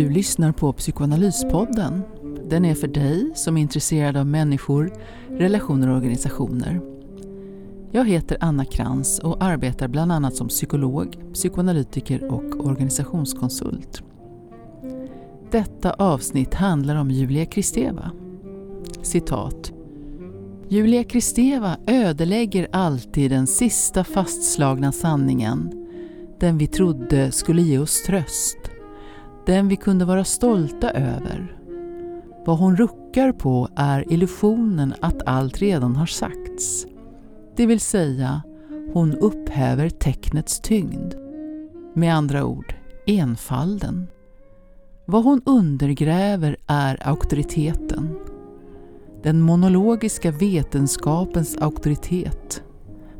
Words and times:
Du 0.00 0.10
lyssnar 0.10 0.52
på 0.52 0.72
Psykoanalyspodden. 0.72 2.02
Den 2.48 2.64
är 2.64 2.74
för 2.74 2.88
dig 2.88 3.30
som 3.34 3.56
är 3.56 3.60
intresserad 3.60 4.16
av 4.16 4.26
människor, 4.26 4.92
relationer 5.28 5.88
och 5.88 5.96
organisationer. 5.96 6.80
Jag 7.90 8.08
heter 8.08 8.36
Anna 8.40 8.64
Krantz 8.64 9.18
och 9.18 9.44
arbetar 9.44 9.88
bland 9.88 10.12
annat 10.12 10.36
som 10.36 10.48
psykolog, 10.48 11.16
psykoanalytiker 11.32 12.32
och 12.32 12.66
organisationskonsult. 12.66 14.02
Detta 15.50 15.92
avsnitt 15.92 16.54
handlar 16.54 16.96
om 16.96 17.10
Julia 17.10 17.46
Kristeva. 17.46 18.10
Citat. 19.02 19.72
Julia 20.68 21.04
Kristeva 21.04 21.76
ödelägger 21.86 22.68
alltid 22.72 23.30
den 23.30 23.46
sista 23.46 24.04
fastslagna 24.04 24.92
sanningen, 24.92 25.86
den 26.38 26.58
vi 26.58 26.66
trodde 26.66 27.32
skulle 27.32 27.62
ge 27.62 27.78
oss 27.78 28.02
tröst, 28.02 28.59
den 29.50 29.68
vi 29.68 29.76
kunde 29.76 30.04
vara 30.04 30.24
stolta 30.24 30.90
över. 30.90 31.56
Vad 32.46 32.58
hon 32.58 32.76
ruckar 32.76 33.32
på 33.32 33.68
är 33.76 34.12
illusionen 34.12 34.94
att 35.00 35.22
allt 35.26 35.58
redan 35.58 35.96
har 35.96 36.06
sagts. 36.06 36.86
Det 37.56 37.66
vill 37.66 37.80
säga, 37.80 38.42
hon 38.92 39.14
upphäver 39.14 39.88
tecknets 39.88 40.60
tyngd. 40.60 41.14
Med 41.94 42.14
andra 42.14 42.44
ord, 42.44 42.74
enfalden. 43.06 44.06
Vad 45.06 45.24
hon 45.24 45.42
undergräver 45.44 46.56
är 46.66 47.08
auktoriteten. 47.08 48.16
Den 49.22 49.40
monologiska 49.40 50.30
vetenskapens 50.30 51.56
auktoritet. 51.56 52.62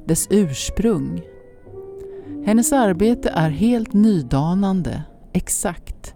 Dess 0.06 0.28
ursprung. 0.30 1.22
Hennes 2.44 2.72
arbete 2.72 3.30
är 3.30 3.50
helt 3.50 3.92
nydanande, 3.92 5.02
exakt. 5.32 6.14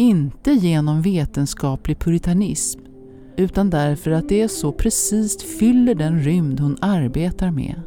Inte 0.00 0.50
genom 0.50 1.02
vetenskaplig 1.02 1.98
puritanism 1.98 2.80
utan 3.36 3.70
därför 3.70 4.10
att 4.10 4.28
det 4.28 4.48
så 4.48 4.72
precis 4.72 5.58
fyller 5.58 5.94
den 5.94 6.20
rymd 6.20 6.60
hon 6.60 6.76
arbetar 6.80 7.50
med. 7.50 7.82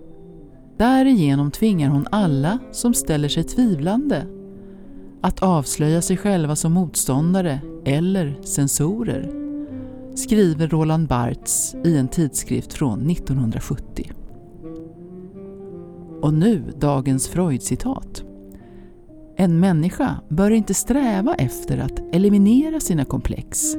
Därigenom 0.78 1.52
tvingar 1.52 1.90
hon 1.90 2.08
alla 2.12 2.60
som 2.72 2.94
ställer 2.94 3.30
sig 3.30 3.44
tvivlande 3.44 4.28
att 5.22 5.44
avslöja 5.44 6.02
sig 6.02 6.18
själva 6.18 6.56
som 6.56 6.74
motståndare 6.74 7.62
eller 7.86 8.42
censorer, 8.44 9.32
skriver 10.16 10.68
Roland 10.68 11.08
Barthes 11.08 11.76
i 11.86 11.98
en 11.98 12.08
tidskrift 12.08 12.74
från 12.74 13.10
1970. 13.10 14.12
Och 16.22 16.34
nu 16.34 16.74
dagens 16.80 17.28
Freud-citat. 17.28 18.24
En 19.36 19.60
människa 19.60 20.20
bör 20.30 20.52
inte 20.52 20.74
sträva 20.74 21.36
efter 21.36 21.78
att 21.78 22.16
eliminera 22.16 22.80
sina 22.80 23.06
komplex 23.06 23.76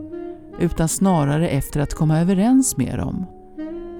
utan 0.61 0.89
snarare 0.89 1.49
efter 1.49 1.81
att 1.81 1.95
komma 1.95 2.21
överens 2.21 2.77
med 2.77 2.99
dem. 2.99 3.27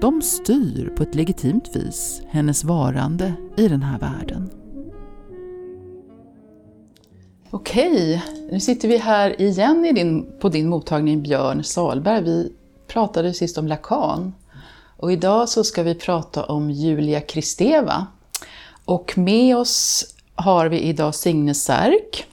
De 0.01 0.21
styr 0.21 0.93
på 0.97 1.03
ett 1.03 1.15
legitimt 1.15 1.75
vis 1.75 2.21
hennes 2.27 2.63
varande 2.63 3.33
i 3.57 3.67
den 3.67 3.83
här 3.83 3.99
världen. 3.99 4.49
Okej, 7.49 8.23
nu 8.51 8.59
sitter 8.59 8.87
vi 8.87 8.97
här 8.97 9.41
igen 9.41 9.85
i 9.85 9.91
din, 9.91 10.39
på 10.39 10.49
din 10.49 10.69
mottagning 10.69 11.21
Björn 11.23 11.63
Salberg. 11.63 12.23
Vi 12.23 12.51
pratade 12.87 13.33
sist 13.33 13.57
om 13.57 13.67
Lacan 13.67 14.33
och 14.97 15.11
idag 15.11 15.49
så 15.49 15.63
ska 15.63 15.83
vi 15.83 15.95
prata 15.95 16.43
om 16.43 16.71
Julia 16.71 17.21
Kristeva. 17.21 18.07
Och 18.85 19.17
med 19.17 19.57
oss 19.57 20.14
har 20.35 20.69
vi 20.69 20.79
idag 20.79 21.15
Signe 21.15 21.53
Särk 21.53 22.25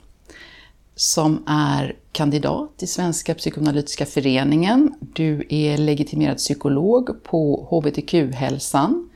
som 0.95 1.45
är 1.47 1.97
kandidat 2.13 2.83
i 2.83 2.87
Svenska 2.87 3.35
psykoanalytiska 3.35 4.07
föreningen. 4.07 4.95
Du 5.01 5.47
är 5.49 5.79
legitimerad 5.79 6.37
psykolog 6.37 7.25
på 7.25 7.67
HBTQ-hälsan 7.71 9.11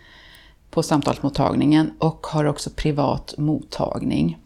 på 0.70 0.82
samtalsmottagningen 0.82 1.92
och 1.98 2.26
har 2.26 2.44
också 2.44 2.70
privat 2.70 3.34
mottagning. 3.38 4.38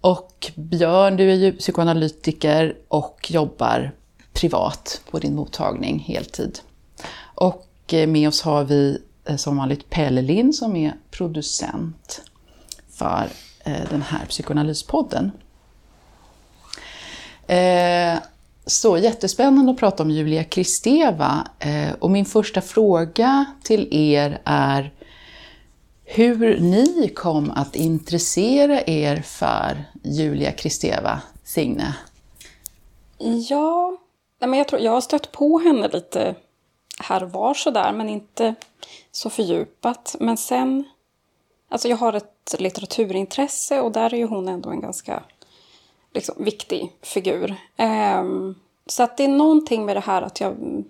Och 0.00 0.52
Björn, 0.54 1.16
du 1.16 1.30
är 1.30 1.34
ju 1.34 1.52
psykoanalytiker 1.52 2.76
och 2.88 3.30
jobbar 3.30 3.92
privat 4.32 5.02
på 5.10 5.18
din 5.18 5.34
mottagning 5.34 5.98
heltid. 5.98 6.58
Och 7.34 7.68
eh, 7.92 8.08
med 8.08 8.28
oss 8.28 8.42
har 8.42 8.64
vi 8.64 8.98
eh, 9.24 9.36
som 9.36 9.56
vanligt 9.56 9.90
Pelle 9.90 10.22
Lind 10.22 10.54
som 10.54 10.76
är 10.76 10.94
producent 11.10 12.22
för 13.02 13.28
eh, 13.64 13.90
den 13.90 14.02
här 14.02 14.26
psykoanalyspodden. 14.26 15.32
Eh, 17.46 18.18
så 18.66 18.98
jättespännande 18.98 19.72
att 19.72 19.78
prata 19.78 20.02
om 20.02 20.10
Julia 20.10 20.44
Kristeva. 20.44 21.48
Eh, 21.58 21.92
och 21.98 22.10
min 22.10 22.24
första 22.24 22.60
fråga 22.60 23.44
till 23.62 23.88
er 23.90 24.40
är 24.44 24.92
hur 26.04 26.60
ni 26.60 27.08
kom 27.08 27.50
att 27.50 27.76
intressera 27.76 28.82
er 28.86 29.22
för 29.22 29.84
Julia 30.02 30.52
Kristeva, 30.52 31.20
Signe? 31.44 31.96
Ja, 33.48 33.96
men 34.38 34.54
jag, 34.54 34.68
tror, 34.68 34.80
jag 34.80 34.92
har 34.92 35.00
stött 35.00 35.32
på 35.32 35.58
henne 35.58 35.88
lite 35.88 36.34
här 36.98 37.22
och 37.22 37.32
var 37.32 37.54
sådär, 37.54 37.92
men 37.92 38.08
inte 38.08 38.54
så 39.12 39.30
fördjupat. 39.30 40.16
Men 40.20 40.36
sen, 40.36 40.84
alltså 41.68 41.88
jag 41.88 41.96
har 41.96 42.12
ett 42.12 42.31
litteraturintresse 42.58 43.80
och 43.80 43.92
där 43.92 44.14
är 44.14 44.18
ju 44.18 44.26
hon 44.26 44.48
ändå 44.48 44.70
en 44.70 44.80
ganska 44.80 45.22
liksom, 46.14 46.34
viktig 46.38 46.92
figur. 47.02 47.56
Um, 47.78 48.54
så 48.86 49.02
att 49.02 49.16
det 49.16 49.24
är 49.24 49.28
någonting 49.28 49.84
med 49.84 49.96
det 49.96 50.00
här 50.00 50.22
att 50.22 50.40
jag 50.40 50.84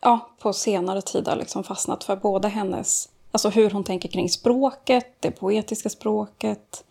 ja, 0.00 0.30
på 0.38 0.52
senare 0.52 1.02
tid 1.02 1.28
har 1.28 1.36
liksom 1.36 1.64
fastnat 1.64 2.04
för 2.04 2.16
både 2.16 2.48
hennes 2.48 3.08
Alltså 3.34 3.48
hur 3.48 3.70
hon 3.70 3.84
tänker 3.84 4.08
kring 4.08 4.28
språket, 4.28 5.06
det 5.20 5.30
poetiska 5.30 5.88
språket. 5.88 6.84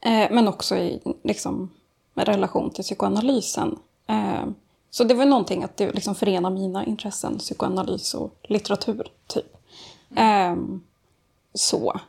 Eh, 0.00 0.30
men 0.30 0.48
också 0.48 0.76
i 0.76 1.00
liksom, 1.22 1.70
relation 2.14 2.70
till 2.70 2.84
psykoanalysen. 2.84 3.78
Eh, 4.06 4.46
så 4.90 5.04
det 5.04 5.14
var 5.14 5.24
någonting 5.24 5.64
att 5.64 5.76
det 5.76 5.92
liksom 5.92 6.14
förenar 6.14 6.50
mina 6.50 6.84
intressen, 6.84 7.38
psykoanalys 7.38 8.14
och 8.14 8.30
litteratur, 8.42 9.12
typ. 9.26 9.56
Eh, 10.16 10.56
så. 11.54 12.00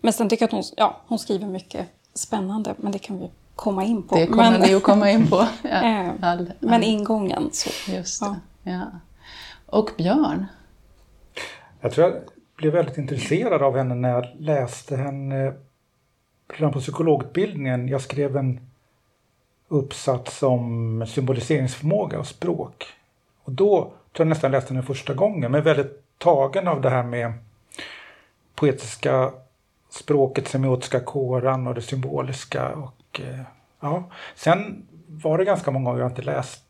Men 0.00 0.12
sen 0.12 0.28
tycker 0.28 0.42
jag 0.42 0.48
att 0.48 0.52
hon, 0.52 0.62
ja, 0.76 1.00
hon 1.06 1.18
skriver 1.18 1.46
mycket 1.46 1.86
spännande, 2.14 2.74
men 2.76 2.92
det 2.92 2.98
kan 2.98 3.18
vi 3.18 3.30
komma 3.56 3.84
in 3.84 4.02
på. 4.02 4.14
Det 4.14 4.26
kommer 4.26 4.50
men, 4.50 4.60
ni 4.60 4.74
att 4.74 4.82
komma 4.82 5.10
in 5.10 5.26
på. 5.26 5.36
Ja, 5.62 5.78
all, 5.78 6.12
all. 6.20 6.52
Men 6.58 6.82
ingången 6.82 7.50
så. 7.52 7.92
Just 7.92 8.20
det. 8.20 8.36
Ja. 8.62 8.72
ja. 8.72 8.86
Och 9.66 9.90
Björn? 9.96 10.46
Jag 11.80 11.92
tror 11.92 12.08
jag 12.08 12.22
blev 12.56 12.72
väldigt 12.72 12.98
intresserad 12.98 13.62
av 13.62 13.76
henne 13.76 13.94
när 13.94 14.08
jag 14.10 14.26
läste 14.38 14.96
henne 14.96 15.52
redan 16.54 16.72
på 16.72 16.80
psykologutbildningen. 16.80 17.88
Jag 17.88 18.00
skrev 18.00 18.36
en 18.36 18.60
uppsats 19.68 20.42
om 20.42 21.04
symboliseringsförmåga 21.08 22.18
och 22.18 22.26
språk. 22.26 22.86
Och 23.44 23.52
då 23.52 23.80
tror 23.80 23.94
jag 24.12 24.26
nästan 24.26 24.50
läste 24.50 24.74
henne 24.74 24.86
första 24.86 25.14
gången, 25.14 25.52
men 25.52 25.62
väldigt 25.62 26.02
tagen 26.18 26.68
av 26.68 26.80
det 26.80 26.90
här 26.90 27.02
med 27.02 27.32
poetiska 28.54 29.32
språket, 29.92 30.48
semiotiska 30.48 31.00
kåran 31.00 31.66
och 31.66 31.74
det 31.74 31.82
symboliska. 31.82 32.68
Och, 32.68 33.20
eh, 33.20 33.40
ja. 33.80 34.10
Sen 34.34 34.86
var 35.06 35.38
det 35.38 35.44
ganska 35.44 35.70
många 35.70 35.90
år 35.90 36.00
jag 36.00 36.10
inte 36.10 36.22
läste 36.22 36.62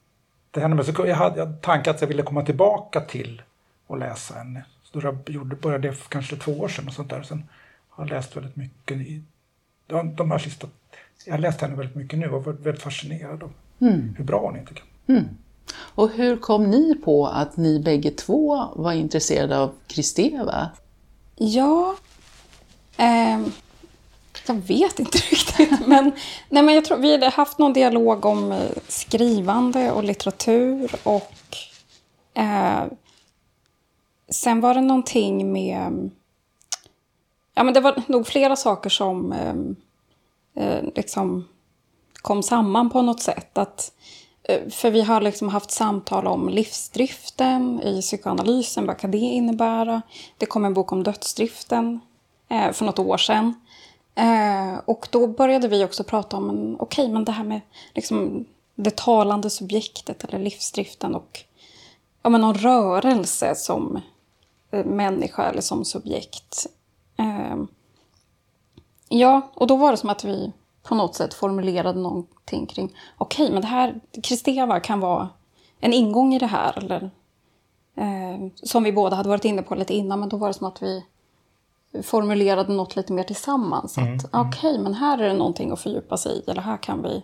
henne, 0.61 0.75
men 0.75 0.85
så 0.85 1.07
jag 1.07 1.17
hade 1.17 1.53
tanken 1.53 1.95
att 1.95 2.01
jag 2.01 2.09
ville 2.09 2.23
komma 2.23 2.45
tillbaka 2.45 3.01
till 3.01 3.43
och 3.87 3.99
läsa 3.99 4.35
henne. 4.35 4.65
Så 4.83 5.01
jag 5.03 5.19
gjorde, 5.27 5.57
började 5.57 5.89
det 5.89 5.95
för 5.95 6.09
kanske 6.09 6.37
två 6.37 6.53
år 6.53 6.69
sedan 6.69 6.89
och 6.89 6.95
sånt 6.95 7.11
där. 7.11 7.23
Sen 7.23 7.45
har 7.89 8.05
jag 8.05 8.11
läst 8.11 8.37
väldigt 8.37 8.57
mycket. 8.57 8.97
I, 8.97 9.23
de, 9.87 10.17
de 10.17 10.31
här 10.31 10.39
sista, 10.39 10.67
jag 11.27 11.33
har 11.33 11.39
läst 11.39 11.61
henne 11.61 11.77
väldigt 11.77 11.97
mycket 11.97 12.19
nu 12.19 12.31
och 12.31 12.45
varit 12.45 12.61
väldigt 12.61 12.83
fascinerad 12.83 13.43
av 13.43 13.53
mm. 13.81 14.15
hur 14.19 14.25
bra 14.25 14.41
hon 14.41 14.57
är 14.57 14.65
tycker 14.65 14.83
jag. 15.07 15.17
Mm. 15.17 15.29
Och 15.75 16.11
hur 16.11 16.37
kom 16.37 16.71
ni 16.71 16.95
på 17.05 17.27
att 17.27 17.57
ni 17.57 17.81
bägge 17.81 18.11
två 18.11 18.69
var 18.77 18.93
intresserade 18.93 19.59
av 19.59 19.73
Kristeva? 19.87 20.71
Ja, 21.37 21.97
eh, 22.97 23.41
jag 24.47 24.55
vet 24.55 24.99
inte 24.99 25.19
riktigt. 25.31 25.87
Men, 25.87 26.13
nej, 26.49 26.63
men 26.63 26.75
jag 26.75 26.85
tror 26.85 26.99
vi 26.99 27.13
hade 27.13 27.29
haft 27.29 27.59
någon 27.59 27.73
dialog 27.73 28.25
om 28.25 28.53
eh, 28.53 28.71
skrivande 28.89 29.93
och 29.93 30.05
litteratur 30.05 30.95
och 31.03 31.57
eh, 32.35 32.85
Sen 34.33 34.61
var 34.61 34.75
det 34.75 34.81
någonting 34.81 35.53
med... 35.53 36.11
Ja, 37.55 37.63
men 37.63 37.75
det 37.75 37.81
var 37.81 38.03
nog 38.07 38.27
flera 38.27 38.57
saker 38.57 38.91
som 38.91 39.33
eh, 39.33 39.55
eh 40.65 40.85
liksom 40.95 41.49
kom 42.15 42.43
samman 42.43 42.91
på 42.91 43.03
något 43.03 43.21
sätt. 43.21 43.59
Att, 43.59 43.93
eh, 44.43 44.69
för 44.71 44.91
vi 44.91 45.03
har 45.03 45.21
liksom 45.21 45.49
haft 45.49 45.71
samtal 45.71 46.27
om 46.27 46.49
livsdriften 46.49 47.83
i 47.83 48.01
psykoanalysen, 48.01 48.87
vad 48.87 48.99
kan 48.99 49.11
det 49.11 49.19
innebära? 49.19 50.03
Det 50.39 50.47
kom 50.47 50.65
en 50.65 50.75
bok 50.75 50.93
om 50.93 51.03
dödsdriften 51.03 52.01
Eh, 52.53 52.73
för 52.73 52.85
något 52.85 52.99
år 52.99 53.17
sedan. 53.17 53.55
Eh, 54.15 54.81
och 54.85 55.09
då 55.11 55.27
började 55.27 55.69
vi 55.69 55.85
också 55.85 56.05
prata 56.05 56.37
om, 56.37 56.77
okej, 56.79 57.03
okay, 57.03 57.13
men 57.13 57.25
det 57.25 57.33
här 57.33 57.45
med 57.45 57.61
liksom, 57.95 58.45
det 58.75 58.97
talande 58.97 59.51
subjektet 59.51 60.25
eller 60.25 60.39
livsdriften 60.39 61.15
och 61.15 61.41
ja, 62.23 62.31
men 62.31 62.41
någon 62.41 62.55
rörelse 62.55 63.55
som 63.55 64.01
eh, 64.71 64.85
människa 64.85 65.43
eller 65.43 65.61
som 65.61 65.85
subjekt. 65.85 66.67
Eh, 67.17 67.57
ja, 69.09 69.51
och 69.55 69.67
då 69.67 69.77
var 69.77 69.91
det 69.91 69.97
som 69.97 70.11
att 70.11 70.25
vi 70.25 70.53
på 70.83 70.95
något 70.95 71.15
sätt 71.15 71.35
formulerade 71.35 72.01
någonting 72.01 72.67
kring, 72.67 72.97
okej, 73.19 73.45
okay, 73.45 73.53
men 73.53 73.63
det 73.63 73.69
här, 73.69 74.01
Kristeva 74.23 74.81
kan 74.81 75.01
vara 75.01 75.29
en 75.81 75.93
ingång 75.93 76.35
i 76.35 76.39
det 76.39 76.47
här, 76.47 76.79
eller 76.79 77.11
eh, 77.95 78.49
som 78.63 78.83
vi 78.83 78.93
båda 78.93 79.17
hade 79.17 79.29
varit 79.29 79.45
inne 79.45 79.63
på 79.63 79.75
lite 79.75 79.95
innan, 79.95 80.21
men 80.21 80.29
då 80.29 80.37
var 80.37 80.49
det 80.49 80.55
som 80.55 80.67
att 80.67 80.83
vi 80.83 81.05
formulerade 82.03 82.73
något 82.73 82.97
lite 82.97 83.13
mer 83.13 83.25
tillsammans. 83.25 83.99
Mm, 83.99 84.15
att 84.15 84.35
mm. 84.35 84.49
okej, 84.49 84.71
okay, 84.71 84.83
men 84.83 84.95
här 84.95 85.19
är 85.19 85.29
det 85.29 85.35
någonting 85.35 85.71
att 85.71 85.81
fördjupa 85.81 86.17
sig 86.17 86.33
i, 86.33 86.51
eller 86.51 86.63
här 86.63 86.77
kan 86.77 87.03
vi... 87.03 87.23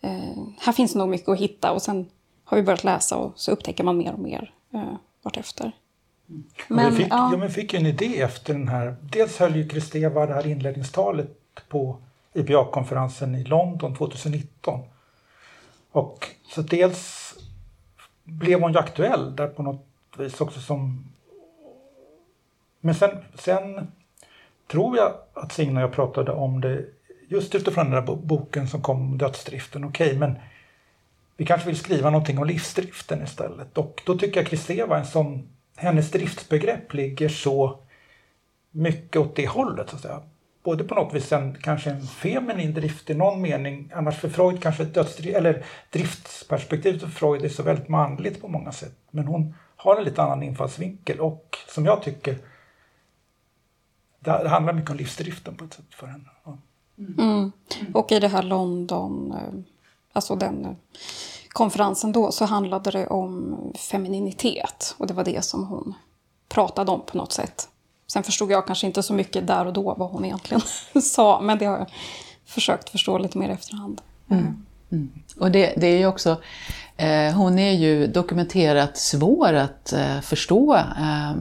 Eh, 0.00 0.44
här 0.58 0.72
finns 0.72 0.94
nog 0.94 1.08
mycket 1.08 1.28
att 1.28 1.38
hitta 1.38 1.72
och 1.72 1.82
sen 1.82 2.06
har 2.44 2.56
vi 2.56 2.62
börjat 2.62 2.84
läsa 2.84 3.16
och 3.16 3.32
så 3.36 3.50
upptäcker 3.50 3.84
man 3.84 3.98
mer 3.98 4.12
och 4.12 4.18
mer 4.18 4.52
eh, 4.74 4.94
vartefter. 5.22 5.72
Mm. 6.28 6.44
Men, 6.68 6.92
fick, 6.92 7.06
ja. 7.10 7.28
ja. 7.32 7.38
men 7.38 7.50
fick 7.50 7.74
en 7.74 7.86
idé 7.86 8.20
efter 8.20 8.52
den 8.52 8.68
här, 8.68 8.96
dels 9.00 9.38
höll 9.38 9.56
ju 9.56 9.68
Kristeva 9.68 10.26
det 10.26 10.34
här 10.34 10.46
inledningstalet 10.46 11.38
på 11.68 11.96
IPA-konferensen 12.34 13.34
i 13.34 13.44
London 13.44 13.96
2019. 13.96 14.80
Och 15.92 16.28
så 16.54 16.62
dels 16.62 17.34
blev 18.24 18.60
hon 18.60 18.72
ju 18.72 18.78
aktuell 18.78 19.36
där 19.36 19.46
på 19.46 19.62
något 19.62 19.86
vis 20.18 20.40
också 20.40 20.60
som 20.60 21.04
men 22.86 22.94
sen, 22.94 23.10
sen 23.34 23.92
tror 24.66 24.96
jag 24.96 25.12
att 25.34 25.52
Signe 25.52 25.80
och 25.80 25.82
jag 25.82 25.92
pratade 25.92 26.32
om 26.32 26.60
det 26.60 26.84
just 27.28 27.54
utifrån 27.54 27.90
den 27.90 28.04
där 28.04 28.16
boken 28.16 28.68
som 28.68 28.82
kom, 28.82 29.18
Dödsdriften. 29.18 29.84
Okej, 29.84 30.06
okay, 30.06 30.18
men 30.18 30.34
vi 31.36 31.46
kanske 31.46 31.66
vill 31.66 31.76
skriva 31.76 32.10
någonting 32.10 32.38
om 32.38 32.46
livsdriften 32.46 33.22
istället. 33.22 33.78
Och 33.78 34.02
då 34.06 34.18
tycker 34.18 34.40
jag 34.40 34.46
Kristeva, 34.46 34.98
en 34.98 35.06
sån, 35.06 35.48
hennes 35.76 36.10
driftsbegrepp 36.10 36.94
ligger 36.94 37.28
så 37.28 37.78
mycket 38.70 39.16
åt 39.16 39.36
det 39.36 39.46
hållet. 39.46 39.90
Så 39.90 39.96
att 39.96 40.02
säga. 40.02 40.22
Både 40.62 40.84
på 40.84 40.94
något 40.94 41.14
vis 41.14 41.32
en, 41.32 41.54
kanske 41.54 41.90
en 41.90 42.02
feminin 42.02 42.74
drift 42.74 43.10
i 43.10 43.14
någon 43.14 43.42
mening, 43.42 43.92
annars 43.94 44.16
för 44.16 44.28
Freud 44.28 44.62
kanske 44.62 44.84
dödsdrift, 44.84 45.36
eller 45.36 45.64
driftsperspektivet 45.90 47.00
för 47.00 47.08
Freud 47.08 47.44
är 47.44 47.48
så 47.48 47.62
väldigt 47.62 47.88
manligt 47.88 48.40
på 48.40 48.48
många 48.48 48.72
sätt. 48.72 48.96
Men 49.10 49.26
hon 49.26 49.54
har 49.76 49.96
en 49.96 50.04
lite 50.04 50.22
annan 50.22 50.42
infallsvinkel 50.42 51.20
och 51.20 51.56
som 51.68 51.84
jag 51.84 52.02
tycker 52.02 52.36
det 54.20 54.48
handlar 54.48 54.72
mycket 54.72 54.90
om 54.90 54.96
livsdriften 54.96 55.56
på 55.56 55.64
ett 55.64 55.74
sätt 55.74 55.94
för 55.94 56.06
henne. 56.06 56.24
Ja. 56.44 56.58
Mm. 57.18 57.52
Och 57.94 58.12
i 58.12 58.20
det 58.20 58.28
här 58.28 58.42
London, 58.42 59.32
eh, 59.32 59.60
alltså 60.12 60.36
den 60.36 60.64
eh, 60.64 60.70
konferensen 61.48 62.12
då, 62.12 62.32
så 62.32 62.44
handlade 62.44 62.90
det 62.90 63.06
om 63.06 63.56
femininitet. 63.90 64.94
Och 64.98 65.06
det 65.06 65.14
var 65.14 65.24
det 65.24 65.44
som 65.44 65.64
hon 65.64 65.94
pratade 66.48 66.90
om 66.90 67.00
på 67.06 67.18
något 67.18 67.32
sätt. 67.32 67.68
Sen 68.06 68.22
förstod 68.22 68.50
jag 68.50 68.66
kanske 68.66 68.86
inte 68.86 69.02
så 69.02 69.14
mycket 69.14 69.46
där 69.46 69.66
och 69.66 69.72
då 69.72 69.94
vad 69.94 70.10
hon 70.10 70.24
egentligen 70.24 70.62
sa, 71.02 71.40
men 71.40 71.58
det 71.58 71.64
har 71.64 71.78
jag 71.78 71.90
försökt 72.46 72.88
förstå 72.88 73.18
lite 73.18 73.38
mer 73.38 73.48
i 73.48 73.52
efterhand. 73.52 74.00
Mm. 74.30 74.64
Mm. 74.90 75.10
Och 75.40 75.50
det, 75.50 75.74
det, 75.76 75.86
är 75.86 75.98
ju 75.98 76.06
också, 76.06 76.40
eh, 76.96 77.32
hon 77.34 77.58
är 77.58 77.72
ju 77.72 78.06
dokumenterat 78.06 78.96
svår 78.96 79.52
att 79.52 79.92
eh, 79.92 80.20
förstå. 80.20 80.74
Eh, 80.76 81.34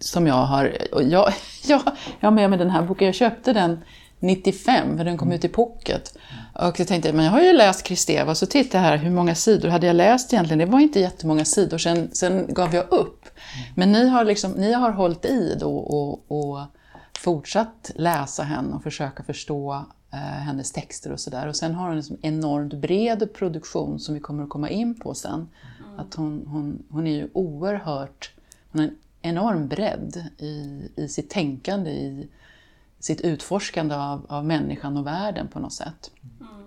som 0.00 0.26
jag 0.26 0.34
har, 0.34 0.76
jag, 0.92 1.02
jag, 1.64 1.82
jag 2.20 2.26
har 2.26 2.30
med 2.30 2.50
mig 2.50 2.58
den 2.58 2.70
här 2.70 2.82
boken, 2.82 3.06
jag 3.06 3.14
köpte 3.14 3.52
den 3.52 3.78
95, 4.20 4.96
för 4.96 5.04
den 5.04 5.18
kom 5.18 5.32
ut 5.32 5.44
i 5.44 5.48
pocket. 5.48 6.16
Och 6.54 6.80
jag 6.80 6.88
tänkte, 6.88 7.12
men 7.12 7.24
jag 7.24 7.32
har 7.32 7.40
ju 7.40 7.52
läst 7.52 7.82
Kristeva, 7.82 8.34
så 8.34 8.46
titta 8.46 8.78
här, 8.78 8.96
hur 8.96 9.10
många 9.10 9.34
sidor 9.34 9.68
hade 9.68 9.86
jag 9.86 9.96
läst 9.96 10.32
egentligen? 10.32 10.58
Det 10.58 10.72
var 10.72 10.80
inte 10.80 11.00
jättemånga 11.00 11.44
sidor, 11.44 11.78
sen, 11.78 12.10
sen 12.12 12.54
gav 12.54 12.74
jag 12.74 12.92
upp. 12.92 13.28
Men 13.74 13.92
ni 13.92 14.08
har, 14.08 14.24
liksom, 14.24 14.52
ni 14.52 14.72
har 14.72 14.90
hållit 14.90 15.24
i 15.24 15.56
då 15.60 15.76
och, 15.76 16.24
och 16.28 16.60
fortsatt 17.18 17.90
läsa 17.94 18.42
henne 18.42 18.74
och 18.74 18.82
försöka 18.82 19.22
förstå 19.22 19.84
eh, 20.12 20.18
hennes 20.18 20.72
texter 20.72 21.12
och 21.12 21.20
sådär. 21.20 21.46
Och 21.46 21.56
sen 21.56 21.74
har 21.74 21.82
hon 21.82 21.90
en 21.90 21.96
liksom 21.96 22.16
enormt 22.22 22.74
bred 22.74 23.34
produktion 23.34 24.00
som 24.00 24.14
vi 24.14 24.20
kommer 24.20 24.42
att 24.42 24.48
komma 24.48 24.70
in 24.70 24.94
på 24.94 25.14
sen. 25.14 25.48
Mm. 25.86 26.00
Att 26.00 26.14
hon, 26.14 26.46
hon, 26.46 26.82
hon 26.90 27.06
är 27.06 27.14
ju 27.14 27.28
oerhört, 27.32 28.32
hon 28.72 28.80
har 28.80 28.88
en 28.88 28.96
enorm 29.22 29.68
bredd 29.68 30.24
i, 30.38 30.88
i 30.96 31.08
sitt 31.08 31.30
tänkande, 31.30 31.90
i 31.90 32.28
sitt 32.98 33.20
utforskande 33.20 33.94
av, 33.94 34.26
av 34.28 34.44
människan 34.44 34.96
och 34.96 35.06
världen 35.06 35.48
på 35.48 35.58
något 35.58 35.72
sätt. 35.72 36.10
Mm. 36.40 36.60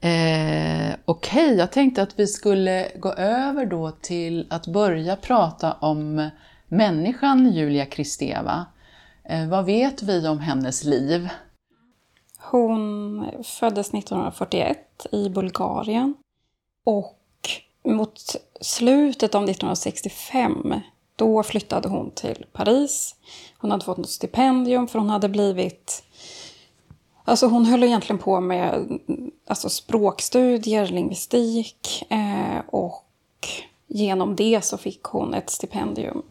Eh, 0.00 0.96
Okej, 1.04 1.44
okay, 1.44 1.56
jag 1.56 1.72
tänkte 1.72 2.02
att 2.02 2.18
vi 2.18 2.26
skulle 2.26 2.92
gå 2.96 3.12
över 3.12 3.66
då 3.66 3.90
till 3.90 4.46
att 4.50 4.66
börja 4.66 5.16
prata 5.16 5.72
om 5.72 6.30
människan 6.68 7.52
Julia 7.52 7.86
Kristeva. 7.86 8.66
Eh, 9.24 9.48
vad 9.48 9.64
vet 9.64 10.02
vi 10.02 10.28
om 10.28 10.38
hennes 10.38 10.84
liv? 10.84 11.28
Hon 12.38 13.24
föddes 13.44 13.94
1941 13.94 15.06
i 15.12 15.28
Bulgarien 15.28 16.14
och 16.84 17.18
mot 17.84 18.20
slutet 18.60 19.34
av 19.34 19.44
1965 19.44 20.74
då 21.16 21.42
flyttade 21.42 21.88
hon 21.88 22.10
till 22.10 22.46
Paris. 22.52 23.14
Hon 23.58 23.70
hade 23.70 23.84
fått 23.84 23.98
något 23.98 24.10
stipendium 24.10 24.88
för 24.88 24.98
hon 24.98 25.10
hade 25.10 25.28
blivit... 25.28 26.02
Alltså 27.24 27.46
hon 27.46 27.64
höll 27.64 27.82
egentligen 27.82 28.18
på 28.18 28.40
med 28.40 28.98
alltså 29.46 29.68
språkstudier, 29.68 30.86
lingvistik 30.86 32.04
eh, 32.10 32.58
och 32.66 33.04
genom 33.86 34.36
det 34.36 34.64
så 34.64 34.78
fick 34.78 35.02
hon 35.02 35.34
ett 35.34 35.50
stipendium 35.50 36.22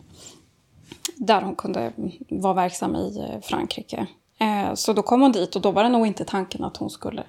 där 1.16 1.42
hon 1.42 1.56
kunde 1.56 1.94
vara 2.30 2.54
verksam 2.54 2.96
i 2.96 3.20
eh, 3.20 3.42
Frankrike. 3.42 4.08
Eh, 4.40 4.74
så 4.74 4.94
då 4.94 5.02
kom 5.02 5.22
hon 5.22 5.32
dit 5.32 5.56
och 5.56 5.62
då 5.62 5.72
var 5.72 5.84
det 5.84 5.90
nog 5.90 6.08
inte 6.08 6.26
tanken 6.26 6.64
att 6.64 6.78
hon 6.78 6.90
skulle 6.90 7.24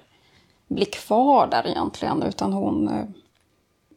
bli 0.67 0.85
kvar 0.85 1.47
där 1.47 1.67
egentligen 1.67 2.23
utan 2.23 2.53
hon 2.53 2.89
eh, 2.89 3.05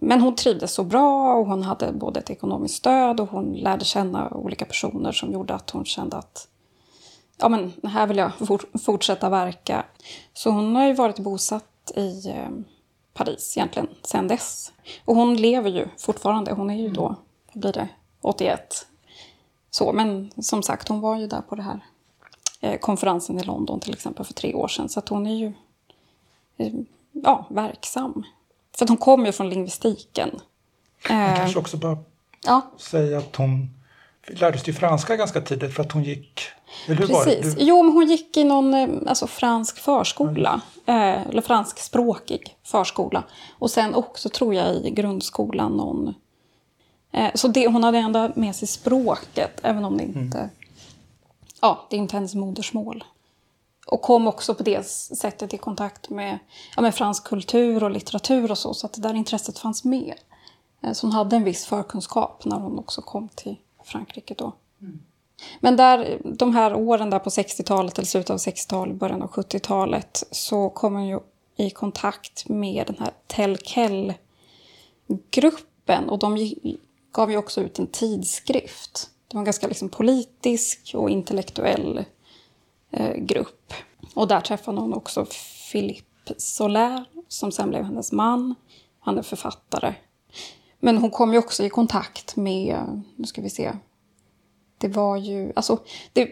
men 0.03 0.21
hon 0.21 0.35
trivdes 0.35 0.73
så 0.73 0.85
bra 0.85 1.35
och 1.35 1.47
hon 1.47 1.63
hade 1.63 1.93
både 1.93 2.21
ett 2.21 2.31
ekonomiskt 2.31 2.75
stöd 2.75 3.21
och 3.21 3.29
hon 3.29 3.53
lärde 3.53 3.85
känna 3.85 4.31
olika 4.31 4.65
personer 4.65 5.13
som 5.13 5.33
gjorde 5.33 5.55
att 5.55 5.71
hon 5.71 5.85
kände 5.85 6.17
att 6.17 6.49
ja, 7.39 7.49
men 7.49 7.73
här 7.85 8.07
vill 8.07 8.17
jag 8.17 8.33
fortsätta 8.85 9.29
verka. 9.29 9.85
Så 10.33 10.51
hon 10.51 10.77
har 10.77 10.87
ju 10.87 10.93
varit 10.93 11.19
bosatt 11.19 11.93
i 11.97 12.29
eh, 12.29 12.49
Paris 13.15 13.57
egentligen 13.57 13.89
sedan 14.03 14.29
dess. 14.29 14.73
Och 15.05 15.17
hon 15.17 15.37
lever 15.37 15.71
ju 15.71 15.89
fortfarande. 15.99 16.53
Hon 16.53 16.71
är 16.71 16.79
ju 16.79 16.89
då, 16.89 17.17
vad 17.53 17.61
blir 17.61 17.73
det, 17.73 17.89
81. 18.21 18.87
Så, 19.71 19.93
men 19.93 20.31
som 20.43 20.63
sagt, 20.63 20.89
hon 20.89 21.01
var 21.01 21.19
ju 21.19 21.27
där 21.27 21.41
på 21.41 21.55
den 21.55 21.65
här 21.65 21.85
eh, 22.61 22.79
konferensen 22.79 23.39
i 23.39 23.43
London 23.43 23.81
till 23.81 23.93
exempel 23.93 24.25
för 24.25 24.35
tre 24.35 24.55
år 24.55 24.69
sedan. 24.69 24.89
Så 24.89 24.99
att 24.99 25.09
hon 25.09 25.27
är 25.27 25.35
ju 25.35 25.53
eh, 26.57 26.73
ja, 27.13 27.47
verksam. 27.51 28.25
För 28.81 28.89
hon 28.89 28.97
kommer 28.97 29.27
ju 29.27 29.33
från 29.33 29.51
lingvistiken. 29.51 30.31
Man 31.09 31.37
kanske 31.37 31.59
också 31.59 31.77
bara 31.77 31.99
ja. 32.47 32.71
säga 32.79 33.19
att 33.19 33.37
hon 33.37 33.71
lärde 34.27 34.59
sig 34.59 34.75
franska 34.75 35.17
ganska 35.17 35.41
tidigt 35.41 35.75
för 35.75 35.83
att 35.83 35.93
hon 35.93 36.05
gick... 36.05 36.41
Eller 36.87 36.97
hur 36.97 37.07
Precis. 37.07 37.45
Var 37.45 37.55
det? 37.55 37.65
Jo, 37.65 37.83
men 37.83 37.93
hon 37.93 38.07
gick 38.07 38.37
i 38.37 38.45
någon 38.45 38.75
eh, 38.75 38.89
alltså, 39.07 39.27
fransk 39.27 39.79
förskola. 39.79 40.61
Mm. 40.87 41.29
eller 41.29 41.43
franskspråkig 41.43 42.57
förskola. 42.63 43.23
Och 43.59 43.71
sen 43.71 43.95
också 43.95 44.29
tror 44.29 44.55
jag 44.55 44.77
i 44.77 44.91
grundskolan 44.91 45.73
någon... 45.73 46.15
Eh, 47.13 47.31
så 47.35 47.49
det, 47.49 47.67
hon 47.67 47.85
hade 47.85 47.99
ändå 47.99 48.31
med 48.35 48.57
sig 48.57 48.69
språket, 48.69 49.61
även 49.63 49.85
om 49.85 49.97
det 49.97 50.05
mm. 50.05 50.23
inte... 50.23 50.39
Mm. 50.39 50.51
Ja, 51.61 51.87
det 51.91 51.97
är 51.97 52.01
inte 52.01 52.17
hennes 52.17 52.35
modersmål. 52.35 53.05
Och 53.91 54.03
kom 54.03 54.27
också 54.27 54.55
på 54.55 54.63
det 54.63 54.87
sättet 54.87 55.55
i 55.55 55.59
kontakt 55.59 56.11
med, 56.11 56.39
ja, 56.77 56.83
med 56.83 56.95
fransk 56.95 57.25
kultur 57.25 57.85
och 57.85 57.91
litteratur 57.91 58.51
och 58.51 58.59
så, 58.59 58.75
så 58.75 58.87
att 58.87 58.93
det 58.93 59.01
där 59.01 59.15
intresset 59.15 59.59
fanns 59.59 59.85
med. 59.85 60.15
Eh, 60.83 60.93
så 60.93 61.07
hon 61.07 61.13
hade 61.13 61.37
en 61.37 61.45
viss 61.45 61.67
förkunskap 61.67 62.45
när 62.45 62.57
hon 62.57 62.79
också 62.79 63.03
kom 63.03 63.29
till 63.29 63.57
Frankrike 63.85 64.35
då. 64.39 64.53
Mm. 64.81 65.01
Men 65.61 65.77
där, 65.77 66.21
de 66.25 66.55
här 66.55 66.75
åren 66.75 67.11
där 67.11 67.19
på 67.19 67.31
60-talet, 67.31 67.99
eller 67.99 68.07
slutet 68.07 68.31
av 68.31 68.37
60-talet, 68.37 68.97
början 68.97 69.23
av 69.23 69.31
70-talet, 69.31 70.25
så 70.31 70.71
kom 70.71 70.95
hon 70.95 71.07
ju 71.07 71.21
i 71.57 71.71
kontakt 71.71 72.49
med 72.49 72.87
den 72.87 72.97
här 72.99 73.11
Telkel-gruppen. 73.27 76.09
Och 76.09 76.19
de 76.19 76.55
gav 77.13 77.31
ju 77.31 77.37
också 77.37 77.61
ut 77.61 77.79
en 77.79 77.87
tidskrift. 77.87 79.11
Det 79.29 79.37
var 79.37 79.41
en 79.41 79.45
ganska 79.45 79.69
liksom 79.69 79.89
politisk 79.89 80.93
och 80.95 81.11
intellektuell 81.11 82.05
Eh, 82.91 83.15
grupp. 83.17 83.73
Och 84.15 84.29
där 84.29 84.41
träffade 84.41 84.81
hon 84.81 84.95
också 84.95 85.27
Philippe 85.73 86.35
Soler 86.37 87.05
som 87.29 87.53
sen 87.53 87.71
blev 87.71 87.85
hennes 87.85 88.13
man. 88.13 88.55
Han 89.01 89.19
är 89.19 89.23
författare. 89.23 89.95
Men 90.81 90.99
hon 90.99 91.11
kom 91.11 91.33
ju 91.33 91.39
också 91.39 91.65
i 91.65 91.71
kontakt 91.71 92.37
med, 92.37 93.03
nu 93.17 93.25
ska 93.25 93.43
vi 93.43 93.51
se, 93.51 93.73
det 94.79 94.89
var 94.89 95.17
ju, 95.17 95.53
alltså, 95.57 95.79
det, 96.13 96.31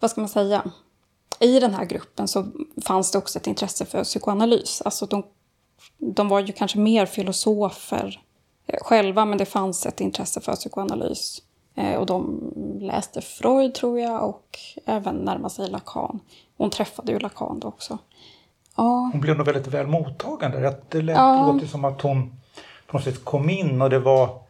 vad 0.00 0.10
ska 0.10 0.20
man 0.20 0.28
säga, 0.28 0.70
i 1.40 1.60
den 1.60 1.74
här 1.74 1.84
gruppen 1.84 2.28
så 2.28 2.46
fanns 2.84 3.10
det 3.10 3.18
också 3.18 3.38
ett 3.38 3.46
intresse 3.46 3.84
för 3.84 4.04
psykoanalys. 4.04 4.82
Alltså 4.82 5.06
de, 5.06 5.26
de 5.98 6.28
var 6.28 6.40
ju 6.40 6.52
kanske 6.52 6.78
mer 6.78 7.06
filosofer 7.06 8.22
eh, 8.66 8.78
själva, 8.82 9.24
men 9.24 9.38
det 9.38 9.46
fanns 9.46 9.86
ett 9.86 10.00
intresse 10.00 10.40
för 10.40 10.56
psykoanalys. 10.56 11.42
Eh, 11.74 11.94
och 11.94 12.06
de 12.06 12.52
läste 12.80 13.20
Freud, 13.20 13.74
tror 13.74 14.00
jag, 14.00 14.28
och 14.28 14.58
även 14.86 15.16
närmade 15.16 15.54
sig 15.54 15.70
Lacan. 15.70 16.20
Hon 16.56 16.70
träffade 16.70 17.12
ju 17.12 17.18
Lacan 17.18 17.60
då 17.60 17.68
också. 17.68 17.98
Ja. 18.76 19.10
Hon 19.12 19.20
blev 19.20 19.36
nog 19.36 19.46
väldigt 19.46 19.66
väl 19.66 19.86
mottagande. 19.86 20.76
Det 20.88 21.02
lät, 21.02 21.16
ja. 21.16 21.52
låter 21.52 21.66
som 21.66 21.84
att 21.84 22.00
hon 22.00 22.40
på 22.86 22.96
något 22.96 23.04
sätt 23.04 23.24
kom 23.24 23.50
in 23.50 23.82
och 23.82 23.90
det 23.90 23.98
var 23.98 24.44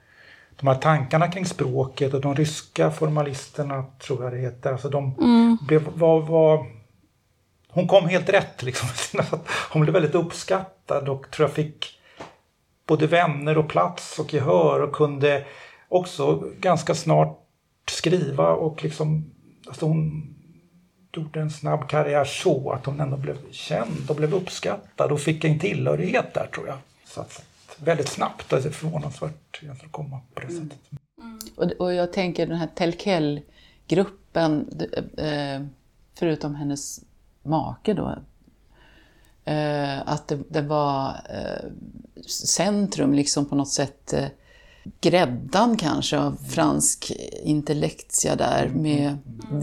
de 0.57 0.67
här 0.67 0.75
tankarna 0.75 1.31
kring 1.31 1.47
språket 1.47 2.15
och 2.15 2.21
de 2.21 2.35
ryska 2.35 2.91
formalisterna, 2.91 3.85
tror 3.99 4.25
jag 4.25 4.33
det 4.33 4.39
heter, 4.39 4.73
alltså 4.73 4.89
de 4.89 5.15
mm. 5.19 5.59
blev, 5.69 5.89
var, 5.95 6.21
var, 6.21 6.67
hon 7.69 7.89
kom 7.89 8.09
helt 8.09 8.29
rätt 8.29 8.63
liksom. 8.63 8.89
Hon 9.71 9.83
blev 9.83 9.93
väldigt 9.93 10.15
uppskattad 10.15 11.09
och 11.09 11.31
tror 11.31 11.49
jag 11.49 11.55
fick 11.55 12.01
både 12.87 13.07
vänner 13.07 13.59
och 13.59 13.69
plats 13.69 14.19
och 14.19 14.35
gehör 14.35 14.83
och 14.83 14.93
kunde 14.93 15.45
också 15.89 16.51
ganska 16.61 16.95
snart 16.95 17.41
skriva 17.91 18.51
och 18.51 18.83
liksom, 18.83 19.35
alltså 19.67 19.87
hon 19.87 20.35
gjorde 21.17 21.41
en 21.41 21.51
snabb 21.51 21.89
karriär 21.89 22.25
så 22.25 22.71
att 22.71 22.87
hon 22.87 23.01
ändå 23.01 23.17
blev 23.17 23.37
känd 23.51 24.11
och 24.11 24.17
blev 24.17 24.35
uppskattad 24.35 25.13
och 25.13 25.21
fick 25.21 25.45
en 25.45 25.59
tillhörighet 25.59 26.35
där 26.35 26.47
tror 26.47 26.67
jag. 26.67 26.79
Så 27.05 27.21
att, 27.21 27.45
väldigt 27.79 28.09
snabbt, 28.09 28.51
det 28.51 28.57
är 28.57 28.71
förvånansvärt 28.71 29.61
att 29.71 29.93
komma 29.93 30.21
på 30.35 30.41
det 30.41 30.49
sättet. 30.49 30.79
Mm. 31.23 31.39
Och, 31.57 31.65
och 31.65 31.95
jag 31.95 32.13
tänker 32.13 32.47
den 32.47 32.57
här 32.57 32.69
Telkel-gruppen, 32.75 34.81
eh, 35.19 35.67
förutom 36.15 36.55
hennes 36.55 37.01
make 37.43 37.95
då, 37.95 38.19
eh, 39.45 40.09
att 40.09 40.29
det, 40.29 40.39
det 40.49 40.63
var 40.63 41.09
eh, 41.31 41.71
centrum 42.27 43.15
liksom 43.15 43.47
på 43.47 43.55
något 43.55 43.73
sätt 43.73 44.15
gräddan 45.01 45.77
kanske 45.77 46.19
av 46.19 46.37
fransk 46.49 47.13
intellektia 47.43 48.37
där 48.37 48.69
med 48.69 49.19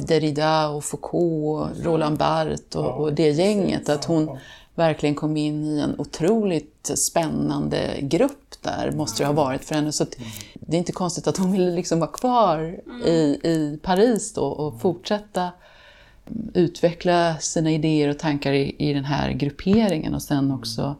Derrida 0.07 0.69
och 0.69 0.83
Foucault 0.83 1.71
och 1.77 1.85
Roland 1.85 2.17
Barthes 2.17 2.75
och, 2.75 3.01
och 3.01 3.13
det 3.13 3.29
gänget. 3.29 3.89
Att 3.89 4.05
hon 4.05 4.37
verkligen 4.75 5.15
kom 5.15 5.37
in 5.37 5.65
i 5.65 5.79
en 5.79 5.99
otroligt 5.99 6.91
spännande 6.95 7.99
grupp 8.01 8.55
där, 8.61 8.91
måste 8.91 9.23
det 9.23 9.27
ha 9.27 9.33
varit 9.33 9.65
för 9.65 9.75
henne. 9.75 9.91
Så 9.91 10.05
det 10.53 10.75
är 10.75 10.79
inte 10.79 10.91
konstigt 10.91 11.27
att 11.27 11.37
hon 11.37 11.51
ville 11.51 11.71
liksom 11.71 11.99
vara 11.99 12.11
kvar 12.11 12.79
i, 13.05 13.39
i 13.43 13.79
Paris 13.81 14.33
då 14.33 14.45
och 14.45 14.81
fortsätta 14.81 15.51
utveckla 16.53 17.37
sina 17.37 17.71
idéer 17.71 18.09
och 18.09 18.19
tankar 18.19 18.53
i, 18.53 18.75
i 18.77 18.93
den 18.93 19.05
här 19.05 19.31
grupperingen 19.31 20.15
och 20.15 20.21
sen 20.21 20.51
också 20.51 20.95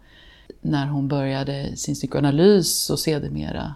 när 0.61 0.87
hon 0.87 1.07
började 1.07 1.77
sin 1.77 1.95
psykoanalys 1.95 2.89
och 2.89 2.99
sedermera 2.99 3.75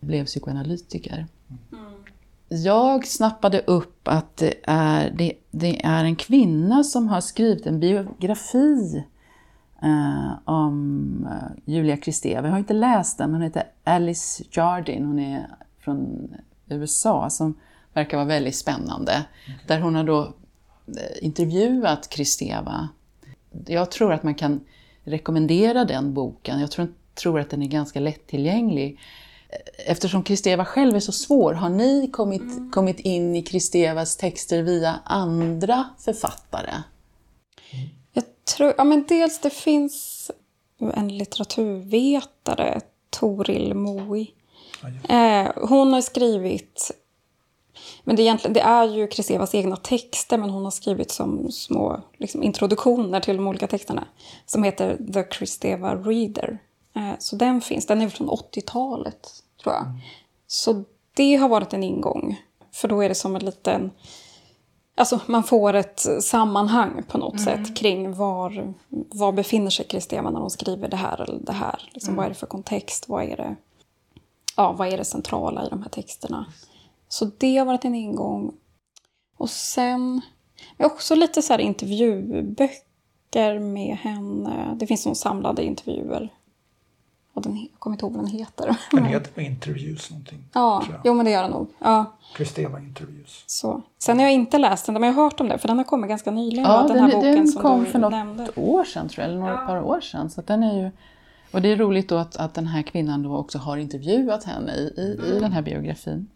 blev 0.00 0.24
psykoanalytiker. 0.24 1.26
Mm. 1.72 1.84
Jag 2.48 3.06
snappade 3.06 3.60
upp 3.60 4.08
att 4.08 4.36
det 4.36 4.54
är, 4.62 5.10
det, 5.10 5.32
det, 5.50 5.84
är 5.84 6.04
en 6.04 6.16
kvinna 6.16 6.84
som 6.84 7.08
har 7.08 7.20
skrivit 7.20 7.66
en 7.66 7.80
biografi 7.80 9.04
eh, 9.82 10.32
om 10.44 11.28
eh, 11.30 11.74
Julia 11.74 11.96
Kristeva. 11.96 12.46
Jag 12.46 12.52
har 12.52 12.58
inte 12.58 12.74
läst 12.74 13.18
den, 13.18 13.32
hon 13.32 13.42
heter 13.42 13.62
Alice 13.84 14.44
Jardin. 14.50 15.04
Hon 15.04 15.18
är 15.18 15.46
från 15.80 16.30
USA 16.66 17.30
som 17.30 17.54
verkar 17.92 18.16
vara 18.16 18.26
väldigt 18.26 18.56
spännande. 18.56 19.24
Okay. 19.42 19.54
Där 19.66 19.80
hon 19.80 19.94
har 19.94 20.04
då 20.04 20.22
eh, 20.22 21.24
intervjuat 21.24 22.08
Kristeva. 22.08 22.88
Jag 23.66 23.90
tror 23.90 24.12
att 24.12 24.22
man 24.22 24.34
kan 24.34 24.60
rekommendera 25.04 25.84
den 25.84 26.14
boken. 26.14 26.60
Jag 26.60 26.70
tror, 26.70 26.88
tror 27.14 27.40
att 27.40 27.50
den 27.50 27.62
är 27.62 27.66
ganska 27.66 28.00
lättillgänglig 28.00 28.98
eftersom 29.86 30.22
Kristeva 30.22 30.64
själv 30.64 30.96
är 30.96 31.00
så 31.00 31.12
svår, 31.12 31.52
har 31.52 31.68
ni 31.68 32.10
kommit, 32.12 32.40
mm. 32.40 32.70
kommit 32.70 33.00
in 33.00 33.36
i 33.36 33.42
Kristevas 33.42 34.16
texter 34.16 34.62
via 34.62 35.00
andra 35.04 35.84
författare? 35.98 36.82
Jag 38.12 38.24
tror, 38.56 38.74
ja 38.78 38.84
men 38.84 39.04
dels 39.08 39.40
det 39.40 39.50
finns 39.50 40.30
en 40.94 41.18
litteraturvetare, 41.18 42.80
Toril 43.10 43.74
Moi. 43.74 44.26
Eh, 45.08 45.52
hon 45.56 45.92
har 45.92 46.00
skrivit, 46.00 46.90
men 48.04 48.16
det 48.16 48.22
är, 48.22 48.24
egentligen, 48.24 48.54
det 48.54 48.60
är 48.60 48.84
ju 48.84 49.06
Kristevas 49.06 49.54
egna 49.54 49.76
texter, 49.76 50.38
men 50.38 50.50
hon 50.50 50.64
har 50.64 50.70
skrivit 50.70 51.10
som 51.10 51.52
små 51.52 52.00
liksom, 52.18 52.42
introduktioner 52.42 53.20
till 53.20 53.36
de 53.36 53.46
olika 53.46 53.66
texterna. 53.66 54.08
Som 54.46 54.62
heter 54.62 54.98
The 55.12 55.22
Kristeva 55.22 55.94
Reader. 55.94 56.58
Eh, 56.98 57.14
så 57.18 57.36
den 57.36 57.60
finns, 57.60 57.86
den 57.86 58.02
är 58.02 58.08
från 58.08 58.30
80-talet 58.30 59.28
tror 59.62 59.74
jag. 59.74 59.86
Mm. 59.86 59.98
Så 60.46 60.84
det 61.14 61.36
har 61.36 61.48
varit 61.48 61.72
en 61.72 61.82
ingång. 61.82 62.40
För 62.72 62.88
då 62.88 63.00
är 63.00 63.08
det 63.08 63.14
som 63.14 63.36
en 63.36 63.44
liten... 63.44 63.90
Alltså 64.94 65.20
man 65.26 65.44
får 65.44 65.74
ett 65.74 66.06
sammanhang 66.20 67.02
på 67.08 67.18
något 67.18 67.40
mm. 67.40 67.44
sätt 67.44 67.76
kring 67.76 68.14
var, 68.14 68.74
var 68.88 69.32
befinner 69.32 69.70
sig 69.70 69.86
Kristeva 69.86 70.30
när 70.30 70.40
hon 70.40 70.50
skriver 70.50 70.88
det 70.88 70.96
här 70.96 71.20
eller 71.20 71.38
det 71.40 71.52
här. 71.52 71.90
Liksom, 71.92 72.08
mm. 72.08 72.16
Vad 72.16 72.24
är 72.26 72.28
det 72.28 72.34
för 72.34 72.46
kontext? 72.46 73.08
Vad 73.08 73.24
är 73.24 73.36
det, 73.36 73.56
ja, 74.56 74.72
vad 74.72 74.88
är 74.88 74.98
det 74.98 75.04
centrala 75.04 75.66
i 75.66 75.68
de 75.68 75.82
här 75.82 75.88
texterna? 75.88 76.46
Så 77.08 77.30
det 77.38 77.56
har 77.56 77.66
varit 77.66 77.84
en 77.84 77.94
ingång. 77.94 78.54
Och 79.36 79.50
sen 79.50 80.20
också 80.78 81.14
lite 81.14 81.42
så 81.42 81.52
här 81.52 81.60
intervjuböcker 81.60 83.58
med 83.58 83.96
henne. 83.96 84.76
Det 84.76 84.86
finns 84.86 85.06
någon 85.06 85.16
samlade 85.16 85.64
intervjuer 85.64 86.32
och 87.38 87.44
den, 87.44 87.56
jag 87.56 87.80
kommer 87.80 87.94
inte 87.94 88.04
ihåg 88.06 88.12
vad 88.12 88.24
den 88.24 88.32
heter. 88.32 88.76
Den 88.90 89.04
heter 89.04 89.42
Interviews 89.42 90.10
någonting. 90.10 90.44
Ja, 90.52 90.82
jo 91.04 91.14
men 91.14 91.24
det 91.24 91.30
gör 91.30 91.42
den 91.42 91.50
nog. 91.50 91.68
Ja. 91.78 92.16
Kristeva 92.36 92.78
Interviews. 92.78 93.44
Så. 93.46 93.82
Sen 93.98 94.18
har 94.18 94.24
jag 94.24 94.32
inte 94.32 94.58
läst 94.58 94.86
den, 94.86 94.92
men 94.92 95.02
jag 95.02 95.12
har 95.12 95.22
hört 95.22 95.40
om 95.40 95.48
den 95.48 95.58
för 95.58 95.68
den 95.68 95.78
har 95.78 95.84
kommit 95.84 96.08
ganska 96.08 96.30
nyligen. 96.30 96.64
Ja, 96.64 96.86
den, 96.88 96.98
här 96.98 97.12
boken 97.12 97.34
den 97.34 97.52
kom 97.52 97.86
för 97.86 97.98
något 97.98 98.10
nämnde. 98.10 98.48
år 98.56 98.84
sedan 98.84 99.08
tror 99.08 99.22
jag, 99.22 99.30
eller 99.30 99.40
några 99.40 99.52
ja. 99.52 99.66
par 99.66 99.82
år 99.82 100.00
sedan. 100.00 100.30
Så 100.30 100.42
den 100.42 100.62
är 100.62 100.82
ju, 100.82 100.90
och 101.52 101.62
det 101.62 101.68
är 101.68 101.76
roligt 101.76 102.08
då 102.08 102.16
att, 102.16 102.36
att 102.36 102.54
den 102.54 102.66
här 102.66 102.82
kvinnan 102.82 103.22
då 103.22 103.36
också 103.36 103.58
har 103.58 103.76
intervjuat 103.76 104.44
henne 104.44 104.72
i, 104.74 104.94
i, 104.96 105.36
i 105.36 105.40
den 105.40 105.52
här 105.52 105.62
biografin. 105.62 106.28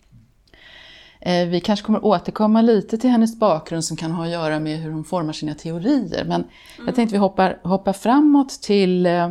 Eh, 1.24 1.48
vi 1.48 1.60
kanske 1.60 1.86
kommer 1.86 2.04
återkomma 2.04 2.62
lite 2.62 2.98
till 2.98 3.10
hennes 3.10 3.38
bakgrund 3.38 3.84
som 3.84 3.96
kan 3.96 4.12
ha 4.12 4.24
att 4.24 4.30
göra 4.30 4.60
med 4.60 4.78
hur 4.78 4.90
hon 4.90 5.04
formar 5.04 5.32
sina 5.32 5.54
teorier. 5.54 6.24
Men 6.24 6.40
mm. 6.40 6.86
jag 6.86 6.94
tänkte 6.94 7.14
vi 7.14 7.18
hoppar, 7.18 7.60
hoppar 7.62 7.92
framåt 7.92 8.48
till 8.48 9.06
eh, 9.06 9.30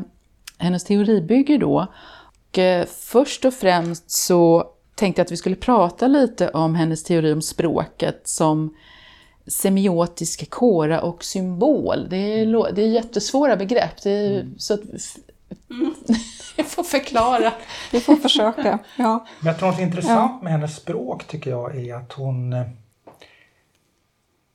hennes 0.62 0.84
teoribygge 0.84 1.58
då. 1.58 1.88
Och, 2.50 2.60
eh, 2.60 2.86
först 2.86 3.46
och 3.46 3.54
främst 3.54 4.12
så 4.12 4.72
tänkte 4.96 5.20
jag 5.20 5.26
att 5.26 5.32
vi 5.32 5.38
skulle 5.38 5.56
prata 5.56 6.08
lite 6.08 6.50
om 6.50 6.76
hennes 6.76 7.04
teori 7.04 7.34
om 7.34 7.42
språket 7.42 8.22
som 8.24 8.76
semiotisk 9.48 10.50
kora 10.50 11.02
och 11.02 11.24
symbol. 11.24 12.10
Det 12.10 12.18
är, 12.18 12.72
det 12.74 12.82
är 12.82 12.88
jättesvåra 12.88 13.56
begrepp. 13.56 14.04
Det 14.04 14.12
är, 14.12 14.42
mm. 14.42 14.60
så 14.60 14.74
att, 14.74 14.82
mm. 15.70 15.94
jag 16.56 16.66
får 16.66 16.84
förklara. 16.84 17.54
Vi 17.92 18.00
får 18.00 18.16
försöka. 18.16 18.80
Ja. 18.98 19.26
Men 19.40 19.48
jag 19.48 19.60
tror 19.60 19.72
något 19.72 19.80
intressant 19.80 20.40
ja. 20.40 20.44
med 20.44 20.52
hennes 20.52 20.76
språk 20.76 21.28
tycker 21.28 21.50
jag 21.50 21.76
är 21.76 21.96
att 21.96 22.14
hon, 22.14 22.54
eh, 22.54 22.68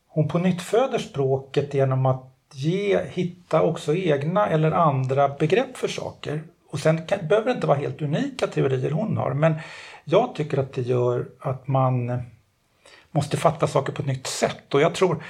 hon 0.09 0.29
på 0.29 0.39
nytt 0.39 0.63
föder 0.63 0.99
språket 0.99 1.75
genom 1.75 2.07
att 2.07 2.36
ge, 2.53 3.01
hitta 3.05 3.63
också 3.63 3.95
egna 3.95 4.47
eller 4.47 4.71
andra 4.71 5.29
begrepp 5.29 5.77
för 5.77 5.89
saker. 5.89 6.43
Och 6.71 6.79
sen 6.79 7.07
kan, 7.07 7.29
behöver 7.29 7.47
det 7.47 7.55
inte 7.55 7.67
vara 7.67 7.79
helt 7.79 8.03
unika 8.03 8.47
teorier 8.47 8.91
hon 8.91 9.17
har, 9.17 9.35
men 9.35 9.55
jag 10.05 10.35
tycker 10.35 10.59
att 10.59 10.73
det 10.73 10.83
gör 10.83 11.29
att 11.41 11.69
man 11.69 12.23
måste 13.11 13.37
fatta 13.37 13.67
saker 13.67 13.93
på 13.93 14.03
ett 14.03 14.09
nytt 14.09 14.27
sätt. 14.27 14.75
Och 14.75 14.81
jag 14.81 14.95
tror 14.95 15.25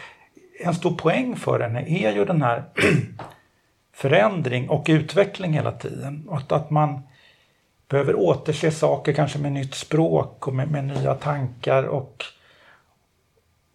en 0.61 0.75
stor 0.75 0.95
poäng 0.95 1.37
för 1.37 1.61
henne 1.61 1.85
är 1.89 2.13
ju 2.13 2.25
den 2.25 2.43
här 2.43 2.65
förändring 3.93 4.69
och 4.69 4.87
utveckling 4.89 5.53
hela 5.53 5.73
tiden. 5.73 6.29
Och 6.29 6.37
att, 6.37 6.53
att 6.53 6.71
man 6.71 7.03
behöver 7.89 8.15
återse 8.15 8.71
saker 8.71 9.13
kanske 9.13 9.39
med 9.39 9.53
nytt 9.53 9.75
språk 9.75 10.49
och 10.49 10.55
med, 10.55 10.71
med 10.71 10.85
nya 10.85 11.15
tankar. 11.15 11.83
Och, 11.83 12.25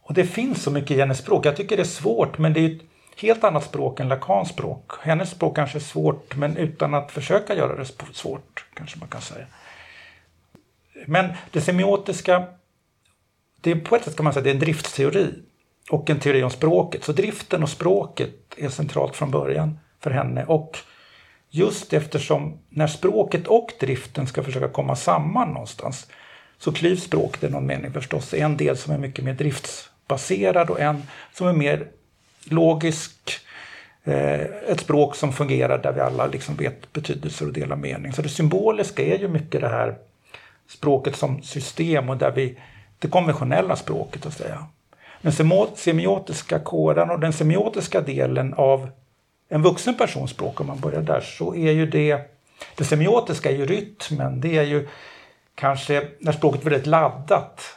och 0.02 0.14
det 0.14 0.26
finns 0.26 0.64
så 0.64 0.72
mycket 0.72 0.92
i 0.92 1.00
hennes 1.00 1.18
språk. 1.18 1.46
Jag 1.46 1.56
tycker 1.56 1.78
det 1.78 1.84
är 1.84 1.86
svårt 1.86 2.38
men 2.38 2.54
det 2.54 2.60
är 2.60 2.80
helt 3.22 3.44
annat 3.44 3.64
språk 3.64 4.00
än 4.00 4.08
Lacans 4.08 4.50
språk. 4.50 4.92
Hennes 5.02 5.30
språk 5.30 5.56
kanske 5.56 5.78
är 5.78 5.80
svårt 5.80 6.36
men 6.36 6.58
utan 6.58 6.94
att 6.94 7.12
försöka 7.12 7.56
göra 7.56 7.76
det 7.76 7.86
svårt 8.14 8.66
kanske 8.74 9.00
man 9.00 9.10
kan 9.10 9.22
säga. 9.22 9.46
Men 11.06 11.34
det 11.52 11.62
semiotiska, 11.62 12.48
det 13.62 13.72
är 13.72 13.76
på 13.76 13.96
ett 13.96 14.04
sätt 14.04 14.16
kan 14.16 14.24
man 14.24 14.34
säga 14.34 14.44
det 14.44 14.50
är 14.50 14.54
en 14.54 14.60
driftsteori 14.60 15.34
och 15.92 16.10
en 16.10 16.20
teori 16.20 16.44
om 16.44 16.50
språket. 16.50 17.04
Så 17.04 17.12
driften 17.12 17.64
och 17.64 17.70
språket 17.70 18.36
är 18.58 18.70
centralt 18.70 19.16
från 19.16 19.32
början 19.32 19.80
för 20.00 20.12
henne. 20.12 20.46
Och 20.46 20.78
just 21.50 21.94
eftersom 21.94 22.60
när 22.70 22.88
språket 22.88 23.48
och 23.48 23.72
driften 23.80 24.28
ska 24.28 24.44
försöka 24.44 24.68
komma 24.68 24.96
samman 24.96 25.54
någonstans 25.54 26.08
så 26.58 26.72
klyvs 26.72 27.04
språket 27.04 27.44
i 27.44 27.50
någon 27.50 27.66
mening 27.66 27.94
förstås. 27.94 28.34
En 28.34 28.58
del 28.58 28.78
som 28.78 28.94
är 28.94 28.98
mycket 28.98 29.26
mer 29.26 29.34
driftsbaserad 29.34 30.70
och 30.70 30.80
en 30.80 31.04
som 31.34 31.48
är 31.48 31.54
mer 31.54 31.88
logisk. 32.44 33.40
Eh, 34.04 34.42
ett 34.42 34.80
språk 34.80 35.16
som 35.16 35.34
fungerar 35.34 35.78
där 35.78 35.92
vi 35.92 36.00
alla 36.00 36.28
liksom 36.28 36.56
vet 36.56 36.94
betydelser 36.94 37.48
och 37.48 37.54
delar 37.54 37.76
mening. 37.76 38.14
Så 38.14 38.22
det 38.22 38.30
symboliska 38.30 39.04
är 39.04 39.18
ju 39.18 39.28
mycket 39.28 39.62
det 39.62 39.70
här 39.70 39.96
språket 40.70 41.16
som 41.16 41.42
system 41.44 42.10
och 42.10 42.18
där 42.18 42.32
vi, 42.32 42.58
det 43.00 43.08
konventionella 43.08 43.76
språket 43.76 44.26
att 44.26 44.34
säga. 44.34 44.66
Den 45.22 45.34
semiotiska 45.76 46.60
koden 46.60 47.10
och 47.10 47.20
den 47.20 47.34
semiotiska 47.34 48.02
delen 48.02 48.54
av 48.54 48.90
en 49.50 49.62
vuxen 49.62 49.96
persons 49.96 50.32
språk, 50.32 50.62
om 50.62 50.68
man 50.68 50.80
börjar 50.80 51.02
där, 51.02 51.22
så 51.22 51.56
är 51.56 51.72
ju 51.72 51.86
det, 51.86 52.20
det 52.76 52.84
semiotiska 52.84 53.52
är 53.52 53.56
ju 53.56 53.66
rytmen, 53.66 54.42
det 54.42 54.58
är 54.58 54.64
ju 54.64 54.88
kanske 55.56 56.08
när 56.20 56.32
språket 56.32 56.62
är 56.62 56.70
väldigt 56.70 56.88
laddat. 56.88 57.76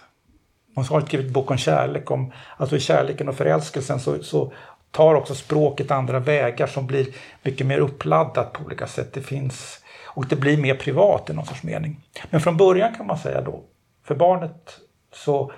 Hon 0.75 0.85
har 0.85 1.01
skrivit 1.01 1.33
bok 1.33 1.51
om 1.51 1.57
kärlek, 1.57 2.11
om, 2.11 2.33
alltså 2.57 2.77
i 2.77 2.81
kärleken 2.81 3.29
och 3.29 3.37
förälskelsen 3.37 4.01
så, 4.01 4.23
så 4.23 4.53
tar 4.91 5.15
också 5.15 5.35
språket 5.35 5.91
andra 5.91 6.19
vägar 6.19 6.67
som 6.67 6.87
blir 6.87 7.07
mycket 7.43 7.67
mer 7.67 7.79
uppladdat 7.79 8.53
på 8.53 8.65
olika 8.65 8.87
sätt. 8.87 9.13
Det 9.13 9.21
finns, 9.21 9.81
och 10.07 10.27
det 10.27 10.37
blir 10.37 10.57
mer 10.57 10.75
privat 10.75 11.31
i 11.31 11.33
någon 11.33 11.47
sorts 11.47 11.63
mening. 11.63 12.01
Men 12.31 12.41
från 12.41 12.57
början 12.57 12.95
kan 12.95 13.07
man 13.07 13.19
säga 13.19 13.41
då, 13.41 13.63
för 14.05 14.15
barnet 14.15 14.81
så 15.13 15.53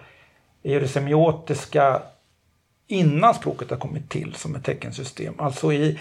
är 0.63 0.81
det 0.81 0.89
semiotiska 0.89 2.03
innan 2.87 3.35
språket 3.35 3.71
har 3.71 3.77
kommit 3.77 4.11
till 4.11 4.35
som 4.35 4.55
ett 4.55 4.65
teckensystem. 4.65 5.35
Alltså 5.39 5.73
i, 5.73 6.01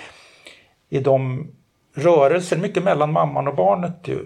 i 0.90 1.00
de 1.00 1.48
rörelser, 1.94 2.58
mycket 2.58 2.84
mellan 2.84 3.12
mamman 3.12 3.48
och 3.48 3.56
barnet 3.56 4.00
ju, 4.04 4.20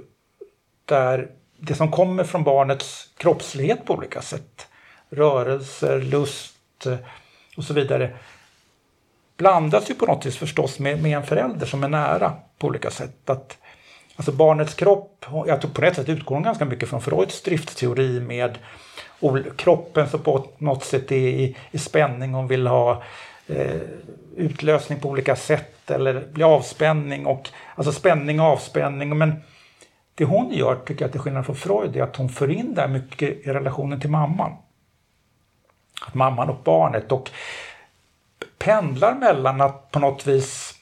där 0.85 1.31
det 1.59 1.75
som 1.75 1.91
kommer 1.91 2.23
från 2.23 2.43
barnets 2.43 3.09
kroppslighet 3.17 3.85
på 3.85 3.93
olika 3.93 4.21
sätt, 4.21 4.67
rörelser, 5.09 6.01
lust 6.01 6.85
eh, 6.85 6.95
och 7.57 7.63
så 7.63 7.73
vidare, 7.73 8.11
blandas 9.37 9.89
ju 9.89 9.93
på 9.93 10.05
något 10.05 10.25
vis 10.25 10.37
förstås 10.37 10.79
med, 10.79 11.01
med 11.01 11.17
en 11.17 11.23
förälder 11.23 11.65
som 11.65 11.83
är 11.83 11.87
nära 11.87 12.33
på 12.57 12.67
olika 12.67 12.91
sätt. 12.91 13.29
Att, 13.29 13.57
alltså 14.15 14.31
barnets 14.31 14.73
kropp, 14.73 15.25
jag 15.47 15.61
tror 15.61 15.71
på 15.71 15.81
ett 15.81 15.95
sätt 15.95 16.09
utgår 16.09 16.35
hon 16.35 16.43
ganska 16.43 16.65
mycket 16.65 16.89
från 16.89 17.01
Freuds 17.01 17.41
driftteori 17.41 18.19
med 18.19 18.57
kroppen 19.55 20.09
som 20.09 20.19
på 20.19 20.47
något 20.57 20.83
sätt 20.83 21.11
är 21.11 21.15
i, 21.15 21.57
i 21.71 21.77
spänning 21.77 22.33
Hon 22.33 22.47
vill 22.47 22.67
ha 22.67 23.03
eh, 23.47 23.81
utlösning 24.35 24.99
på 24.99 25.09
olika 25.09 25.35
sätt 25.35 25.91
eller 25.91 26.27
bli 26.33 26.43
avspänning 26.43 27.25
och 27.25 27.49
alltså 27.75 27.91
spänning 27.91 28.39
och 28.39 28.45
avspänning. 28.45 29.17
Men 29.17 29.35
det 30.15 30.25
hon 30.25 30.53
gör 30.53 30.75
tycker 30.75 31.05
jag 31.05 31.11
till 31.11 31.21
skillnad 31.21 31.45
från 31.45 31.55
Freud 31.55 31.95
är 31.95 32.01
att 32.03 32.15
hon 32.15 32.29
för 32.29 32.51
in 32.51 32.73
det 32.73 32.81
här 32.81 32.87
mycket 32.87 33.29
i 33.29 33.53
relationen 33.53 34.01
till 34.01 34.09
mamman. 34.09 34.51
Att 36.07 36.13
mamman 36.13 36.49
och 36.49 36.61
barnet 36.63 37.11
och 37.11 37.29
pendlar 38.57 39.15
mellan 39.15 39.61
att 39.61 39.91
på 39.91 39.99
något 39.99 40.27
vis 40.27 40.75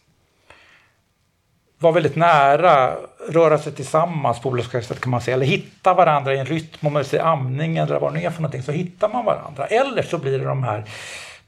vara 1.79 1.93
väldigt 1.93 2.15
nära, 2.15 2.95
röra 3.29 3.57
sig 3.57 3.73
tillsammans 3.73 4.41
på 4.41 4.49
olika 4.49 4.81
sätt 4.81 4.99
kan 4.99 5.11
man 5.11 5.21
säga, 5.21 5.35
eller 5.35 5.45
hitta 5.45 5.93
varandra 5.93 6.33
i 6.33 6.37
en 6.37 6.45
rytm, 6.45 6.87
om 6.87 6.93
man 6.93 7.05
säger 7.05 7.23
amning 7.23 7.77
eller 7.77 7.99
vad 7.99 8.13
det 8.13 8.25
är 8.25 8.29
för 8.29 8.41
någonting, 8.41 8.63
så 8.63 8.71
hittar 8.71 9.09
man 9.09 9.25
varandra. 9.25 9.65
Eller 9.65 10.03
så 10.03 10.17
blir 10.17 10.39
det 10.39 10.45
de 10.45 10.63
här 10.63 10.83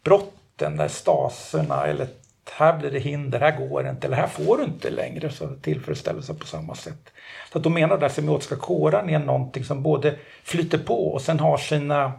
brotten, 0.03 0.77
där 0.77 0.87
staserna, 0.87 1.85
eller 1.85 2.07
här 2.51 2.77
blir 2.77 2.91
det 2.91 2.99
hinder, 2.99 3.39
här 3.39 3.57
går 3.67 3.83
det 3.83 3.89
inte, 3.89 4.07
eller 4.07 4.17
här 4.17 4.27
får 4.27 4.57
du 4.57 4.63
inte 4.63 4.89
längre 4.89 5.29
så 5.29 5.47
tillfredsställelse 5.47 6.33
på 6.33 6.47
samma 6.47 6.75
sätt. 6.75 7.09
Så 7.51 7.57
att 7.57 7.63
de 7.63 7.73
menar 7.73 7.95
att 7.95 8.01
den 8.01 8.09
semiotiska 8.09 8.55
kåran 8.55 9.09
är 9.09 9.19
någonting 9.19 9.63
som 9.63 9.83
både 9.83 10.15
flyter 10.43 10.77
på 10.77 11.13
och 11.13 11.21
sen 11.21 11.39
har 11.39 11.57
sina 11.57 12.11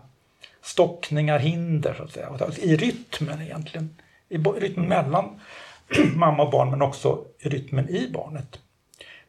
stockningar, 0.62 1.38
hinder 1.38 1.94
så 1.94 2.02
att 2.02 2.12
säga. 2.12 2.50
I 2.62 2.76
rytmen 2.76 3.42
egentligen. 3.42 3.96
I 4.28 4.38
rytmen 4.38 4.88
mellan 4.88 5.40
mamma 6.16 6.42
och 6.42 6.50
barn 6.50 6.70
men 6.70 6.82
också 6.82 7.24
rytmen 7.38 7.88
i 7.88 8.10
barnet. 8.12 8.58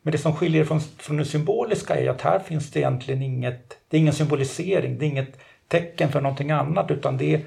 Men 0.02 0.12
det 0.12 0.18
som 0.18 0.36
skiljer 0.36 0.66
från, 0.66 0.80
från 0.80 1.18
det 1.18 1.26
symboliska 1.26 1.96
är 1.96 2.10
att 2.10 2.22
här 2.22 2.40
finns 2.40 2.72
det 2.72 2.80
egentligen 2.80 3.22
inget, 3.22 3.78
det 3.90 3.98
är 3.98 4.02
ingen 4.02 4.14
symbolisering, 4.14 4.98
det 4.98 5.06
är 5.06 5.08
inget 5.08 5.40
tecken 5.68 6.12
för 6.12 6.22
någonting 6.22 6.52
annat 6.52 6.92
utan 6.92 7.18
det 7.18 7.34
är 7.34 7.42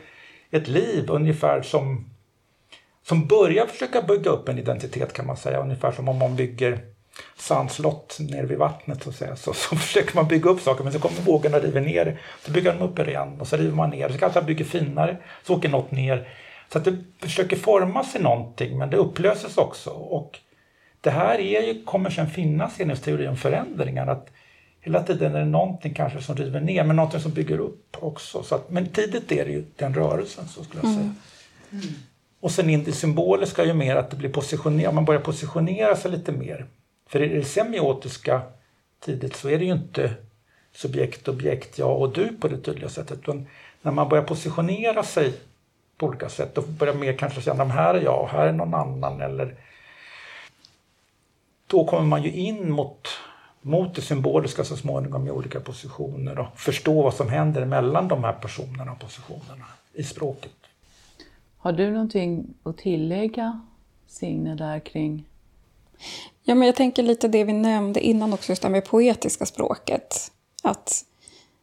ett 0.50 0.68
liv 0.68 1.10
ungefär 1.10 1.62
som, 1.62 2.10
som 3.02 3.26
börjar 3.26 3.66
försöka 3.66 4.02
bygga 4.02 4.30
upp 4.30 4.48
en 4.48 4.58
identitet 4.58 5.12
kan 5.12 5.26
man 5.26 5.36
säga. 5.36 5.62
Ungefär 5.62 5.92
som 5.92 6.08
om 6.08 6.18
man 6.18 6.36
bygger 6.36 6.93
sandslott 7.36 8.16
nere 8.20 8.46
vid 8.46 8.58
vattnet 8.58 9.02
så, 9.02 9.08
att 9.08 9.16
säga. 9.16 9.36
Så, 9.36 9.52
så 9.54 9.76
försöker 9.76 10.14
man 10.16 10.28
bygga 10.28 10.50
upp 10.50 10.60
saker 10.60 10.84
men 10.84 10.92
så 10.92 10.98
kommer 10.98 11.20
vågorna 11.20 11.56
och 11.56 11.62
river 11.62 11.80
ner. 11.80 12.20
Så 12.44 12.52
bygger 12.52 12.74
de 12.74 12.84
upp 12.84 12.96
det 12.96 13.10
igen 13.10 13.40
och 13.40 13.48
så 13.48 13.56
river 13.56 13.76
man 13.76 13.90
ner. 13.90 14.08
Så 14.08 14.18
kanske 14.18 14.40
man 14.40 14.46
bygger 14.46 14.64
finare, 14.64 15.16
så 15.42 15.54
åker 15.54 15.68
något 15.68 15.90
ner. 15.90 16.28
Så 16.72 16.78
att 16.78 16.84
det 16.84 16.96
försöker 17.18 17.56
forma 17.56 18.04
sig 18.04 18.22
någonting 18.22 18.78
men 18.78 18.90
det 18.90 18.96
upplöses 18.96 19.58
också. 19.58 19.90
Och 19.90 20.38
det 21.00 21.10
här 21.10 21.38
är 21.38 21.62
ju, 21.62 21.84
kommer 21.84 22.10
sen 22.10 22.30
finnas 22.30 22.80
i 22.80 22.96
teori 22.96 23.28
om 23.28 23.36
förändringar. 23.36 24.06
Att 24.06 24.30
hela 24.80 25.02
tiden 25.02 25.34
är 25.34 25.38
det 25.38 25.44
någonting 25.44 25.94
kanske 25.94 26.22
som 26.22 26.36
river 26.36 26.60
ner 26.60 26.84
men 26.84 26.96
någonting 26.96 27.20
som 27.20 27.32
bygger 27.32 27.58
upp 27.58 27.96
också. 28.00 28.42
Så 28.42 28.54
att, 28.54 28.70
men 28.70 28.86
tidigt 28.86 29.32
är 29.32 29.44
det 29.44 29.50
ju 29.50 29.64
den 29.76 29.94
rörelsen 29.94 30.48
så 30.48 30.64
skulle 30.64 30.82
jag 30.82 30.92
säga. 30.92 31.02
Mm. 31.02 31.14
Mm. 31.72 31.94
Och 32.40 32.50
sen 32.50 32.70
in 32.70 32.84
det 32.84 32.92
symboliska 32.92 33.64
ju 33.64 33.74
mer 33.74 33.96
att 33.96 34.10
det 34.10 34.16
blir 34.16 34.30
positionerat, 34.30 34.94
man 34.94 35.04
börjar 35.04 35.20
positionera 35.20 35.96
sig 35.96 36.10
lite 36.10 36.32
mer. 36.32 36.66
För 37.06 37.22
i 37.22 37.28
det 37.28 37.44
semiotiska 37.44 38.42
tidigt 39.00 39.36
så 39.36 39.48
är 39.48 39.58
det 39.58 39.64
ju 39.64 39.72
inte 39.72 40.14
subjekt, 40.72 41.28
objekt, 41.28 41.78
jag 41.78 42.00
och 42.00 42.12
du 42.12 42.36
på 42.36 42.48
det 42.48 42.58
tydliga 42.58 42.88
sättet. 42.88 43.18
Utan 43.18 43.46
när 43.82 43.92
man 43.92 44.08
börjar 44.08 44.24
positionera 44.24 45.02
sig 45.02 45.34
på 45.96 46.06
olika 46.06 46.28
sätt. 46.28 46.58
och 46.58 46.64
börjar 46.68 46.94
mer 46.94 47.12
kanske 47.12 47.40
känna 47.40 47.62
att 47.62 47.70
här 47.70 47.94
är 47.94 48.02
jag 48.02 48.22
och 48.22 48.28
här 48.28 48.46
är 48.46 48.52
någon 48.52 48.74
annan. 48.74 49.20
Eller 49.20 49.56
då 51.66 51.84
kommer 51.84 52.06
man 52.06 52.22
ju 52.22 52.32
in 52.32 52.70
mot, 52.70 53.08
mot 53.62 53.94
det 53.94 54.02
symboliska 54.02 54.64
så 54.64 54.76
småningom 54.76 55.26
i 55.26 55.30
olika 55.30 55.60
positioner 55.60 56.38
och 56.38 56.58
förstå 56.58 57.02
vad 57.02 57.14
som 57.14 57.28
händer 57.28 57.64
mellan 57.64 58.08
de 58.08 58.24
här 58.24 58.32
personerna 58.32 58.92
och 58.92 58.98
positionerna 58.98 59.66
i 59.92 60.04
språket. 60.04 60.52
Har 61.56 61.72
du 61.72 61.90
någonting 61.90 62.54
att 62.62 62.78
tillägga, 62.78 63.60
Signe, 64.06 64.54
där 64.54 64.80
kring? 64.80 65.24
Ja, 66.46 66.54
men 66.54 66.66
jag 66.66 66.76
tänker 66.76 67.02
lite 67.02 67.28
det 67.28 67.44
vi 67.44 67.52
nämnde 67.52 68.00
innan 68.00 68.32
också, 68.32 68.52
just 68.52 68.62
det 68.62 68.68
här 68.68 68.72
med 68.72 68.84
poetiska 68.84 69.46
språket. 69.46 70.32
Att 70.62 71.04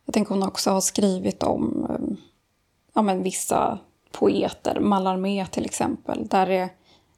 jag 0.06 0.13
tänker 0.13 0.34
hon 0.34 0.44
också 0.44 0.72
har 0.72 0.82
skrivit 0.82 1.44
om 1.44 1.88
eh, 1.89 2.17
ja, 2.94 3.02
men 3.02 3.24
vissa 3.24 3.80
poeter, 4.12 4.80
Mallarmé 4.80 5.46
till 5.46 5.65
exempel, 5.65 6.28
där 6.28 6.46
det, 6.46 6.70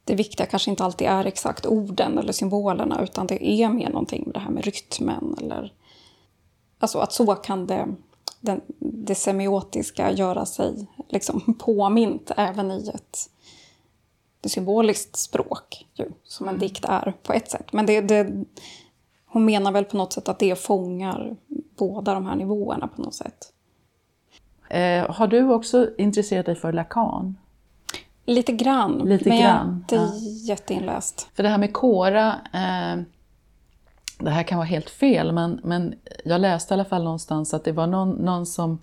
det 0.04 0.14
viktiga 0.14 0.46
kanske 0.46 0.70
inte 0.70 0.84
alltid 0.84 1.06
är 1.06 1.24
exakt 1.24 1.66
orden 1.66 2.18
eller 2.18 2.32
symbolerna 2.32 3.02
utan 3.02 3.26
det 3.26 3.48
är 3.48 3.68
mer 3.68 3.88
någonting 3.88 4.22
med 4.26 4.34
det 4.34 4.40
här 4.40 4.50
med 4.50 4.64
rytmen 4.64 5.36
eller 5.40 5.72
alltså 6.78 6.98
att 6.98 7.12
så 7.12 7.34
kan 7.34 7.66
det, 7.66 7.94
den, 8.40 8.60
det 8.78 9.14
semiotiska 9.14 10.12
göra 10.12 10.46
sig 10.46 10.86
liksom 11.08 11.54
påmint 11.58 12.30
även 12.36 12.70
i 12.70 12.88
ett 12.94 13.30
symboliskt 14.48 15.16
språk 15.16 15.86
ju, 15.94 16.10
som 16.24 16.48
en 16.48 16.54
mm. 16.54 16.60
dikt 16.60 16.84
är 16.84 17.14
på 17.22 17.32
ett 17.32 17.50
sätt. 17.50 17.72
Men 17.72 17.86
det, 17.86 18.00
det, 18.00 18.44
hon 19.26 19.44
menar 19.44 19.72
väl 19.72 19.84
på 19.84 19.96
något 19.96 20.12
sätt 20.12 20.28
att 20.28 20.38
det 20.38 20.58
fångar 20.58 21.36
båda 21.78 22.14
de 22.14 22.26
här 22.26 22.36
nivåerna 22.36 22.88
på 22.88 23.02
något 23.02 23.14
sätt. 23.14 23.52
Eh, 24.68 25.10
har 25.10 25.26
du 25.26 25.52
också 25.52 25.90
intresserat 25.98 26.46
dig 26.46 26.54
för 26.54 26.72
Lacan? 26.72 27.38
Lite 28.26 28.52
grann, 28.52 28.98
Lite 28.98 29.28
men 29.28 29.40
grann, 29.40 29.84
jag 29.90 29.98
är 29.98 30.04
inte 30.04 30.16
ja. 30.24 30.54
jätteinläst. 30.54 31.28
För 31.34 31.42
det 31.42 31.48
här 31.48 31.58
med 31.58 31.72
kora, 31.72 32.28
eh, 32.52 33.02
det 34.18 34.30
här 34.30 34.42
kan 34.42 34.58
vara 34.58 34.66
helt 34.66 34.90
fel, 34.90 35.32
men, 35.32 35.60
men 35.64 35.94
jag 36.24 36.40
läste 36.40 36.72
i 36.72 36.74
alla 36.74 36.84
fall 36.84 37.04
någonstans 37.04 37.54
att 37.54 37.64
det 37.64 37.72
var 37.72 37.86
någon, 37.86 38.10
någon 38.10 38.46
som 38.46 38.78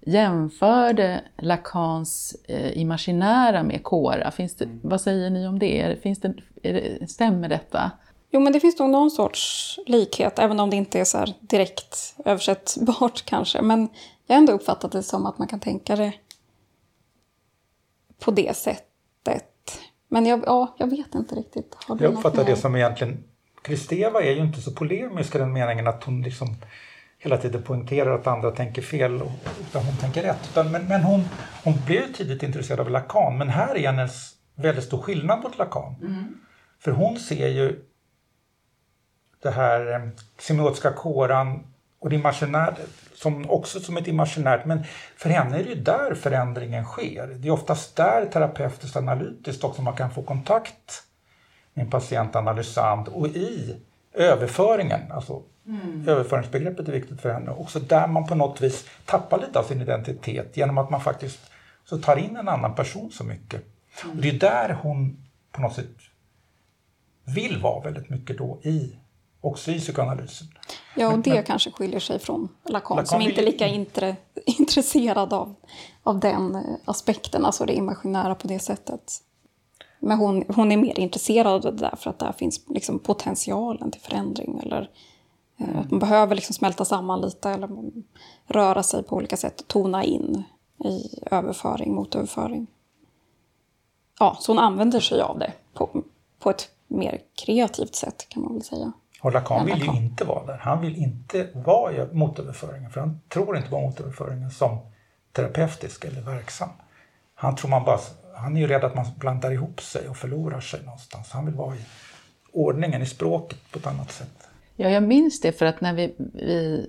jämförde 0.00 1.24
Lacans 1.38 2.36
eh, 2.48 2.78
imaginära 2.78 3.62
med 3.62 3.82
kora. 3.82 4.30
Finns 4.30 4.56
det, 4.56 4.64
mm. 4.64 4.80
Vad 4.82 5.00
säger 5.00 5.30
ni 5.30 5.48
om 5.48 5.58
det? 5.58 6.02
Finns 6.02 6.20
det, 6.20 6.34
det? 6.62 7.10
Stämmer 7.10 7.48
detta? 7.48 7.90
Jo, 8.30 8.40
men 8.40 8.52
det 8.52 8.60
finns 8.60 8.78
nog 8.78 8.90
någon 8.90 9.10
sorts 9.10 9.78
likhet, 9.86 10.38
även 10.38 10.60
om 10.60 10.70
det 10.70 10.76
inte 10.76 11.00
är 11.00 11.04
så 11.04 11.24
direkt 11.40 12.16
översättbart 12.24 13.22
kanske. 13.24 13.62
Men 13.62 13.88
jag 14.26 14.34
har 14.34 14.40
ändå 14.40 14.52
uppfattat 14.52 14.92
det 14.92 15.02
som 15.02 15.26
att 15.26 15.38
man 15.38 15.48
kan 15.48 15.60
tänka 15.60 15.96
det 15.96 16.12
på 18.18 18.30
det 18.30 18.56
sättet. 18.56 19.46
Men 20.08 20.26
jag, 20.26 20.42
ja, 20.46 20.74
jag 20.78 20.90
vet 20.90 21.14
inte 21.14 21.34
riktigt. 21.34 21.76
Har 21.86 21.98
jag 22.00 22.14
uppfattar 22.14 22.44
det 22.44 22.56
som 22.56 22.76
egentligen... 22.76 23.24
Kristeva 23.62 24.22
är 24.22 24.30
ju 24.30 24.40
inte 24.40 24.60
så 24.60 24.72
polemisk 24.72 25.34
i 25.34 25.38
den 25.38 25.52
meningen 25.52 25.86
att 25.86 26.04
hon 26.04 26.22
liksom 26.22 26.56
hela 27.22 27.36
tiden 27.36 27.62
poängterar 27.62 28.18
att 28.18 28.26
andra 28.26 28.50
tänker 28.50 28.82
fel 28.82 29.22
och 29.22 29.30
utan 29.60 29.84
hon 29.84 29.96
tänker 29.96 30.22
rätt. 30.22 30.48
Utan, 30.50 30.70
men 30.70 30.84
men 30.86 31.02
hon, 31.02 31.24
hon 31.64 31.74
blev 31.86 32.12
tidigt 32.12 32.42
intresserad 32.42 32.80
av 32.80 32.90
Lacan. 32.90 33.38
Men 33.38 33.48
här 33.48 33.76
är 33.76 33.88
en 33.88 34.08
väldigt 34.54 34.84
stor 34.84 34.98
skillnad 34.98 35.42
mot 35.42 35.58
Lacan. 35.58 35.94
Mm. 36.00 36.40
För 36.78 36.90
hon 36.90 37.18
ser 37.18 37.48
ju 37.48 37.84
det 39.42 39.50
här 39.50 39.92
eh, 39.92 40.08
semiotiska 40.38 40.92
kåran 40.92 41.66
och 41.98 42.10
det 42.10 42.16
imaginära, 42.16 42.74
som 43.14 43.50
också 43.50 43.80
som 43.80 43.96
ett 43.96 44.08
imaginärt, 44.08 44.64
men 44.64 44.84
för 45.16 45.30
henne 45.30 45.58
är 45.58 45.64
det 45.64 45.68
ju 45.68 45.82
där 45.82 46.14
förändringen 46.14 46.84
sker. 46.84 47.26
Det 47.26 47.48
är 47.48 47.52
oftast 47.52 47.96
där 47.96 48.26
terapeutiskt 48.26 48.96
analytiskt 48.96 49.64
också 49.64 49.82
man 49.82 49.96
kan 49.96 50.10
få 50.10 50.22
kontakt 50.22 51.02
med 51.74 51.84
en 51.84 51.90
patient 51.90 52.36
analysant 52.36 53.08
och 53.08 53.26
i 53.26 53.76
överföringen, 54.14 55.12
alltså 55.12 55.42
mm. 55.66 56.08
överföringsbegreppet 56.08 56.88
är 56.88 56.92
viktigt 56.92 57.20
för 57.20 57.32
henne, 57.32 57.50
också 57.50 57.80
där 57.80 58.06
man 58.06 58.26
på 58.26 58.34
något 58.34 58.60
vis 58.60 58.84
tappar 59.04 59.38
lite 59.38 59.58
av 59.58 59.62
sin 59.62 59.80
identitet 59.80 60.56
genom 60.56 60.78
att 60.78 60.90
man 60.90 61.00
faktiskt 61.00 61.40
så 61.84 61.98
tar 61.98 62.16
in 62.16 62.36
en 62.36 62.48
annan 62.48 62.74
person 62.74 63.10
så 63.12 63.24
mycket. 63.24 63.64
Mm. 64.04 64.16
Och 64.16 64.22
det 64.22 64.28
är 64.28 64.38
där 64.38 64.78
hon 64.82 65.26
på 65.52 65.60
något 65.60 65.74
sätt 65.74 65.86
vill 67.24 67.58
vara 67.58 67.80
väldigt 67.80 68.10
mycket 68.10 68.38
då 68.38 68.58
i 68.62 68.96
också 69.40 69.70
i 69.70 69.78
psykoanalysen. 69.78 70.48
Ja, 70.96 71.12
och 71.12 71.18
det 71.18 71.34
men, 71.34 71.44
kanske 71.44 71.70
skiljer 71.70 72.00
sig 72.00 72.18
från 72.18 72.48
Lacan, 72.64 72.96
Lacan 72.96 73.06
som 73.06 73.20
inte 73.20 73.40
är 73.40 73.46
lika 73.46 73.66
intre, 73.66 74.16
intresserad 74.46 75.32
av, 75.32 75.54
av 76.02 76.20
den 76.20 76.54
eh, 76.54 76.62
aspekten, 76.84 77.44
alltså 77.44 77.64
det 77.64 77.72
imaginära 77.72 78.34
på 78.34 78.48
det 78.48 78.58
sättet. 78.58 79.12
Men 80.00 80.18
hon, 80.18 80.44
hon 80.48 80.72
är 80.72 80.76
mer 80.76 81.00
intresserad 81.00 81.66
av 81.66 81.76
det 81.76 81.80
där 81.80 81.96
för 81.96 82.10
att 82.10 82.18
där 82.18 82.32
finns 82.32 82.60
liksom 82.68 82.98
potentialen 82.98 83.90
till 83.90 84.00
förändring 84.00 84.60
eller 84.62 84.90
mm. 85.56 85.78
att 85.78 85.90
man 85.90 86.00
behöver 86.00 86.34
liksom 86.34 86.54
smälta 86.54 86.84
samman 86.84 87.20
lite 87.20 87.50
eller 87.50 87.68
röra 88.46 88.82
sig 88.82 89.02
på 89.02 89.16
olika 89.16 89.36
sätt 89.36 89.64
tona 89.66 90.04
in 90.04 90.44
i 90.84 91.18
överföring 91.30 91.94
mot 91.94 92.14
överföring. 92.14 92.66
Ja, 94.18 94.36
så 94.40 94.52
hon 94.52 94.58
använder 94.58 95.00
sig 95.00 95.20
av 95.20 95.38
det 95.38 95.52
på, 95.74 96.02
på 96.38 96.50
ett 96.50 96.68
mer 96.86 97.20
kreativt 97.44 97.94
sätt 97.94 98.28
kan 98.28 98.42
man 98.42 98.52
väl 98.52 98.62
säga. 98.62 98.92
Och 99.22 99.32
Lacan 99.32 99.66
vill 99.66 99.82
ju 99.82 99.96
inte 99.96 100.24
vara 100.24 100.46
där. 100.46 100.58
Han 100.58 100.80
vill 100.80 100.96
inte 100.96 101.48
vara 101.54 102.06
motöverföringen 102.12 102.90
för 102.90 103.00
han 103.00 103.20
tror 103.28 103.56
inte 103.56 103.70
på 103.70 103.80
motöverföringen 103.80 104.50
som 104.50 104.78
terapeutisk 105.32 106.04
eller 106.04 106.20
verksam. 106.20 106.68
Han, 107.34 107.56
tror 107.56 107.70
man 107.70 107.84
bara, 107.84 107.98
han 108.40 108.56
är 108.56 108.60
ju 108.60 108.66
rädd 108.66 108.84
att 108.84 108.94
man 108.94 109.06
blandar 109.18 109.52
ihop 109.52 109.80
sig 109.80 110.08
och 110.08 110.16
förlorar 110.16 110.60
sig 110.60 110.82
någonstans. 110.84 111.30
Han 111.30 111.46
vill 111.46 111.54
vara 111.54 111.76
i 111.76 111.80
ordningen, 112.52 113.02
i 113.02 113.06
språket 113.06 113.58
på 113.72 113.78
ett 113.78 113.86
annat 113.86 114.12
sätt. 114.12 114.48
Ja, 114.76 114.88
jag 114.88 115.02
minns 115.02 115.40
det 115.40 115.52
för 115.52 115.66
att 115.66 115.80
när 115.80 115.94
vi, 115.94 116.14
vi 116.18 116.86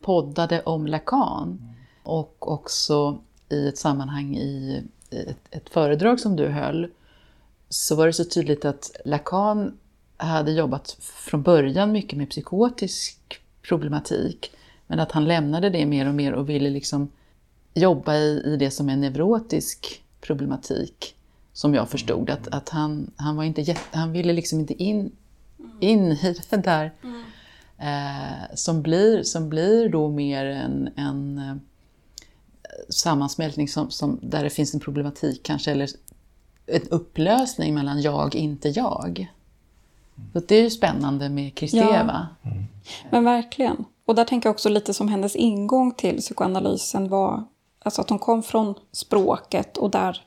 poddade 0.00 0.62
om 0.62 0.86
Lacan 0.86 1.48
mm. 1.48 1.74
och 2.02 2.52
också 2.52 3.18
i 3.48 3.68
ett 3.68 3.78
sammanhang 3.78 4.36
i 4.36 4.82
ett, 5.10 5.36
ett 5.50 5.70
föredrag 5.70 6.20
som 6.20 6.36
du 6.36 6.48
höll 6.48 6.90
så 7.68 7.96
var 7.96 8.06
det 8.06 8.12
så 8.12 8.24
tydligt 8.24 8.64
att 8.64 8.90
Lacan 9.04 9.78
hade 10.16 10.52
jobbat 10.52 10.96
från 11.00 11.42
början 11.42 11.92
mycket 11.92 12.18
med 12.18 12.30
psykotisk 12.30 13.40
problematik. 13.62 14.50
Men 14.86 15.00
att 15.00 15.12
han 15.12 15.24
lämnade 15.24 15.70
det 15.70 15.86
mer 15.86 16.08
och 16.08 16.14
mer 16.14 16.32
och 16.32 16.48
ville 16.48 16.70
liksom 16.70 17.10
jobba 17.74 18.14
i, 18.14 18.42
i 18.44 18.56
det 18.56 18.70
som 18.70 18.88
är 18.88 18.96
neurotisk 18.96 20.03
problematik. 20.26 21.14
Som 21.52 21.74
jag 21.74 21.88
förstod 21.88 22.30
att, 22.30 22.48
att 22.48 22.68
han, 22.68 23.10
han, 23.16 23.36
var 23.36 23.44
inte 23.44 23.60
jätte, 23.60 23.98
han 23.98 24.12
ville 24.12 24.32
liksom 24.32 24.60
inte 24.60 24.82
in, 24.82 25.12
in 25.80 26.12
i 26.12 26.36
det 26.50 26.56
där. 26.56 26.92
Mm. 27.02 27.24
Eh, 27.78 28.54
som, 28.54 28.82
blir, 28.82 29.22
som 29.22 29.48
blir 29.48 29.88
då 29.88 30.08
mer 30.08 30.44
en, 30.44 30.88
en 30.96 31.38
eh, 31.38 31.54
sammansmältning 32.88 33.68
som, 33.68 33.90
som, 33.90 34.18
där 34.22 34.44
det 34.44 34.50
finns 34.50 34.74
en 34.74 34.80
problematik 34.80 35.42
kanske, 35.42 35.70
eller 35.70 35.90
en 36.66 36.88
upplösning 36.90 37.74
mellan 37.74 38.02
jag, 38.02 38.34
inte 38.34 38.68
jag. 38.68 39.32
Så 40.32 40.40
det 40.40 40.56
är 40.56 40.62
ju 40.62 40.70
spännande 40.70 41.28
med 41.28 41.54
Kristeva. 41.54 42.28
Ja. 42.42 42.50
Mm. 42.50 42.64
Men 43.10 43.24
verkligen. 43.24 43.84
Och 44.04 44.14
där 44.14 44.24
tänker 44.24 44.48
jag 44.48 44.54
också 44.54 44.68
lite 44.68 44.94
som 44.94 45.08
hennes 45.08 45.36
ingång 45.36 45.94
till 45.94 46.16
psykoanalysen 46.16 47.08
var 47.08 47.44
alltså 47.84 48.00
att 48.00 48.10
hon 48.10 48.18
kom 48.18 48.42
från 48.42 48.74
språket 48.92 49.76
och 49.76 49.90
där 49.90 50.26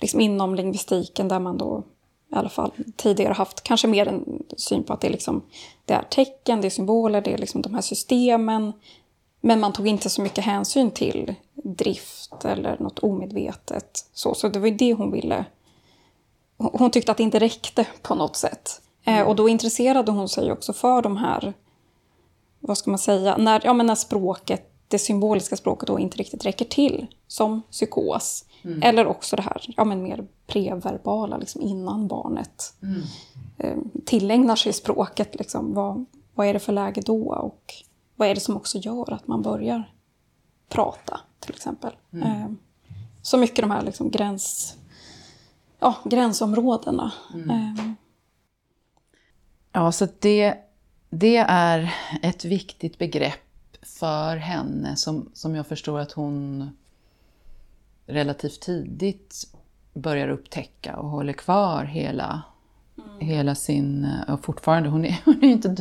liksom 0.00 0.20
inom 0.20 0.54
lingvistiken 0.54 1.28
där 1.28 1.38
man 1.38 1.58
då 1.58 1.84
i 2.32 2.34
alla 2.34 2.48
fall 2.48 2.72
tidigare 2.96 3.32
haft 3.32 3.62
kanske 3.62 3.88
mer 3.88 4.08
en 4.08 4.42
syn 4.56 4.84
på 4.84 4.92
att 4.92 5.00
det 5.00 5.06
är, 5.06 5.12
liksom, 5.12 5.42
det 5.84 5.94
är 5.94 6.02
tecken, 6.02 6.60
det 6.60 6.68
är 6.68 6.70
symboler, 6.70 7.20
det 7.20 7.32
är 7.32 7.38
liksom 7.38 7.62
de 7.62 7.74
här 7.74 7.80
systemen. 7.80 8.72
Men 9.40 9.60
man 9.60 9.72
tog 9.72 9.86
inte 9.86 10.10
så 10.10 10.22
mycket 10.22 10.44
hänsyn 10.44 10.90
till 10.90 11.34
drift 11.54 12.44
eller 12.44 12.76
något 12.78 12.98
omedvetet. 12.98 14.08
Så, 14.12 14.34
så 14.34 14.48
det 14.48 14.58
var 14.58 14.66
ju 14.66 14.74
det 14.74 14.94
hon 14.94 15.12
ville. 15.12 15.44
Hon 16.56 16.90
tyckte 16.90 17.12
att 17.12 17.18
det 17.18 17.22
inte 17.22 17.38
räckte 17.38 17.86
på 18.02 18.14
något 18.14 18.36
sätt. 18.36 18.80
Mm. 19.04 19.26
och 19.26 19.36
då 19.36 19.48
intresserade 19.48 20.12
hon 20.12 20.28
sig 20.28 20.52
också 20.52 20.72
för 20.72 21.02
de 21.02 21.16
här, 21.16 21.54
vad 22.60 22.78
ska 22.78 22.90
man 22.90 22.98
säga, 22.98 23.36
när, 23.36 23.60
ja, 23.64 23.72
men 23.72 23.86
när 23.86 23.94
språket, 23.94 24.67
det 24.88 24.98
symboliska 24.98 25.56
språket 25.56 25.86
då 25.86 25.98
inte 25.98 26.16
riktigt 26.16 26.46
räcker 26.46 26.64
till, 26.64 27.06
som 27.26 27.62
psykos. 27.70 28.44
Mm. 28.62 28.82
Eller 28.82 29.06
också 29.06 29.36
det 29.36 29.42
här 29.42 29.74
ja, 29.76 29.84
men 29.84 30.02
mer 30.02 30.26
preverbala, 30.46 31.36
liksom 31.36 31.62
innan 31.62 32.08
barnet 32.08 32.74
mm. 32.82 33.02
eh, 33.58 33.76
tillägnar 34.04 34.56
sig 34.56 34.72
språket. 34.72 35.34
Liksom, 35.34 35.74
vad, 35.74 36.04
vad 36.34 36.46
är 36.46 36.52
det 36.52 36.58
för 36.58 36.72
läge 36.72 37.00
då? 37.00 37.32
Och 37.32 37.74
vad 38.16 38.28
är 38.28 38.34
det 38.34 38.40
som 38.40 38.56
också 38.56 38.78
gör 38.78 39.12
att 39.12 39.26
man 39.26 39.42
börjar 39.42 39.92
prata, 40.68 41.20
till 41.40 41.54
exempel? 41.54 41.92
Mm. 42.12 42.26
Eh, 42.28 42.48
så 43.22 43.38
mycket 43.38 43.62
de 43.62 43.70
här 43.70 43.82
liksom, 43.82 44.10
gräns, 44.10 44.76
ja, 45.80 45.94
gränsområdena. 46.04 47.12
Mm. 47.34 47.50
Eh, 47.50 47.92
Ja, 49.72 49.92
så 49.92 50.08
det, 50.18 50.54
det 51.10 51.36
är 51.48 51.94
ett 52.22 52.44
viktigt 52.44 52.98
begrepp 52.98 53.47
för 53.98 54.36
henne 54.36 54.96
som, 54.96 55.30
som 55.34 55.54
jag 55.54 55.66
förstår 55.66 55.98
att 55.98 56.12
hon 56.12 56.70
relativt 58.06 58.60
tidigt 58.60 59.44
börjar 59.94 60.28
upptäcka 60.28 60.96
och 60.96 61.08
håller 61.08 61.32
kvar 61.32 61.84
hela, 61.84 62.42
mm. 62.98 63.20
hela 63.20 63.54
sin... 63.54 64.08
Och 64.28 64.44
fortfarande, 64.44 64.88
hon 64.88 65.04
är, 65.04 65.20
hon 65.24 65.44
är, 65.44 65.48
inte, 65.48 65.76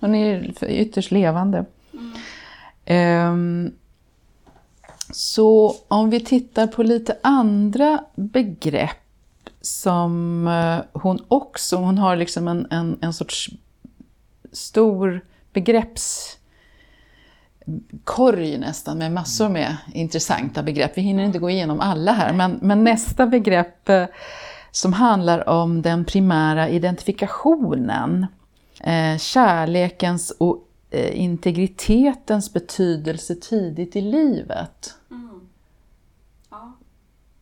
hon 0.00 0.14
är 0.14 0.64
ytterst 0.64 1.10
levande. 1.10 1.64
Mm. 2.86 3.32
Um, 3.32 3.72
så 5.10 5.76
om 5.88 6.10
vi 6.10 6.20
tittar 6.20 6.66
på 6.66 6.82
lite 6.82 7.18
andra 7.22 8.04
begrepp 8.14 8.96
som 9.60 10.46
eh, 10.48 11.00
hon 11.00 11.24
också, 11.28 11.76
hon 11.76 11.98
har 11.98 12.16
liksom 12.16 12.48
en, 12.48 12.66
en, 12.70 12.98
en 13.00 13.12
sorts 13.12 13.50
stor 14.52 15.24
begreppskorg 17.68 18.58
nästan 18.58 18.98
med 18.98 19.12
massor 19.12 19.48
med 19.48 19.76
intressanta 19.94 20.62
begrepp. 20.62 20.92
Vi 20.98 21.02
hinner 21.02 21.24
inte 21.24 21.38
gå 21.38 21.50
igenom 21.50 21.80
alla 21.80 22.12
här, 22.12 22.32
men, 22.32 22.58
men 22.62 22.84
nästa 22.84 23.26
begrepp 23.26 23.88
eh, 23.88 24.06
som 24.70 24.92
handlar 24.92 25.48
om 25.48 25.82
den 25.82 26.04
primära 26.04 26.68
identifikationen, 26.68 28.26
eh, 28.80 29.18
kärlekens 29.18 30.30
och 30.30 30.64
integritetens 31.12 32.52
betydelse 32.52 33.34
tidigt 33.34 33.96
i 33.96 34.00
livet. 34.00 34.94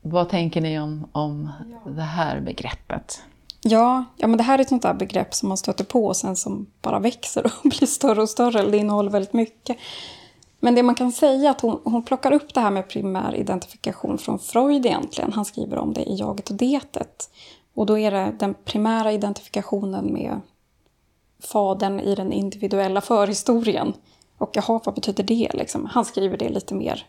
Vad 0.03 0.29
tänker 0.29 0.61
ni 0.61 0.81
om, 0.81 1.09
om 1.13 1.51
ja. 1.85 1.91
det 1.91 2.03
här 2.03 2.41
begreppet? 2.41 3.23
Ja, 3.69 4.05
ja, 4.17 4.27
men 4.27 4.37
det 4.37 4.43
här 4.43 4.59
är 4.59 4.63
ett 4.63 4.69
sånt 4.69 4.83
där 4.83 4.95
begrepp 4.95 5.35
som 5.35 5.49
man 5.49 5.59
stöter 5.59 5.85
på 5.85 6.07
och 6.07 6.17
sen 6.17 6.37
som 6.37 6.67
bara 6.83 6.99
växer 6.99 7.47
och 7.47 7.51
blir 7.69 7.87
större 7.87 8.23
och 8.23 8.31
större. 8.31 8.71
Det 8.71 8.77
innehåller 8.77 9.11
väldigt 9.11 9.33
mycket. 9.33 9.77
Men 10.61 10.75
det 10.75 10.83
man 10.83 10.95
kan 10.95 11.13
säga 11.13 11.49
är 11.49 11.51
att 11.51 11.61
hon, 11.61 11.81
hon 11.85 12.03
plockar 12.03 12.33
upp 12.33 12.55
det 12.55 12.61
här 12.61 12.71
med 12.71 12.89
primär 12.89 13.35
identifikation 13.35 14.19
från 14.19 14.39
Freud 14.39 14.87
egentligen. 14.87 15.33
Han 15.33 15.45
skriver 15.45 15.79
om 15.79 15.93
det 15.93 16.03
i 16.03 16.17
Jaget 16.17 16.51
och 16.51 16.57
detet. 16.57 17.31
Och 17.75 17.87
då 17.87 17.99
är 17.99 18.11
det 18.11 18.35
den 18.39 18.55
primära 18.65 19.13
identifikationen 19.13 20.13
med 20.13 20.41
fadern 21.43 22.01
i 22.01 22.15
den 22.15 22.33
individuella 22.33 23.01
förhistorien. 23.01 23.93
Och 24.39 24.51
jaha, 24.53 24.81
vad 24.85 24.95
betyder 24.95 25.25
det? 25.25 25.51
Liksom? 25.55 25.85
Han 25.85 26.05
skriver 26.05 26.37
det 26.37 26.49
lite 26.49 26.75
mer 26.75 27.07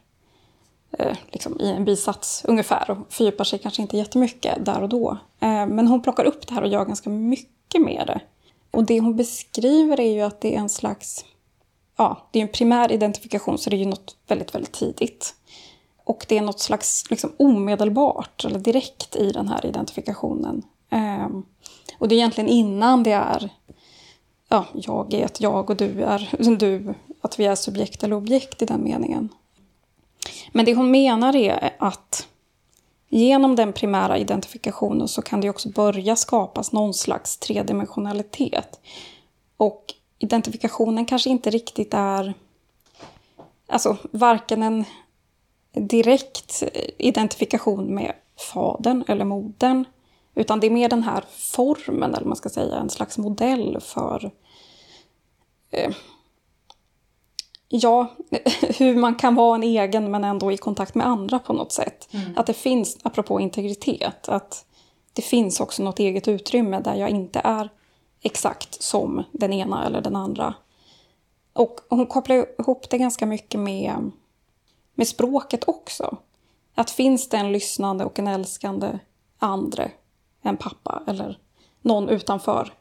Eh, 0.92 1.18
liksom, 1.32 1.62
i 1.62 1.72
en 1.72 1.86
bisats 1.86 2.46
ungefär 2.48 2.92
och 2.92 2.98
fördjupar 3.14 3.44
sig 3.44 3.60
kanske 3.60 3.82
inte 3.82 3.98
jättemycket 3.98 4.66
där 4.66 4.82
och 4.82 4.90
då. 4.90 5.18
Eh, 5.40 5.68
men 5.68 5.88
hon 5.88 6.02
plockar 6.02 6.26
upp 6.26 6.48
det 6.48 6.54
här 6.54 6.62
och 6.62 6.68
gör 6.68 6.86
ganska 6.86 7.10
mycket 7.10 7.82
med 7.82 8.04
det. 8.08 8.22
Och 8.72 8.84
det 8.84 9.00
hon 9.00 9.16
beskriver 9.16 10.00
är 10.00 10.14
ju 10.14 10.22
att 10.22 10.42
det 10.42 10.56
är 10.56 10.60
en 10.60 10.70
slags, 10.70 11.26
ja, 11.98 12.28
det 12.32 12.40
är 12.40 12.44
en 12.44 12.52
primär 12.52 12.92
identifikation 12.92 13.58
så 13.58 13.70
det 13.70 13.76
är 13.76 13.80
ju 13.80 13.86
något 13.86 14.16
väldigt, 14.28 14.56
väldigt 14.56 14.72
tidigt. 14.72 15.36
Och 16.04 16.26
det 16.30 16.38
är 16.38 16.42
något 16.42 16.60
slags 16.60 17.10
liksom, 17.10 17.32
omedelbart 17.38 18.46
eller 18.46 18.60
direkt 18.60 19.16
i 19.16 19.32
den 19.32 19.48
här 19.48 19.66
identifikationen. 19.66 20.64
Ehm, 20.90 21.46
och 21.98 22.08
det 22.08 22.16
är 22.16 22.18
egentligen 22.18 22.50
innan 22.50 23.04
det 23.04 23.12
är 23.12 23.50
ja, 24.50 24.66
jag 24.74 25.14
är 25.14 25.26
ett 25.26 25.42
jag 25.42 25.70
och 25.70 25.76
du 25.76 26.04
är 26.04 26.56
du, 26.58 26.94
att 27.22 27.40
vi 27.40 27.46
är 27.46 27.56
subjekt 27.56 28.04
eller 28.04 28.16
objekt 28.16 28.62
i 28.62 28.66
den 28.66 28.84
meningen. 28.84 29.30
Men 30.58 30.66
det 30.66 30.76
hon 30.76 30.92
menar 30.92 31.36
är 31.36 31.76
att 31.80 32.28
genom 33.10 33.56
den 33.56 33.74
primära 33.74 34.18
identifikationen 34.18 35.08
så 35.08 35.22
kan 35.22 35.42
det 35.42 35.50
också 35.50 35.70
börja 35.70 36.16
skapas 36.16 36.72
någon 36.72 36.94
slags 36.94 37.38
tredimensionalitet. 37.38 38.80
Och 39.58 39.94
identifikationen 40.20 41.06
kanske 41.06 41.30
inte 41.30 41.50
riktigt 41.50 41.94
är 41.94 42.34
alltså 43.68 43.98
varken 44.12 44.64
en 44.64 44.86
direkt 45.74 46.64
identifikation 46.98 47.96
med 47.96 48.14
fadern 48.54 49.04
eller 49.08 49.26
modern. 49.26 49.86
Utan 50.36 50.60
det 50.60 50.68
är 50.68 50.72
mer 50.72 50.90
den 50.90 51.04
här 51.04 51.24
formen, 51.30 52.16
eller 52.16 52.28
man 52.28 52.38
ska 52.38 52.50
säga, 52.50 52.76
en 52.76 52.90
slags 52.90 53.18
modell 53.18 53.78
för 53.82 54.32
eh, 55.72 55.92
ja, 57.70 58.08
hur 58.78 58.96
man 58.96 59.16
kan 59.16 59.36
vara 59.36 59.56
en 59.56 59.64
egen 59.64 60.12
men 60.12 60.24
ändå 60.24 60.52
i 60.52 60.58
kontakt 60.58 60.96
med 60.96 61.08
andra 61.08 61.40
på 61.40 61.54
något 61.54 61.72
sätt. 61.72 62.10
Mm. 62.12 62.34
Att 62.38 62.48
det 62.48 62.54
finns, 62.54 62.98
apropå 63.04 63.40
integritet, 63.40 64.30
att 64.30 64.66
det 65.14 65.22
finns 65.22 65.60
också 65.60 65.84
något 65.84 66.00
eget 66.00 66.28
utrymme 66.28 66.80
där 66.80 66.96
jag 66.96 67.10
inte 67.10 67.42
är 67.44 67.70
exakt 68.22 68.82
som 68.82 69.24
den 69.32 69.54
ena 69.54 69.86
eller 69.86 70.02
den 70.02 70.16
andra. 70.16 70.54
Och 71.54 71.80
hon 71.90 72.06
kopplar 72.06 72.46
ihop 72.60 72.90
det 72.90 72.98
ganska 72.98 73.26
mycket 73.26 73.60
med, 73.60 74.12
med 74.96 75.08
språket 75.08 75.64
också. 75.68 76.18
Att 76.76 76.92
finns 76.92 77.30
det 77.30 77.38
en 77.38 77.52
lyssnande 77.52 78.06
och 78.06 78.20
en 78.20 78.28
älskande 78.28 79.00
andre, 79.40 79.92
en 80.42 80.58
pappa 80.58 81.04
eller 81.08 81.40
någon 81.82 82.10
utanför, 82.10 82.74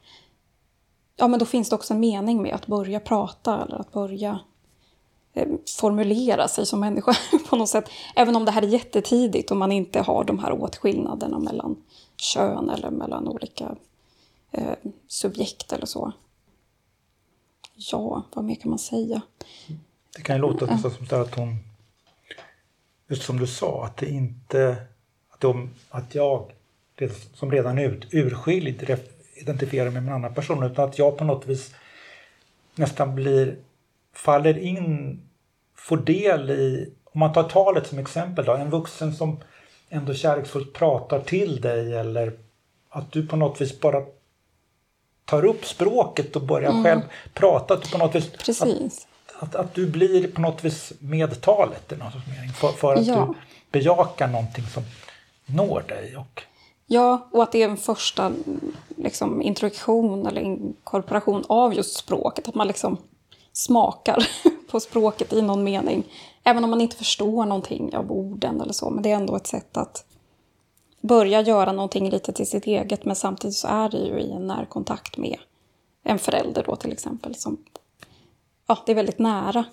ja 1.17 1.29
men 1.29 1.39
då 1.39 1.47
finns 1.47 1.69
det 1.69 1.75
också 1.75 1.95
en 1.95 2.01
mening 2.01 2.43
med 2.43 2.55
att 2.55 2.67
börja 2.67 3.01
prata 3.01 3.63
eller 3.63 3.77
att 3.77 3.93
börja 3.93 4.39
formulera 5.81 6.49
sig 6.49 6.67
som 6.67 6.81
människa 6.81 7.17
på 7.51 7.57
något 7.57 7.69
sätt. 7.69 7.91
Även 8.17 8.37
om 8.37 8.45
det 8.45 8.51
här 8.51 8.63
är 8.63 8.67
jättetidigt 8.67 9.51
och 9.51 9.57
man 9.57 9.73
inte 9.73 10.01
har 10.01 10.25
de 10.25 10.39
här 10.39 10.53
åtskillnaderna 10.53 11.39
mellan 11.39 11.77
kön 12.17 12.71
eller 12.71 12.91
mellan 12.91 13.29
olika 13.29 13.77
eh, 14.53 14.75
subjekt 15.09 15.73
eller 15.73 15.87
så. 15.87 16.13
Ja, 17.75 18.23
vad 18.35 18.45
mer 18.45 18.55
kan 18.55 18.71
man 18.71 18.79
säga? 18.79 19.21
Det 20.17 20.23
kan 20.23 20.37
ju 20.37 20.43
låta 20.43 20.79
som 20.79 21.21
att 21.21 21.35
hon, 21.35 21.57
just 23.09 23.23
som 23.23 23.39
du 23.39 23.47
sa, 23.47 23.85
att 23.85 23.97
det 23.97 24.11
inte, 24.11 24.77
att, 25.31 25.41
de, 25.41 25.71
att 25.91 26.15
jag 26.15 26.53
som 27.35 27.53
redan 27.53 27.79
är 27.79 27.89
ut, 27.89 28.15
urskild 28.15 28.83
identifierar 29.35 29.91
mig 29.91 30.03
med 30.03 30.11
en 30.11 30.15
annan 30.15 30.35
person 30.35 30.63
utan 30.63 30.89
att 30.89 30.99
jag 30.99 31.19
på 31.19 31.25
något 31.25 31.47
vis 31.47 31.75
nästan 32.75 33.15
blir, 33.15 33.57
faller 34.13 34.59
in, 34.59 35.21
får 35.87 35.97
del 35.97 36.51
i, 36.51 36.93
om 37.05 37.21
man 37.21 37.33
tar 37.33 37.43
talet 37.43 37.87
som 37.87 37.99
exempel 37.99 38.45
då, 38.45 38.53
en 38.53 38.71
vuxen 38.71 39.15
som 39.15 39.41
ändå 39.89 40.15
kärleksfullt 40.15 40.73
pratar 40.73 41.21
till 41.21 41.61
dig 41.61 41.95
eller 41.97 42.33
att 42.91 43.13
du 43.13 43.27
på 43.27 43.37
något 43.37 43.61
vis 43.61 43.81
bara 43.81 44.03
tar 45.25 45.45
upp 45.45 45.65
språket 45.65 46.37
och 46.37 46.43
börjar 46.43 46.71
mm. 46.71 46.85
själv 46.85 47.01
prata. 47.35 47.75
Att 47.75 47.83
du 47.83 47.91
på 47.91 47.99
något 47.99 48.15
vis, 48.15 48.31
Precis. 48.31 49.07
Att, 49.27 49.43
att, 49.43 49.55
att, 49.55 49.75
du 49.75 49.87
blir 49.87 50.29
på 50.29 50.41
något 50.41 50.65
vis 50.65 50.93
medtalet 50.99 51.93
i 51.93 51.97
någon 51.97 52.11
mening 52.37 52.53
för, 52.53 52.69
för 52.69 52.95
att 52.95 53.07
ja. 53.07 53.15
du 53.15 53.35
bejakar 53.71 54.29
någonting 54.29 54.65
som 54.65 54.83
når 55.47 55.85
dig. 55.89 56.17
Och... 56.17 56.43
Ja, 56.87 57.29
och 57.33 57.43
att 57.43 57.53
det 57.53 57.63
är 57.63 57.69
en 57.69 57.77
första 57.77 58.33
liksom, 58.97 59.43
introduktion 59.43 60.27
eller 60.27 60.41
inkorporation 60.41 61.45
av 61.49 61.75
just 61.75 61.97
språket. 61.97 62.49
Att 62.49 62.55
man 62.55 62.67
liksom 62.67 62.99
smakar 63.53 64.29
på 64.71 64.81
språket 64.81 65.33
i 65.33 65.43
någon 65.43 65.65
mening. 65.65 66.05
Även 66.45 66.65
om 66.65 66.71
man 66.71 66.81
inte 66.81 66.97
förstår 66.97 67.47
någonting 67.47 67.97
av 67.97 68.13
orden 68.13 68.61
eller 68.61 68.73
så. 68.73 68.91
Men 68.91 69.03
det 69.03 69.11
är 69.11 69.17
ändå 69.17 69.37
ett 69.37 69.47
sätt 69.47 69.77
att 69.77 70.05
börja 71.01 71.41
göra 71.41 71.73
någonting 71.73 72.11
lite 72.11 72.33
till 72.33 72.47
sitt 72.47 72.67
eget 72.67 73.05
men 73.05 73.17
samtidigt 73.17 73.57
så 73.57 73.69
är 73.69 73.89
det 73.89 73.99
ju 73.99 74.21
i 74.21 74.31
en 74.31 74.47
närkontakt 74.47 75.17
med 75.17 75.39
en 76.03 76.19
förälder 76.19 76.65
då 76.67 76.77
till 76.77 76.93
exempel. 76.93 77.35
Som, 77.35 77.65
ja, 78.67 78.79
det 78.87 78.93
är 78.93 78.97
väldigt 78.97 79.19
nära. 79.19 79.65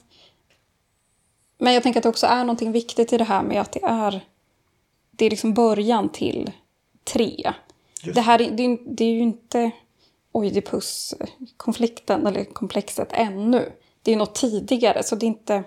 Men 1.57 1.73
jag 1.73 1.83
tänker 1.83 1.99
att 1.99 2.03
det 2.03 2.09
också 2.09 2.27
är 2.27 2.39
någonting 2.39 2.71
viktigt 2.71 3.13
i 3.13 3.17
det 3.17 3.23
här 3.23 3.43
med 3.43 3.61
att 3.61 3.71
det 3.71 3.83
är, 3.83 4.25
det 5.11 5.25
är 5.25 5.29
liksom 5.29 5.53
början 5.53 6.09
till 6.09 6.51
tre. 7.03 7.53
Det 8.13 8.21
här 8.21 8.37
det, 8.37 8.77
det 8.85 9.05
är 9.05 9.11
ju 9.11 9.19
inte 9.19 9.71
Oidipus-konflikten 10.31 12.27
eller 12.27 12.43
komplexet 12.43 13.09
ännu. 13.11 13.71
Det 14.03 14.13
är 14.13 14.17
något 14.17 14.35
tidigare 14.35 15.03
så 15.03 15.15
det 15.15 15.25
är 15.25 15.27
inte 15.27 15.63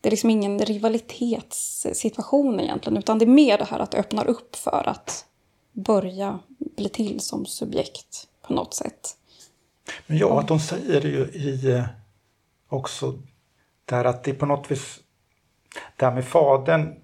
det 0.00 0.08
är 0.08 0.10
liksom 0.10 0.30
ingen 0.30 0.58
rivalitetssituation 0.58 2.60
egentligen, 2.60 2.98
utan 2.98 3.18
det 3.18 3.24
är 3.24 3.26
mer 3.26 3.58
det 3.58 3.64
här 3.64 3.78
att 3.78 3.90
det 3.90 3.98
öppnar 3.98 4.26
upp 4.26 4.56
för 4.56 4.88
att 4.88 5.24
börja 5.72 6.38
bli 6.76 6.88
till 6.88 7.20
som 7.20 7.46
subjekt 7.46 8.28
på 8.42 8.52
något 8.52 8.74
sätt. 8.74 9.16
Men 10.06 10.18
ja, 10.18 10.40
att 10.40 10.48
de 10.48 10.60
säger 10.60 11.00
ju 11.00 11.24
i 11.24 11.70
eh, 11.70 11.84
också 12.68 13.18
där 13.84 14.04
att 14.04 14.24
det 14.24 14.34
på 14.34 14.46
något 14.46 14.70
vis, 14.70 15.00
det 15.96 16.04
här 16.04 16.14
med 16.14 16.24
fadern 16.24 16.94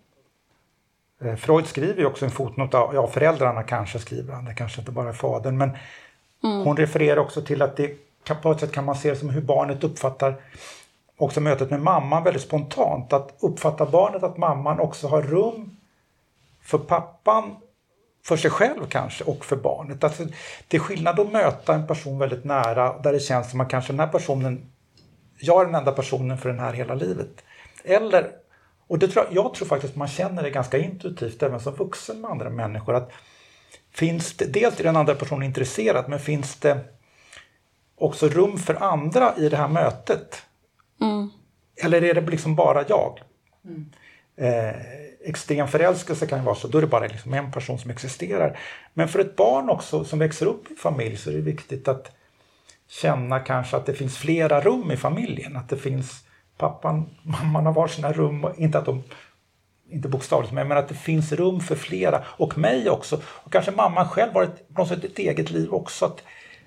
eh, 1.20 1.36
Freud 1.36 1.66
skriver 1.66 2.00
ju 2.00 2.06
också 2.06 2.24
en 2.24 2.30
fotnot, 2.30 2.70
ja 2.72 3.06
föräldrarna 3.06 3.62
kanske 3.62 3.98
skriver 3.98 4.34
han, 4.34 4.44
det 4.44 4.54
kanske 4.54 4.80
inte 4.80 4.92
bara 4.92 5.08
är 5.08 5.12
fadern, 5.12 5.56
men 5.56 5.70
mm. 6.44 6.64
hon 6.64 6.76
refererar 6.76 7.16
också 7.16 7.42
till 7.42 7.62
att 7.62 7.76
det 7.76 8.05
på 8.34 8.50
ett 8.50 8.60
sätt 8.60 8.72
kan 8.72 8.84
man 8.84 8.96
se 8.96 9.10
det 9.10 9.16
som 9.16 9.30
hur 9.30 9.42
barnet 9.42 9.84
uppfattar 9.84 10.34
också 11.16 11.40
mötet 11.40 11.70
med 11.70 11.80
mamman 11.80 12.24
väldigt 12.24 12.42
spontant. 12.42 13.12
Att 13.12 13.34
uppfatta 13.40 13.86
barnet 13.86 14.22
att 14.22 14.36
mamman 14.36 14.80
också 14.80 15.08
har 15.08 15.22
rum 15.22 15.76
för 16.62 16.78
pappan, 16.78 17.56
för 18.24 18.36
sig 18.36 18.50
själv 18.50 18.86
kanske 18.88 19.24
och 19.24 19.44
för 19.44 19.56
barnet. 19.56 20.04
Alltså, 20.04 20.26
det 20.68 20.76
är 20.76 20.80
skillnad 20.80 21.20
att 21.20 21.32
möta 21.32 21.74
en 21.74 21.86
person 21.86 22.18
väldigt 22.18 22.44
nära 22.44 22.98
där 22.98 23.12
det 23.12 23.20
känns 23.20 23.50
som 23.50 23.60
att 23.60 23.70
kanske 23.70 23.92
den 23.92 24.00
här 24.00 24.06
personen, 24.06 24.70
jag 25.38 25.60
är 25.60 25.66
den 25.66 25.74
enda 25.74 25.92
personen 25.92 26.38
för 26.38 26.48
den 26.48 26.58
här 26.58 26.72
hela 26.72 26.94
livet. 26.94 27.44
Eller, 27.84 28.30
och 28.86 28.98
det 28.98 29.08
tror 29.08 29.24
jag, 29.24 29.44
jag 29.44 29.54
tror 29.54 29.68
faktiskt 29.68 29.96
man 29.96 30.08
känner 30.08 30.42
det 30.42 30.50
ganska 30.50 30.78
intuitivt 30.78 31.42
även 31.42 31.60
som 31.60 31.74
vuxen 31.74 32.20
med 32.20 32.30
andra 32.30 32.50
människor. 32.50 32.94
att 32.94 33.12
finns 33.92 34.36
det, 34.36 34.44
Dels 34.44 34.80
är 34.80 34.84
den 34.84 34.96
andra 34.96 35.14
personen 35.14 35.42
intresserad 35.42 36.08
men 36.08 36.20
finns 36.20 36.56
det 36.56 36.95
också 37.96 38.28
rum 38.28 38.58
för 38.58 38.82
andra 38.82 39.36
i 39.36 39.48
det 39.48 39.56
här 39.56 39.68
mötet? 39.68 40.42
Mm. 41.00 41.30
Eller 41.82 42.04
är 42.04 42.14
det 42.14 42.20
liksom 42.20 42.56
bara 42.56 42.84
jag? 42.88 43.20
Mm. 43.64 43.90
Eh, 44.36 44.74
extrem 45.24 45.68
förälskelse 45.68 46.26
kan 46.26 46.38
ju 46.38 46.44
vara 46.44 46.54
så, 46.54 46.68
då 46.68 46.78
är 46.78 46.82
det 46.82 46.88
bara 46.88 47.06
liksom 47.06 47.34
en 47.34 47.52
person 47.52 47.78
som 47.78 47.90
existerar. 47.90 48.58
Men 48.94 49.08
för 49.08 49.18
ett 49.18 49.36
barn 49.36 49.70
också 49.70 50.04
som 50.04 50.18
växer 50.18 50.46
upp 50.46 50.70
i 50.70 50.74
familj 50.74 51.16
så 51.16 51.30
är 51.30 51.34
det 51.34 51.40
viktigt 51.40 51.88
att 51.88 52.16
känna 52.88 53.40
kanske 53.40 53.76
att 53.76 53.86
det 53.86 53.94
finns 53.94 54.18
flera 54.18 54.60
rum 54.60 54.90
i 54.90 54.96
familjen. 54.96 55.56
Att 55.56 55.68
det 55.68 55.76
finns 55.76 56.24
pappan, 56.56 57.10
mamman 57.22 57.66
har 57.66 57.72
varsina 57.72 58.12
rum, 58.12 58.46
inte 58.56 58.78
att 58.78 58.86
de 58.86 59.02
inte 59.90 60.08
bokstavligt, 60.08 60.52
men 60.52 60.72
att 60.72 60.88
det 60.88 60.94
finns 60.94 61.32
rum 61.32 61.60
för 61.60 61.74
flera 61.74 62.24
och 62.26 62.58
mig 62.58 62.90
också. 62.90 63.20
Och 63.26 63.52
kanske 63.52 63.70
mamman 63.70 64.08
själv 64.08 64.32
har 64.32 64.42
ett, 64.42 64.74
på 64.74 64.80
något 64.80 64.88
sätt 64.88 65.04
ett 65.04 65.18
eget 65.18 65.50
liv 65.50 65.74
också. 65.74 66.04
Att 66.04 66.22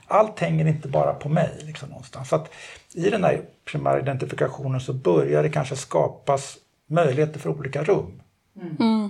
allt 0.09 0.39
hänger 0.39 0.67
inte 0.67 0.87
bara 0.87 1.13
på 1.13 1.29
mig. 1.29 1.61
Liksom, 1.61 1.89
någonstans. 1.89 2.29
Så 2.29 2.35
att 2.35 2.51
I 2.93 3.09
den 3.09 3.23
här 3.23 3.45
primära 3.65 3.99
identifikationen 3.99 4.81
så 4.81 4.93
börjar 4.93 5.43
det 5.43 5.49
kanske 5.49 5.75
skapas 5.75 6.57
möjligheter 6.87 7.39
för 7.39 7.49
olika 7.49 7.83
rum. 7.83 8.21
Mm. 8.55 8.77
Mm. 8.79 9.09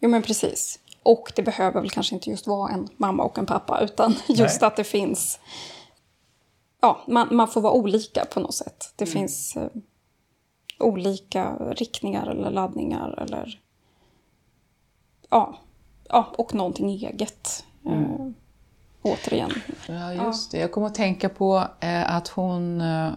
Jo 0.00 0.10
men 0.10 0.22
precis. 0.22 0.78
Och 1.02 1.32
det 1.36 1.42
behöver 1.42 1.80
väl 1.80 1.90
kanske 1.90 2.14
inte 2.14 2.30
just 2.30 2.46
vara 2.46 2.72
en 2.72 2.88
mamma 2.96 3.22
och 3.22 3.38
en 3.38 3.46
pappa 3.46 3.80
utan 3.80 4.14
just 4.28 4.60
Nej. 4.60 4.68
att 4.68 4.76
det 4.76 4.84
finns... 4.84 5.40
Ja, 6.80 7.00
man, 7.06 7.28
man, 7.30 7.48
får 7.48 7.60
vara 7.60 7.72
olika 7.72 8.24
på 8.24 8.40
något 8.40 8.54
sätt. 8.54 8.92
Det 8.96 9.04
mm. 9.04 9.12
finns 9.12 9.56
eh, 9.56 9.68
olika 10.78 11.56
riktningar 11.56 12.26
eller 12.26 12.50
laddningar 12.50 13.22
eller... 13.22 13.60
Ja, 15.30 15.58
ja 16.08 16.32
och 16.38 16.54
någonting 16.54 16.90
eget. 16.90 17.64
Mm. 17.86 18.34
Återigen. 19.02 19.50
Ja, 19.86 20.14
just 20.14 20.50
det. 20.50 20.58
Jag 20.58 20.72
kommer 20.72 20.86
att 20.86 20.94
tänka 20.94 21.28
på 21.28 21.64
eh, 21.80 22.14
att 22.14 22.28
hon, 22.28 22.80
eh, 22.80 23.10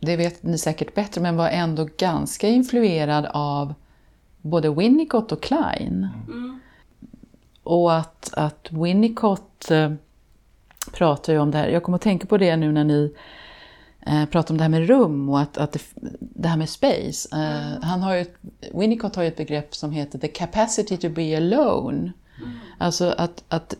det 0.00 0.16
vet 0.16 0.42
ni 0.42 0.58
säkert 0.58 0.94
bättre, 0.94 1.20
men 1.20 1.36
var 1.36 1.48
ändå 1.48 1.88
ganska 1.96 2.48
influerad 2.48 3.26
av 3.32 3.74
både 4.42 4.70
Winnicott 4.70 5.32
och 5.32 5.42
Klein. 5.42 6.08
Mm. 6.28 6.60
Och 7.62 7.94
att, 7.94 8.34
att 8.34 8.68
Winnicott 8.70 9.70
eh, 9.70 9.92
pratar 10.92 11.32
ju 11.32 11.38
om 11.38 11.50
det 11.50 11.58
här, 11.58 11.68
jag 11.68 11.82
kommer 11.82 11.96
att 11.96 12.02
tänka 12.02 12.26
på 12.26 12.38
det 12.38 12.56
nu 12.56 12.72
när 12.72 12.84
ni 12.84 13.14
pratar 14.30 14.54
om 14.54 14.58
det 14.58 14.64
här 14.64 14.68
med 14.68 14.88
rum 14.88 15.28
och 15.28 15.40
att, 15.40 15.58
att 15.58 15.72
det, 15.72 15.80
det 16.20 16.48
här 16.48 16.56
med 16.56 16.68
space. 16.68 17.28
Mm. 17.32 17.82
han 17.82 18.02
har 18.02 18.14
ju, 18.14 18.24
Winnicott 18.74 19.16
har 19.16 19.22
ju 19.22 19.28
ett 19.28 19.36
begrepp 19.36 19.74
som 19.74 19.92
heter 19.92 20.18
the 20.18 20.28
capacity 20.28 20.96
to 20.96 21.08
be 21.08 21.36
alone. 21.36 22.12
Mm. 22.38 22.58
Alltså 22.78 23.14
att, 23.18 23.44
att 23.48 23.74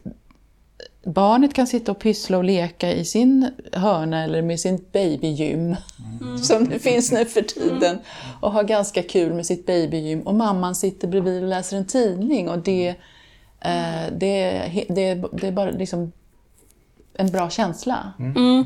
barnet 1.04 1.54
kan 1.54 1.66
sitta 1.66 1.92
och 1.92 1.98
pyssla 1.98 2.38
och 2.38 2.44
leka 2.44 2.92
i 2.92 3.04
sin 3.04 3.50
hörna 3.72 4.24
eller 4.24 4.42
med 4.42 4.60
sin 4.60 4.84
babygym, 4.92 5.76
mm. 6.20 6.38
som 6.42 6.68
det 6.68 6.78
finns 6.78 7.12
nu 7.12 7.24
för 7.24 7.42
tiden, 7.42 7.98
och 8.40 8.52
ha 8.52 8.62
ganska 8.62 9.02
kul 9.02 9.32
med 9.32 9.46
sitt 9.46 9.66
babygym. 9.66 10.20
Och 10.20 10.34
mamman 10.34 10.74
sitter 10.74 11.08
bredvid 11.08 11.42
och 11.42 11.48
läser 11.48 11.76
en 11.76 11.86
tidning. 11.86 12.48
och 12.48 12.58
det, 12.58 12.88
eh, 13.60 14.12
det, 14.12 14.62
det, 14.88 15.14
det 15.32 15.46
är 15.46 15.52
bara 15.52 15.70
liksom 15.70 16.12
en 17.14 17.30
bra 17.30 17.50
känsla. 17.50 18.12
Mm. 18.18 18.64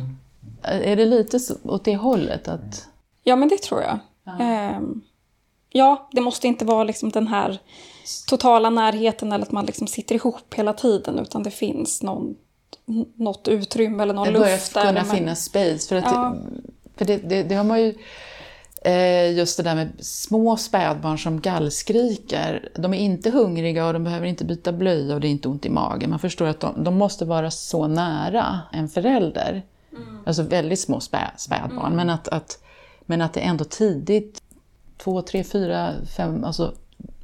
Är 0.62 0.96
det 0.96 1.06
lite 1.06 1.38
åt 1.62 1.84
det 1.84 1.96
hållet? 1.96 2.48
Att... 2.48 2.88
Ja, 3.22 3.36
men 3.36 3.48
det 3.48 3.62
tror 3.62 3.82
jag. 3.82 3.98
Ja. 4.24 4.76
Um, 4.76 5.02
ja, 5.70 6.08
det 6.12 6.20
måste 6.20 6.46
inte 6.46 6.64
vara 6.64 6.84
liksom 6.84 7.10
den 7.10 7.26
här 7.26 7.58
totala 8.26 8.70
närheten 8.70 9.32
eller 9.32 9.44
att 9.44 9.52
man 9.52 9.66
liksom 9.66 9.86
sitter 9.86 10.14
ihop 10.14 10.54
hela 10.54 10.72
tiden 10.72 11.18
utan 11.18 11.42
det 11.42 11.50
finns 11.50 12.02
någon, 12.02 12.36
något 13.14 13.48
utrymme 13.48 14.02
eller 14.02 14.14
någon 14.14 14.32
luft. 14.32 14.74
Det 14.74 14.80
börjar 14.80 14.92
kunna 14.92 15.04
finnas 15.04 15.44
space. 15.44 15.88
För, 15.88 15.96
att, 15.96 16.04
ja. 16.04 16.36
för 16.96 17.04
det, 17.04 17.16
det, 17.16 17.42
det 17.42 17.54
har 17.54 17.64
man 17.64 17.82
ju 17.82 17.94
Eh, 18.84 19.32
just 19.32 19.56
det 19.56 19.62
där 19.62 19.74
med 19.74 19.92
små 19.98 20.56
spädbarn 20.56 21.18
som 21.18 21.40
gallskriker. 21.40 22.68
De 22.74 22.94
är 22.94 22.98
inte 22.98 23.30
hungriga 23.30 23.86
och 23.86 23.92
de 23.92 24.04
behöver 24.04 24.26
inte 24.26 24.44
byta 24.44 24.72
blöja 24.72 25.14
och 25.14 25.20
det 25.20 25.28
är 25.28 25.30
inte 25.30 25.48
ont 25.48 25.66
i 25.66 25.70
magen. 25.70 26.10
Man 26.10 26.18
förstår 26.18 26.46
att 26.46 26.60
de, 26.60 26.84
de 26.84 26.94
måste 26.94 27.24
vara 27.24 27.50
så 27.50 27.86
nära 27.86 28.60
en 28.72 28.88
förälder. 28.88 29.62
Mm. 29.92 30.18
Alltså 30.26 30.42
väldigt 30.42 30.80
små 30.80 31.00
spä, 31.00 31.30
spädbarn. 31.36 31.86
Mm. 31.86 31.96
Men, 31.96 32.10
att, 32.10 32.28
att, 32.28 32.58
men 33.06 33.20
att 33.20 33.32
det 33.32 33.40
ändå 33.40 33.64
tidigt, 33.64 34.42
två, 34.98 35.22
tre, 35.22 35.44
fyra, 35.44 35.92
fem 36.16 36.44
alltså 36.44 36.74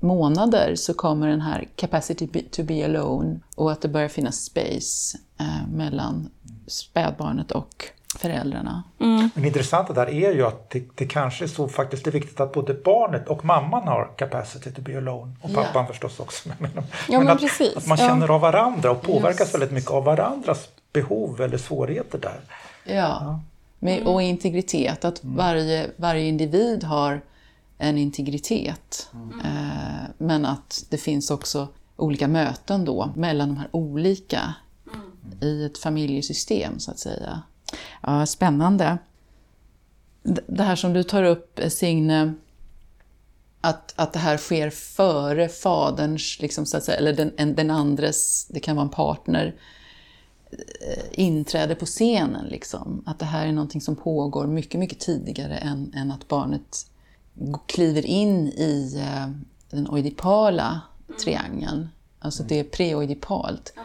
månader 0.03 0.75
så 0.75 0.95
kommer 0.95 1.29
den 1.29 1.41
här 1.41 1.69
capacity 1.77 2.29
to 2.51 2.63
be 2.63 2.85
alone 2.85 3.41
och 3.57 3.73
att 3.73 3.83
det 3.83 3.89
börjar 3.89 4.09
finnas 4.09 4.45
space 4.45 5.19
eh, 5.41 5.69
mellan 5.73 6.31
spädbarnet 6.67 7.53
och 7.53 7.85
föräldrarna. 8.19 8.83
Mm. 9.01 9.31
Men 9.35 9.43
det 9.43 9.49
intressanta 9.49 9.93
där 9.93 10.07
är 10.07 10.33
ju 10.33 10.47
att 10.47 10.71
det, 10.71 10.83
det 10.95 11.07
kanske 11.07 11.45
är 11.45 11.49
så 11.49 11.69
faktiskt 11.69 12.07
är 12.07 12.11
viktigt 12.11 12.41
att 12.41 12.53
både 12.53 12.75
barnet 12.75 13.29
och 13.29 13.45
mamman 13.45 13.89
har 13.89 14.11
capacity 14.17 14.71
to 14.73 14.83
be 14.83 14.99
alone. 14.99 15.33
Och 15.41 15.55
pappan 15.55 15.71
ja. 15.75 15.87
förstås 15.87 16.21
också. 16.21 16.49
Men, 16.59 16.71
ja, 17.09 17.19
men, 17.19 17.29
att, 17.29 17.41
precis. 17.41 17.77
att 17.77 17.87
man 17.87 17.99
känner 17.99 18.29
ja. 18.29 18.35
av 18.35 18.41
varandra 18.41 18.91
och 18.91 19.03
påverkas 19.03 19.41
Just. 19.41 19.55
väldigt 19.55 19.73
mycket 19.73 19.91
av 19.91 20.05
varandras 20.05 20.69
behov 20.93 21.41
eller 21.41 21.59
svårigheter 21.59 22.19
där. 22.19 22.41
Ja, 22.85 22.95
ja. 22.95 23.41
Med, 23.79 24.07
och 24.07 24.23
integritet. 24.23 25.05
Att 25.05 25.23
mm. 25.23 25.37
varje, 25.37 25.91
varje 25.97 26.25
individ 26.25 26.85
har 26.85 27.21
en 27.79 27.99
integritet. 27.99 29.11
Mm. 29.15 29.41
Eh, 29.41 29.70
men 30.19 30.45
att 30.45 30.85
det 30.89 30.99
finns 30.99 31.31
också 31.31 31.69
olika 31.97 32.29
möten 32.29 32.85
då 32.85 33.13
mellan 33.17 33.49
de 33.49 33.57
här 33.57 33.69
olika 33.73 34.55
mm. 34.95 35.11
i 35.41 35.65
ett 35.65 35.79
familjesystem 35.79 36.79
så 36.79 36.91
att 36.91 36.99
säga. 36.99 37.43
Ja, 38.03 38.27
spännande. 38.27 38.99
Det 40.47 40.63
här 40.63 40.77
som 40.77 40.93
du 40.93 41.03
tar 41.03 41.23
upp, 41.23 41.61
Signe, 41.69 42.35
att, 43.61 43.93
att 43.97 44.13
det 44.13 44.19
här 44.19 44.37
sker 44.37 44.71
före 44.71 45.49
faderns, 45.49 46.39
liksom, 46.41 46.67
så 46.67 46.77
att 46.77 46.85
säga, 46.85 46.99
eller 46.99 47.13
den, 47.13 47.55
den 47.55 47.71
andres, 47.71 48.47
det 48.51 48.61
kan 48.61 48.77
vara 48.77 48.85
en 48.85 48.91
partner, 48.91 49.55
eh, 50.51 51.05
inträde 51.13 51.75
på 51.75 51.87
scenen. 51.87 52.47
Liksom. 52.47 53.03
Att 53.07 53.19
det 53.19 53.25
här 53.25 53.47
är 53.47 53.53
någonting 53.53 53.81
som 53.81 53.97
pågår 53.97 54.47
mycket, 54.47 54.81
mycket 54.81 55.01
tidigare 55.01 55.57
än, 55.57 55.93
än 55.97 56.13
att 56.13 56.29
barnet 56.29 56.87
kliver 57.67 58.07
in 58.07 58.49
i 58.49 58.97
eh, 58.99 59.29
den 59.71 59.89
oidipala 59.89 60.81
triangeln. 61.25 61.89
Alltså 62.19 62.43
det 62.43 62.59
är 62.59 62.65
preoidipalt. 62.65 63.73
Ja, 63.77 63.83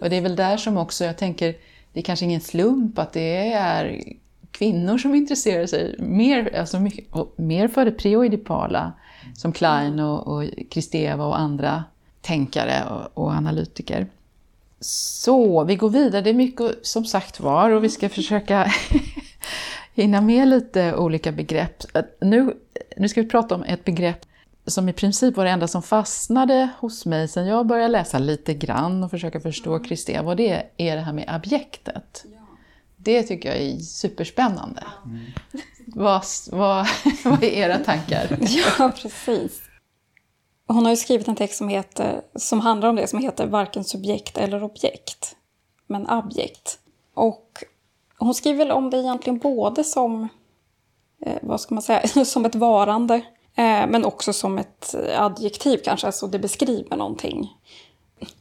och 0.00 0.10
det 0.10 0.16
är 0.16 0.20
väl 0.20 0.36
där 0.36 0.56
som 0.56 0.76
också, 0.76 1.04
jag 1.04 1.18
tänker, 1.18 1.56
det 1.92 2.00
är 2.00 2.04
kanske 2.04 2.24
ingen 2.24 2.40
slump 2.40 2.98
att 2.98 3.12
det 3.12 3.52
är 3.52 4.02
kvinnor 4.50 4.98
som 4.98 5.14
intresserar 5.14 5.66
sig 5.66 5.96
mer, 5.98 6.56
alltså 6.56 6.88
mer 7.36 7.68
för 7.68 7.84
det 7.84 7.92
preoidipala, 7.92 8.92
som 9.34 9.52
Klein 9.52 10.00
och, 10.00 10.26
och 10.26 10.44
Kristeva 10.70 11.26
och 11.26 11.40
andra 11.40 11.84
tänkare 12.20 12.84
och, 12.90 13.24
och, 13.24 13.32
analytiker. 13.32 14.06
Så, 14.80 15.64
vi 15.64 15.76
går 15.76 15.90
vidare. 15.90 16.22
Det 16.22 16.30
är 16.30 16.34
mycket 16.34 16.86
som 16.86 17.04
sagt 17.04 17.40
var 17.40 17.70
och 17.70 17.84
vi 17.84 17.88
ska 17.88 18.08
försöka 18.08 18.72
hinna 19.94 20.20
med 20.20 20.48
lite 20.48 20.96
olika 20.96 21.32
begrepp. 21.32 21.82
Nu, 22.20 22.56
nu 22.96 23.08
ska 23.08 23.22
vi 23.22 23.28
prata 23.28 23.54
om 23.54 23.62
ett 23.62 23.84
begrepp 23.84 24.26
som 24.66 24.88
i 24.88 24.92
princip 24.92 25.36
var 25.36 25.44
det 25.44 25.50
enda 25.50 25.68
som 25.68 25.82
fastnade 25.82 26.68
hos 26.78 27.06
mig 27.06 27.28
sen 27.28 27.46
jag 27.46 27.66
började 27.66 27.88
läsa 27.88 28.18
lite 28.18 28.54
grann 28.54 29.04
och 29.04 29.10
försöka 29.10 29.40
förstå 29.40 29.70
mm. 29.70 29.84
Kristea, 29.84 30.22
vad 30.22 30.36
det 30.36 30.66
är 30.76 30.96
det 30.96 31.02
här 31.02 31.12
med 31.12 31.36
objektet. 31.36 32.24
Ja. 32.24 32.38
Det 32.96 33.22
tycker 33.22 33.48
jag 33.48 33.58
är 33.58 33.78
superspännande. 33.78 34.84
Mm. 35.04 35.20
Vad, 35.86 36.22
vad, 36.50 36.86
vad 37.24 37.44
är 37.44 37.48
era 37.48 37.78
tankar? 37.78 38.38
ja, 38.78 38.92
precis. 38.96 39.60
Hon 40.66 40.84
har 40.84 40.90
ju 40.90 40.96
skrivit 40.96 41.28
en 41.28 41.36
text 41.36 41.58
som, 41.58 41.68
heter, 41.68 42.22
som 42.34 42.60
handlar 42.60 42.88
om 42.88 42.96
det, 42.96 43.06
som 43.06 43.18
heter 43.18 43.46
Varken 43.46 43.84
subjekt 43.84 44.38
eller 44.38 44.62
objekt, 44.62 45.36
men 45.86 46.10
objekt. 46.10 46.78
Och 47.14 47.64
hon 48.18 48.34
skriver 48.34 48.72
om 48.72 48.90
det 48.90 48.98
egentligen 48.98 49.38
både 49.38 49.84
som, 49.84 50.28
eh, 51.26 51.38
vad 51.42 51.60
ska 51.60 51.74
man 51.74 51.82
säga, 51.82 52.24
som 52.24 52.44
ett 52.44 52.54
varande 52.54 53.22
Eh, 53.54 53.86
men 53.86 54.04
också 54.04 54.32
som 54.32 54.58
ett 54.58 54.94
adjektiv 55.16 55.80
kanske, 55.84 56.06
alltså 56.06 56.26
det 56.26 56.38
beskriver 56.38 56.96
någonting. 56.96 57.56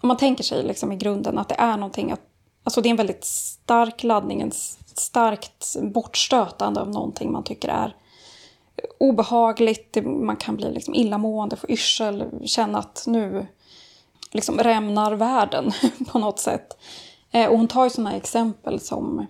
Om 0.02 0.08
man 0.08 0.17
tänker 0.17 0.43
sig 0.43 0.63
liksom 0.63 0.91
i 0.91 0.95
grunden 0.95 1.38
att 1.38 1.50
det 1.50 1.56
är 1.58 1.78
någonting, 1.78 2.12
att, 2.12 2.21
alltså 2.63 2.82
det 2.82 2.89
är 2.89 2.91
en 2.91 2.97
väldigt 2.97 3.26
stark 3.26 4.04
laddning, 4.04 4.41
en 4.41 4.52
starkt 4.95 5.76
bortstötande 5.82 6.82
av 6.82 6.89
någonting 6.89 7.32
man 7.32 7.43
tycker 7.43 7.67
är 7.67 7.95
obehagligt, 8.97 9.97
man 10.06 10.36
kan 10.36 10.56
bli 10.56 10.71
liksom 10.71 10.95
illamående, 10.95 11.56
få 11.56 11.69
yrsel, 11.69 12.26
känna 12.45 12.80
att 12.80 13.04
nu 13.08 13.47
liksom 14.32 14.58
rämnar 14.58 15.12
världen 15.12 15.71
på 16.12 16.19
något 16.19 16.39
sätt. 16.39 16.78
Eh, 17.32 17.50
och 17.50 17.58
hon 17.58 17.67
tar 17.67 17.84
ju 17.84 17.89
sådana 17.89 18.15
exempel 18.15 18.80
som 18.80 19.26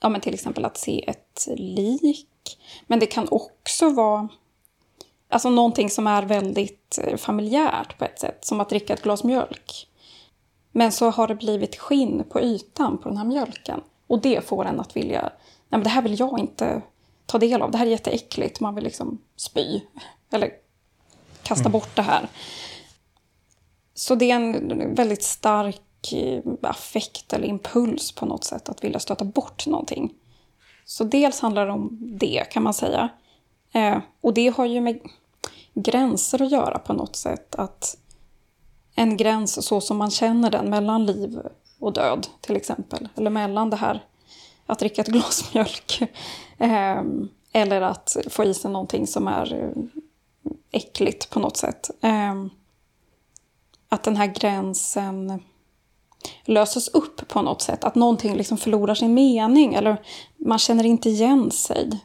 ja, 0.00 0.08
men 0.08 0.20
till 0.20 0.34
exempel 0.34 0.64
att 0.64 0.76
se 0.76 1.04
ett 1.08 1.48
lik. 1.56 2.58
Men 2.86 2.98
det 2.98 3.06
kan 3.06 3.28
också 3.30 3.90
vara 3.90 4.28
Alltså 5.32 5.50
någonting 5.50 5.90
som 5.90 6.06
är 6.06 6.22
väldigt 6.22 6.98
eh, 7.04 7.16
familjärt 7.16 7.98
på 7.98 8.04
ett 8.04 8.18
sätt, 8.18 8.44
som 8.44 8.60
att 8.60 8.68
dricka 8.68 8.92
ett 8.92 9.02
glas 9.02 9.24
mjölk. 9.24 9.86
Men 10.72 10.92
så 10.92 11.10
har 11.10 11.28
det 11.28 11.34
blivit 11.34 11.76
skinn 11.76 12.24
på 12.30 12.40
ytan 12.40 12.98
på 12.98 13.08
den 13.08 13.18
här 13.18 13.24
mjölken. 13.24 13.80
Och 14.06 14.20
det 14.20 14.46
får 14.46 14.64
en 14.64 14.80
att 14.80 14.96
vilja, 14.96 15.20
nej 15.22 15.30
men 15.68 15.82
det 15.82 15.88
här 15.88 16.02
vill 16.02 16.20
jag 16.20 16.38
inte 16.38 16.82
ta 17.26 17.38
del 17.38 17.62
av, 17.62 17.70
det 17.70 17.78
här 17.78 17.86
är 17.86 17.90
jätteäckligt, 17.90 18.60
man 18.60 18.74
vill 18.74 18.84
liksom 18.84 19.18
spy. 19.36 19.80
Eller 20.30 20.50
kasta 21.42 21.62
mm. 21.62 21.72
bort 21.72 21.96
det 21.96 22.02
här. 22.02 22.28
Så 23.94 24.14
det 24.14 24.30
är 24.30 24.36
en 24.36 24.94
väldigt 24.94 25.22
stark 25.22 26.12
eh, 26.12 26.42
affekt 26.62 27.32
eller 27.32 27.46
impuls 27.46 28.12
på 28.12 28.26
något 28.26 28.44
sätt 28.44 28.68
att 28.68 28.84
vilja 28.84 28.98
stöta 28.98 29.24
bort 29.24 29.66
någonting. 29.66 30.12
Så 30.84 31.04
dels 31.04 31.40
handlar 31.40 31.66
det 31.66 31.72
om 31.72 31.98
det 32.00 32.44
kan 32.50 32.62
man 32.62 32.74
säga. 32.74 33.08
Eh, 33.72 33.98
och 34.20 34.34
det 34.34 34.48
har 34.48 34.66
ju 34.66 34.80
med 34.80 35.00
gränser 35.74 36.42
att 36.42 36.50
göra 36.50 36.78
på 36.78 36.92
något 36.92 37.16
sätt. 37.16 37.54
Att 37.54 37.96
en 38.94 39.16
gräns 39.16 39.66
så 39.66 39.80
som 39.80 39.96
man 39.96 40.10
känner 40.10 40.50
den 40.50 40.70
mellan 40.70 41.06
liv 41.06 41.40
och 41.78 41.92
död 41.92 42.26
till 42.40 42.56
exempel. 42.56 43.08
Eller 43.14 43.30
mellan 43.30 43.70
det 43.70 43.76
här 43.76 44.04
att 44.66 44.78
dricka 44.78 45.02
ett 45.02 45.08
glas 45.08 45.50
mjölk. 45.54 46.02
Ehm, 46.58 47.28
eller 47.52 47.82
att 47.82 48.16
få 48.30 48.44
i 48.44 48.54
sig 48.54 48.70
någonting 48.70 49.06
som 49.06 49.28
är 49.28 49.54
eh, 49.54 49.82
äckligt 50.70 51.30
på 51.30 51.40
något 51.40 51.56
sätt. 51.56 51.90
Ehm, 52.00 52.50
att 53.88 54.02
den 54.02 54.16
här 54.16 54.26
gränsen 54.26 55.42
löses 56.44 56.88
upp 56.88 57.28
på 57.28 57.42
något 57.42 57.62
sätt. 57.62 57.84
Att 57.84 57.94
någonting 57.94 58.36
liksom 58.36 58.58
förlorar 58.58 58.94
sin 58.94 59.14
mening 59.14 59.74
eller 59.74 60.02
man 60.36 60.58
känner 60.58 60.84
inte 60.84 61.08
igen 61.08 61.50
sig. 61.50 62.00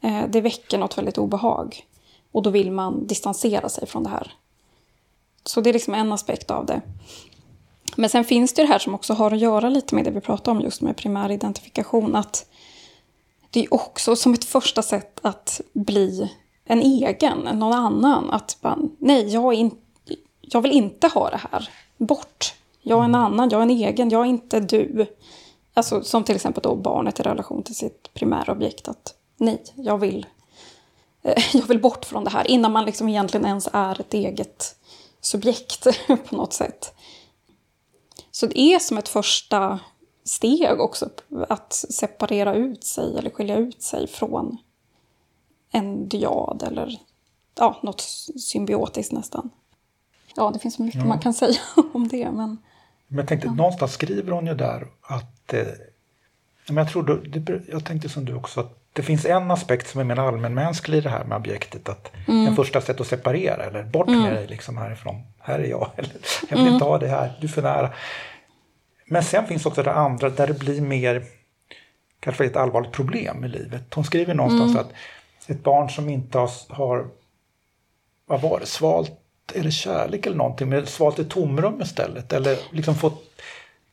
Eh, 0.00 0.22
det 0.28 0.40
väcker 0.40 0.78
något 0.78 0.98
väldigt 0.98 1.18
obehag. 1.18 1.84
Och 2.32 2.42
då 2.42 2.50
vill 2.50 2.70
man 2.70 3.06
distansera 3.06 3.68
sig 3.68 3.86
från 3.86 4.02
det 4.02 4.10
här. 4.10 4.32
Så 5.44 5.60
det 5.60 5.70
är 5.70 5.72
liksom 5.72 5.94
en 5.94 6.12
aspekt 6.12 6.50
av 6.50 6.66
det. 6.66 6.80
Men 7.96 8.10
sen 8.10 8.24
finns 8.24 8.52
det 8.52 8.62
det 8.62 8.68
här 8.68 8.78
som 8.78 8.94
också 8.94 9.14
har 9.14 9.30
att 9.30 9.38
göra 9.38 9.68
lite 9.68 9.94
med 9.94 10.04
det 10.04 10.10
vi 10.10 10.20
pratade 10.20 10.58
om 10.58 10.64
just 10.64 10.80
med 10.80 10.96
primär 10.96 11.30
identifikation. 11.30 12.16
Att 12.16 12.46
det 13.50 13.64
är 13.64 13.74
också 13.74 14.16
som 14.16 14.34
ett 14.34 14.44
första 14.44 14.82
sätt 14.82 15.20
att 15.22 15.60
bli 15.72 16.30
en 16.64 16.80
egen, 16.82 17.38
någon 17.38 17.72
annan. 17.72 18.30
Att 18.30 18.56
man, 18.60 18.96
nej, 18.98 19.28
jag, 19.28 19.54
in, 19.54 19.70
jag 20.40 20.60
vill 20.60 20.72
inte 20.72 21.08
ha 21.08 21.30
det 21.30 21.40
här. 21.50 21.68
Bort. 21.96 22.54
Jag 22.82 23.00
är 23.00 23.04
en 23.04 23.14
annan, 23.14 23.48
jag 23.50 23.58
är 23.58 23.62
en 23.62 23.70
egen, 23.70 24.10
jag 24.10 24.20
är 24.20 24.28
inte 24.28 24.60
du. 24.60 25.06
Alltså 25.74 26.02
som 26.02 26.24
till 26.24 26.34
exempel 26.34 26.62
då 26.62 26.74
barnet 26.74 27.20
i 27.20 27.22
relation 27.22 27.62
till 27.62 27.76
sitt 27.76 28.14
primära 28.14 28.52
objekt. 28.52 28.88
Att 28.88 29.14
nej, 29.36 29.62
jag 29.74 29.98
vill 29.98 30.26
jag 31.52 31.66
vill 31.66 31.80
bort 31.80 32.04
från 32.04 32.24
det 32.24 32.30
här 32.30 32.50
innan 32.50 32.72
man 32.72 32.84
liksom 32.84 33.08
egentligen 33.08 33.46
ens 33.46 33.68
är 33.72 34.00
ett 34.00 34.14
eget 34.14 34.76
subjekt 35.20 35.86
på 36.28 36.36
något 36.36 36.52
sätt. 36.52 36.94
Så 38.30 38.46
det 38.46 38.58
är 38.58 38.78
som 38.78 38.98
ett 38.98 39.08
första 39.08 39.80
steg 40.24 40.80
också 40.80 41.08
att 41.48 41.72
separera 41.72 42.54
ut 42.54 42.84
sig 42.84 43.18
eller 43.18 43.30
skilja 43.30 43.56
ut 43.56 43.82
sig 43.82 44.06
från 44.06 44.58
en 45.70 46.08
dyad 46.08 46.62
eller 46.66 47.00
ja, 47.54 47.80
något 47.82 48.00
symbiotiskt 48.40 49.12
nästan. 49.12 49.50
Ja, 50.36 50.50
det 50.50 50.58
finns 50.58 50.74
så 50.74 50.82
mycket 50.82 51.00
ja. 51.00 51.06
man 51.06 51.18
kan 51.18 51.34
säga 51.34 51.58
om 51.92 52.08
det. 52.08 52.30
Men, 52.30 52.58
men 53.06 53.18
jag 53.18 53.28
tänkte, 53.28 53.46
ja. 53.46 53.54
någonstans 53.54 53.92
skriver 53.92 54.32
hon 54.32 54.46
ju 54.46 54.54
där 54.54 54.88
att... 55.02 55.52
Eh, 55.52 55.66
men 56.66 56.76
jag, 56.76 56.88
tror 56.88 57.02
då, 57.02 57.14
det, 57.14 57.62
jag 57.68 57.84
tänkte 57.84 58.08
som 58.08 58.24
du 58.24 58.34
också 58.34 58.60
att 58.60 58.77
det 58.92 59.02
finns 59.02 59.24
en 59.24 59.50
aspekt 59.50 59.88
som 59.88 60.00
är 60.00 60.04
mer 60.04 60.18
allmänmänsklig 60.18 60.98
i 60.98 61.00
det 61.00 61.08
här 61.08 61.24
med 61.24 61.38
objektet. 61.38 61.88
Att 61.88 62.12
mm. 62.28 62.46
En 62.46 62.56
första 62.56 62.80
sätt 62.80 63.00
att 63.00 63.06
separera, 63.06 63.64
eller 63.64 63.82
bort 63.82 64.08
mm. 64.08 64.22
med 64.22 64.32
dig 64.32 64.46
liksom 64.46 64.78
härifrån. 64.78 65.22
Här 65.38 65.58
är 65.58 65.64
jag, 65.64 65.90
eller 65.96 66.10
jag 66.48 66.56
vill 66.56 66.66
mm. 66.66 66.72
inte 66.74 66.84
ha 66.84 66.98
det 66.98 67.08
här, 67.08 67.32
du 67.40 67.46
är 67.46 67.50
för 67.50 67.62
nära. 67.62 67.90
Men 69.06 69.22
sen 69.22 69.46
finns 69.46 69.66
också 69.66 69.82
det 69.82 69.92
andra 69.92 70.30
där 70.30 70.46
det 70.46 70.58
blir 70.58 70.80
mer, 70.80 71.24
kanske 72.20 72.44
ett 72.44 72.56
allvarligt 72.56 72.92
problem 72.92 73.44
i 73.44 73.48
livet. 73.48 73.94
Hon 73.94 74.04
skriver 74.04 74.34
någonstans 74.34 74.70
mm. 74.70 74.84
att 74.84 74.92
ett 75.50 75.62
barn 75.62 75.90
som 75.90 76.08
inte 76.08 76.38
har, 76.38 76.50
har 76.68 77.06
vad 78.26 78.40
var 78.40 78.60
det, 78.60 78.66
svalt, 78.66 79.12
är 79.54 79.62
det 79.62 79.70
kärlek 79.70 80.26
eller 80.26 80.36
någonting, 80.36 80.68
men 80.68 80.86
svalt 80.86 81.18
ett 81.18 81.30
tomrum 81.30 81.82
istället. 81.82 82.32
Eller 82.32 82.58
liksom 82.70 82.94
fått 82.94 83.24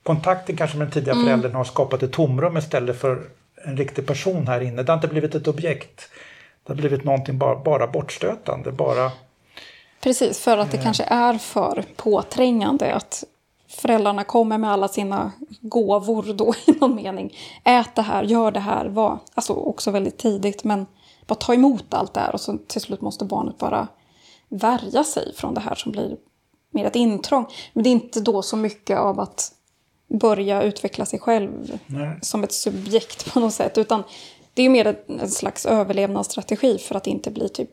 kontakten 0.03 0.57
kanske 0.57 0.77
med 0.77 0.87
den 0.87 0.91
tidiga 0.91 1.13
mm. 1.13 1.25
föräldern 1.25 1.55
har 1.55 1.63
skapat 1.63 2.03
ett 2.03 2.11
tomrum 2.11 2.57
istället 2.57 2.99
för 2.99 3.23
en 3.65 3.77
riktig 3.77 4.07
person 4.07 4.47
här 4.47 4.61
inne. 4.61 4.83
Det 4.83 4.91
har 4.91 4.97
inte 4.97 5.07
blivit 5.07 5.35
ett 5.35 5.47
objekt. 5.47 6.09
Det 6.63 6.73
har 6.73 6.75
blivit 6.75 7.03
någonting 7.03 7.37
bara, 7.37 7.55
bara 7.55 7.87
bortstötande. 7.87 8.71
Bara, 8.71 9.11
Precis, 10.01 10.39
för 10.39 10.57
att 10.57 10.71
det 10.71 10.77
eh, 10.77 10.83
kanske 10.83 11.03
är 11.03 11.37
för 11.37 11.83
påträngande. 11.95 12.93
Att 12.93 13.23
föräldrarna 13.67 14.23
kommer 14.23 14.57
med 14.57 14.71
alla 14.71 14.87
sina 14.87 15.31
gåvor 15.61 16.33
då 16.33 16.53
i 16.67 16.71
någon 16.71 16.95
mening. 16.95 17.37
Ät 17.63 17.95
det 17.95 18.01
här, 18.01 18.23
gör 18.23 18.51
det 18.51 18.59
här. 18.59 18.85
Var, 18.85 19.19
alltså 19.33 19.53
också 19.53 19.91
väldigt 19.91 20.17
tidigt. 20.17 20.63
Men 20.63 20.85
bara 21.27 21.35
ta 21.35 21.53
emot 21.53 21.93
allt 21.93 22.13
det 22.13 22.19
här 22.19 22.33
och 22.33 22.41
så 22.41 22.57
till 22.67 22.81
slut 22.81 23.01
måste 23.01 23.25
barnet 23.25 23.57
bara 23.57 23.87
värja 24.49 25.03
sig 25.03 25.33
från 25.35 25.53
det 25.53 25.61
här 25.61 25.75
som 25.75 25.91
blir 25.91 26.17
mer 26.71 26.85
ett 26.85 26.95
intrång. 26.95 27.45
Men 27.73 27.83
det 27.83 27.89
är 27.89 27.91
inte 27.91 28.19
då 28.19 28.41
så 28.41 28.57
mycket 28.57 28.97
av 28.99 29.19
att 29.19 29.51
börja 30.07 30.63
utveckla 30.63 31.05
sig 31.05 31.19
själv 31.19 31.79
Nej. 31.85 32.19
som 32.21 32.43
ett 32.43 32.51
subjekt 32.51 33.33
på 33.33 33.39
något 33.39 33.53
sätt. 33.53 33.77
Utan 33.77 34.03
det 34.53 34.61
är 34.61 34.69
mer 34.69 34.99
en 35.07 35.29
slags 35.29 35.65
överlevnadsstrategi 35.65 36.77
för 36.77 36.95
att 36.95 37.07
inte 37.07 37.31
bli 37.31 37.49
typ 37.49 37.69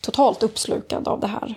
totalt 0.00 0.42
uppslukad 0.42 1.08
av 1.08 1.20
det 1.20 1.26
här. 1.26 1.54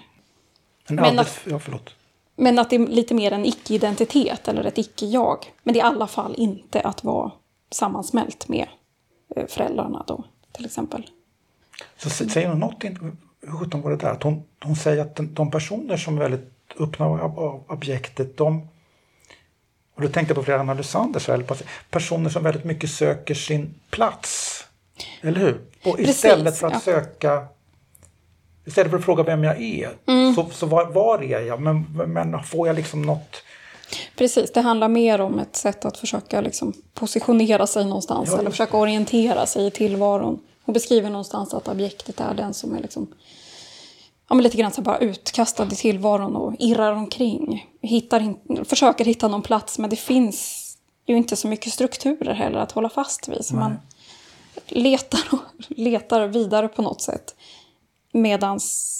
Men, 0.88 0.96
men 0.96 1.20
att, 1.20 1.40
ja, 1.44 1.60
förlåt. 1.60 1.90
men 2.36 2.60
att 2.60 2.70
det 2.70 2.76
är 2.76 2.88
lite 2.88 3.14
mer 3.14 3.32
en 3.32 3.46
icke-identitet 3.46 4.48
eller 4.48 4.64
ett 4.64 4.78
icke-jag. 4.78 5.54
Men 5.64 5.74
det 5.74 5.80
är 5.80 5.84
i 5.84 5.88
alla 5.88 6.08
fall 6.08 6.36
inte 6.38 6.82
att 6.82 7.04
vara 7.04 7.32
sammansmält 7.72 8.48
med 8.48 8.68
eh, 9.36 9.46
föräldrarna 9.48 10.04
då, 10.08 10.24
till 10.52 10.66
exempel. 10.66 11.10
Så 11.98 12.10
säger 12.10 12.50
hon 12.50 12.60
något, 12.60 12.84
hur 13.42 13.58
sjutton 13.60 13.82
var 13.82 13.92
det 13.92 13.98
där? 13.98 14.12
Att 14.12 14.24
hon, 14.24 14.44
hon 14.64 14.76
säger 14.76 15.02
att 15.02 15.16
de 15.16 15.52
personer 15.52 15.98
som 15.98 16.18
är 16.18 16.22
väldigt 16.22 16.52
öppna 16.80 17.06
av 17.06 17.64
objektet, 17.68 18.38
de 18.38 18.68
och 19.98 20.04
då 20.04 20.10
tänkte 20.10 20.32
jag 20.32 20.36
på 20.36 20.44
flera 20.44 20.60
analysanders 20.60 21.30
personer 21.90 22.30
som 22.30 22.44
väldigt 22.44 22.64
mycket 22.64 22.90
söker 22.90 23.34
sin 23.34 23.74
plats. 23.90 24.64
Eller 25.22 25.40
hur? 25.40 25.62
Och 25.84 26.00
istället 26.00 26.46
Precis, 26.46 26.60
för 26.60 26.68
att 26.68 26.74
ja. 26.74 26.80
söka 26.80 27.48
Istället 28.66 28.92
för 28.92 28.98
att 28.98 29.06
fråga 29.06 29.24
vem 29.24 29.44
jag 29.44 29.62
är, 29.62 29.90
mm. 30.06 30.36
så, 30.36 30.46
så 30.52 30.66
var, 30.66 30.86
var, 30.86 31.24
är 31.24 31.42
jag? 31.42 31.62
Men, 31.62 31.86
men 32.08 32.44
får 32.44 32.68
jag 32.68 32.76
liksom 32.76 33.02
något... 33.02 33.44
Precis, 34.16 34.52
det 34.52 34.62
handlar 34.62 34.88
mer 34.88 35.22
om 35.22 35.40
ett 35.40 35.56
sätt 35.56 35.86
att 35.86 35.98
försöka 35.98 36.42
liksom 36.42 36.74
positionera 36.94 37.68
sig 37.68 37.86
någonstans 37.86 38.30
ja, 38.32 38.40
eller 38.40 38.50
försöka 38.50 38.78
orientera 38.78 39.46
sig 39.46 39.68
i 39.68 39.72
tillvaron. 39.72 40.40
Och 40.66 40.74
beskriver 40.74 41.10
någonstans 41.10 41.54
att 41.54 41.68
objektet 41.68 42.20
är 42.20 42.34
den 42.34 42.54
som 42.54 42.76
är 42.76 42.80
liksom 42.82 43.08
ja, 44.30 44.36
men 44.36 44.44
lite 44.44 44.58
grann 44.58 44.72
så 44.72 44.82
bara 44.82 44.98
utkastad 44.98 45.66
i 45.66 45.76
tillvaron 45.76 46.36
och 46.36 46.56
irrar 46.60 46.92
omkring. 46.92 47.68
Hittar 47.82 48.36
försöker 48.64 49.06
hitta 49.06 49.28
någon 49.28 49.42
plats 49.42 49.80
men 49.80 49.90
det 49.90 49.96
finns 49.96 50.64
ju 51.06 51.18
inte 51.18 51.36
så 51.36 51.48
mycket 51.48 51.74
strukturer 51.74 52.34
heller 52.34 52.60
att 52.60 52.72
hålla 52.72 52.90
fast 52.90 53.28
vid. 53.28 53.46
Så 53.46 53.56
Nej. 53.56 53.64
man 53.64 53.78
letar 54.66 55.20
och 55.32 55.40
letar 55.68 56.28
vidare 56.28 56.68
på 56.68 56.82
något 56.82 57.02
sätt. 57.02 57.36
Medans 58.12 58.94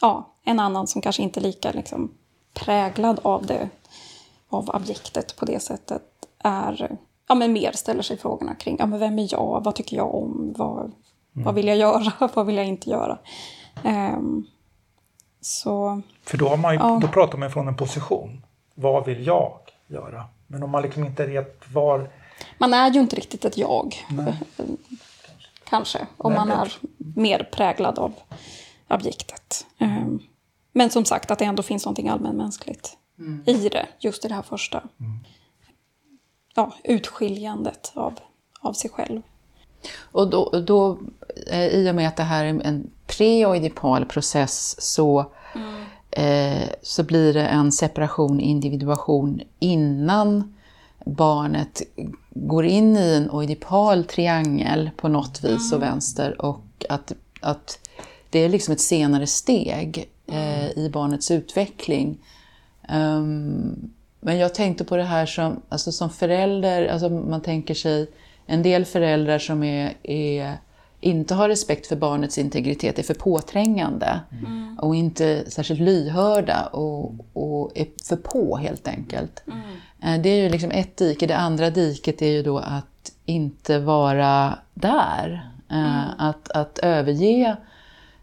ja, 0.00 0.34
en 0.44 0.60
annan 0.60 0.86
som 0.86 1.02
kanske 1.02 1.22
inte 1.22 1.40
är 1.40 1.42
lika 1.42 1.72
liksom, 1.72 2.10
präglad 2.54 3.20
av 3.22 3.46
det, 3.46 3.68
av 4.48 4.70
objektet 4.70 5.36
på 5.36 5.44
det 5.44 5.60
sättet 5.60 6.02
är, 6.38 6.98
ja 7.28 7.34
men 7.34 7.52
mer 7.52 7.72
ställer 7.72 8.02
sig 8.02 8.18
frågorna 8.18 8.54
kring, 8.54 8.76
ja 8.78 8.86
men 8.86 8.98
vem 8.98 9.18
är 9.18 9.28
jag, 9.30 9.60
vad 9.64 9.74
tycker 9.74 9.96
jag 9.96 10.14
om, 10.14 10.54
vad, 10.56 10.84
mm. 10.84 10.94
vad 11.32 11.54
vill 11.54 11.66
jag 11.66 11.76
göra, 11.76 12.12
vad 12.34 12.46
vill 12.46 12.56
jag 12.56 12.66
inte 12.66 12.90
göra. 12.90 13.18
Um, 13.84 14.46
så, 15.40 16.02
För 16.22 16.38
då, 16.38 16.48
har 16.48 16.56
man 16.56 16.74
ju, 16.74 16.80
ja. 16.80 16.98
då 17.02 17.08
pratar 17.08 17.38
man 17.38 17.50
från 17.50 17.68
en 17.68 17.76
position. 17.76 18.44
Vad 18.74 19.06
vill 19.06 19.26
jag 19.26 19.58
göra? 19.86 20.24
Men 20.46 20.62
om 20.62 20.70
man 20.70 20.82
liksom 20.82 21.04
inte 21.04 21.26
vet 21.26 21.72
var... 21.72 22.10
Man 22.58 22.74
är 22.74 22.90
ju 22.90 23.00
inte 23.00 23.16
riktigt 23.16 23.44
ett 23.44 23.58
jag. 23.58 24.06
Nej. 24.10 24.34
Kanske. 25.64 26.06
Om 26.16 26.32
Nej, 26.32 26.38
man 26.40 26.50
är 26.50 26.72
mer 26.98 27.48
präglad 27.52 27.98
av 27.98 28.14
objektet. 28.88 29.66
Um, 29.80 30.22
men 30.72 30.90
som 30.90 31.04
sagt, 31.04 31.30
att 31.30 31.38
det 31.38 31.44
ändå 31.44 31.62
finns 31.62 31.84
någonting 31.84 32.08
allmänmänskligt 32.08 32.96
mm. 33.18 33.42
i 33.46 33.68
det. 33.68 33.86
Just 33.98 34.24
i 34.24 34.28
det 34.28 34.34
här 34.34 34.42
första. 34.42 34.78
Mm. 34.78 35.18
Ja, 36.54 36.72
utskiljandet 36.84 37.92
av, 37.94 38.18
av 38.60 38.72
sig 38.72 38.90
själv. 38.90 39.22
Och 39.98 40.30
då, 40.30 40.50
då, 40.66 40.98
eh, 41.46 41.66
i 41.66 41.90
och 41.90 41.94
med 41.94 42.08
att 42.08 42.16
det 42.16 42.22
här 42.22 42.44
är 42.44 42.48
en 42.48 42.90
preoidipal 43.16 44.04
process 44.04 44.76
så, 44.78 45.32
mm. 45.54 45.84
eh, 46.10 46.68
så 46.82 47.02
blir 47.02 47.34
det 47.34 47.46
en 47.46 47.72
separation, 47.72 48.40
individuation 48.40 49.40
innan 49.58 50.54
barnet 51.04 51.82
går 52.30 52.64
in 52.64 52.96
i 52.96 53.14
en 53.14 53.30
oidipal 53.30 54.04
triangel 54.04 54.90
på 54.96 55.08
något 55.08 55.44
vis 55.44 55.72
mm. 55.72 55.76
och 55.76 55.82
vänster 55.82 56.40
och 56.40 56.84
att, 56.88 57.12
att 57.40 57.78
det 58.30 58.38
är 58.38 58.48
liksom 58.48 58.72
ett 58.72 58.80
senare 58.80 59.26
steg 59.26 60.10
eh, 60.26 60.64
mm. 60.64 60.78
i 60.78 60.90
barnets 60.90 61.30
utveckling. 61.30 62.18
Um, 62.88 63.90
men 64.20 64.38
jag 64.38 64.54
tänkte 64.54 64.84
på 64.84 64.96
det 64.96 65.04
här 65.04 65.26
som, 65.26 65.62
alltså 65.68 65.92
som 65.92 66.10
förälder, 66.10 66.88
alltså 66.88 67.08
man 67.08 67.40
tänker 67.40 67.74
sig 67.74 68.10
en 68.46 68.62
del 68.62 68.84
föräldrar 68.84 69.38
som 69.38 69.62
är, 69.62 69.94
är, 70.02 70.58
inte 71.00 71.34
har 71.34 71.48
respekt 71.48 71.86
för 71.86 71.96
barnets 71.96 72.38
integritet 72.38 72.98
är 72.98 73.02
för 73.02 73.14
påträngande 73.14 74.20
mm. 74.32 74.78
och 74.78 74.96
inte 74.96 75.50
särskilt 75.50 75.80
lyhörda 75.80 76.66
och, 76.66 77.14
och 77.32 77.72
är 77.74 77.86
för 78.04 78.16
på 78.16 78.56
helt 78.56 78.88
enkelt. 78.88 79.42
Mm. 79.46 79.60
Eh, 80.02 80.22
det 80.22 80.28
är 80.28 80.42
ju 80.42 80.48
liksom 80.48 80.70
ett 80.70 80.96
dike. 80.96 81.26
Det 81.26 81.36
andra 81.36 81.70
diket 81.70 82.22
är 82.22 82.30
ju 82.30 82.42
då 82.42 82.58
att 82.58 83.12
inte 83.24 83.78
vara 83.78 84.58
där. 84.74 85.50
Eh, 85.70 86.04
mm. 86.04 86.10
Att, 86.18 86.50
att 86.50 86.78
överge 86.78 87.56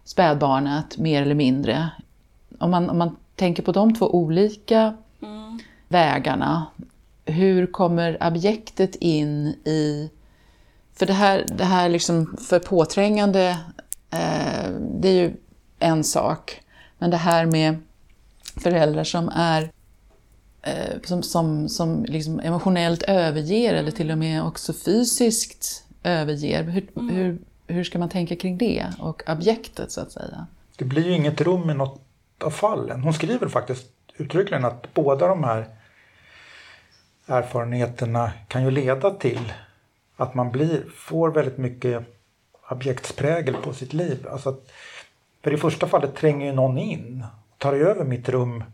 spädbarnet 0.04 0.98
mer 0.98 1.22
eller 1.22 1.34
mindre. 1.34 1.88
Om 2.58 2.70
man, 2.70 2.90
om 2.90 2.98
man 2.98 3.16
tänker 3.34 3.62
på 3.62 3.72
de 3.72 3.94
två 3.94 4.14
olika 4.14 4.94
mm. 5.22 5.58
vägarna, 5.88 6.66
hur 7.24 7.66
kommer 7.66 8.26
objektet 8.26 8.94
in 8.94 9.46
i 9.64 10.10
för 10.98 11.06
det 11.06 11.12
här, 11.12 11.46
det 11.48 11.64
här 11.64 11.88
liksom 11.88 12.36
för 12.48 12.58
påträngande, 12.58 13.58
eh, 14.10 14.70
det 15.00 15.08
är 15.08 15.12
ju 15.12 15.32
en 15.78 16.04
sak. 16.04 16.60
Men 16.98 17.10
det 17.10 17.16
här 17.16 17.46
med 17.46 17.76
föräldrar 18.56 19.04
som 19.04 19.28
är 19.28 19.70
eh, 20.62 21.00
som, 21.04 21.22
som, 21.22 21.68
som 21.68 22.04
liksom 22.04 22.40
emotionellt 22.40 23.02
överger 23.02 23.74
eller 23.74 23.90
till 23.90 24.10
och 24.10 24.18
med 24.18 24.44
också 24.44 24.72
fysiskt 24.72 25.84
överger. 26.02 26.62
Hur, 26.62 26.88
mm. 26.96 27.14
hur, 27.14 27.38
hur 27.66 27.84
ska 27.84 27.98
man 27.98 28.08
tänka 28.08 28.36
kring 28.36 28.58
det 28.58 28.86
och 28.98 29.22
objektet 29.26 29.92
så 29.92 30.00
att 30.00 30.12
säga? 30.12 30.46
Det 30.76 30.84
blir 30.84 31.06
ju 31.06 31.12
inget 31.12 31.40
rum 31.40 31.70
i 31.70 31.74
något 31.74 32.02
av 32.44 32.50
fallen. 32.50 33.00
Hon 33.00 33.14
skriver 33.14 33.48
faktiskt 33.48 33.86
uttryckligen 34.16 34.64
att 34.64 34.94
båda 34.94 35.26
de 35.26 35.44
här 35.44 35.66
erfarenheterna 37.26 38.32
kan 38.48 38.64
ju 38.64 38.70
leda 38.70 39.10
till 39.10 39.52
att 40.18 40.34
man 40.34 40.50
blir, 40.50 40.84
får 40.94 41.30
väldigt 41.30 41.58
mycket 41.58 42.04
objektsprägel 42.70 43.54
på 43.54 43.72
sitt 43.72 43.92
liv. 43.92 44.26
Alltså 44.30 44.48
att, 44.48 44.70
för 45.42 45.54
i 45.54 45.56
första 45.56 45.86
fallet 45.88 46.16
tränger 46.16 46.46
ju 46.46 46.52
någon 46.52 46.78
in, 46.78 47.24
tar 47.58 47.72
över 47.72 48.04
mitt 48.04 48.28
rum 48.28 48.64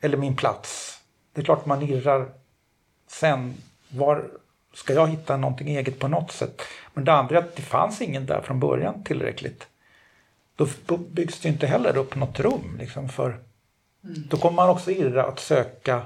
eller 0.00 0.16
min 0.16 0.36
plats. 0.36 1.00
Det 1.32 1.40
är 1.40 1.44
klart 1.44 1.66
man 1.66 1.82
irrar 1.82 2.32
sen. 3.06 3.54
Var 3.88 4.30
ska 4.74 4.94
jag 4.94 5.08
hitta 5.08 5.36
någonting 5.36 5.68
eget 5.68 5.98
på 5.98 6.08
något 6.08 6.32
sätt? 6.32 6.62
Men 6.94 7.04
det 7.04 7.12
andra 7.12 7.38
är 7.38 7.42
att 7.42 7.56
det 7.56 7.62
fanns 7.62 8.00
ingen 8.00 8.26
där 8.26 8.40
från 8.40 8.60
början 8.60 9.04
tillräckligt. 9.04 9.66
Då 10.56 10.96
byggs 10.96 11.40
det 11.40 11.48
inte 11.48 11.66
heller 11.66 11.96
upp 11.96 12.16
något 12.16 12.40
rum. 12.40 12.76
Liksom 12.78 13.08
för, 13.08 13.28
mm. 13.28 14.22
Då 14.30 14.36
kommer 14.36 14.56
man 14.56 14.68
också 14.68 14.90
irra 14.90 15.24
att 15.24 15.40
söka 15.40 16.02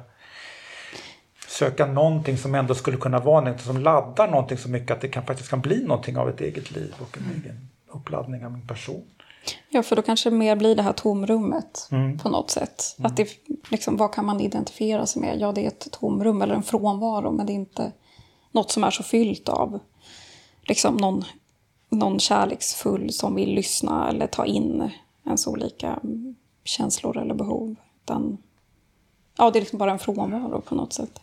söka 1.58 1.86
någonting 1.86 2.38
som 2.38 2.54
ändå 2.54 2.74
skulle 2.74 2.96
kunna 2.96 3.18
vara 3.18 3.40
något 3.40 3.60
som 3.60 3.78
laddar 3.78 4.30
någonting 4.30 4.58
så 4.58 4.68
mycket 4.68 4.90
att 4.90 5.00
det 5.00 5.08
kan, 5.08 5.26
faktiskt 5.26 5.50
kan 5.50 5.60
bli 5.60 5.84
någonting 5.84 6.16
av 6.16 6.28
ett 6.28 6.40
eget 6.40 6.70
liv 6.70 6.94
och 6.98 7.18
en 7.18 7.24
mm. 7.24 7.42
egen 7.42 7.68
uppladdning 7.88 8.44
av 8.44 8.52
min 8.52 8.66
person. 8.66 9.04
Ja, 9.68 9.82
för 9.82 9.96
då 9.96 10.02
kanske 10.02 10.30
det 10.30 10.36
mer 10.36 10.56
blir 10.56 10.76
det 10.76 10.82
här 10.82 10.92
tomrummet 10.92 11.88
mm. 11.90 12.18
på 12.18 12.28
något 12.28 12.50
sätt. 12.50 12.96
Mm. 12.98 13.10
Att 13.10 13.16
det, 13.16 13.28
liksom, 13.70 13.96
vad 13.96 14.14
kan 14.14 14.26
man 14.26 14.40
identifiera 14.40 15.06
sig 15.06 15.22
med? 15.22 15.40
Ja, 15.40 15.52
det 15.52 15.64
är 15.64 15.68
ett 15.68 15.88
tomrum 15.92 16.42
eller 16.42 16.54
en 16.54 16.62
frånvaro, 16.62 17.32
men 17.32 17.46
det 17.46 17.52
är 17.52 17.54
inte 17.54 17.92
något 18.52 18.70
som 18.70 18.84
är 18.84 18.90
så 18.90 19.02
fyllt 19.02 19.48
av 19.48 19.80
liksom 20.62 20.96
någon, 20.96 21.24
någon 21.88 22.20
kärleksfull 22.20 23.12
som 23.12 23.34
vill 23.34 23.54
lyssna 23.54 24.08
eller 24.08 24.26
ta 24.26 24.46
in 24.46 24.90
ens 25.26 25.46
olika 25.46 25.98
känslor 26.64 27.18
eller 27.18 27.34
behov. 27.34 27.76
Utan, 28.04 28.38
ja, 29.36 29.50
det 29.50 29.58
är 29.58 29.60
liksom 29.60 29.78
bara 29.78 29.90
en 29.90 29.98
frånvaro 29.98 30.60
på 30.60 30.74
något 30.74 30.92
sätt. 30.92 31.20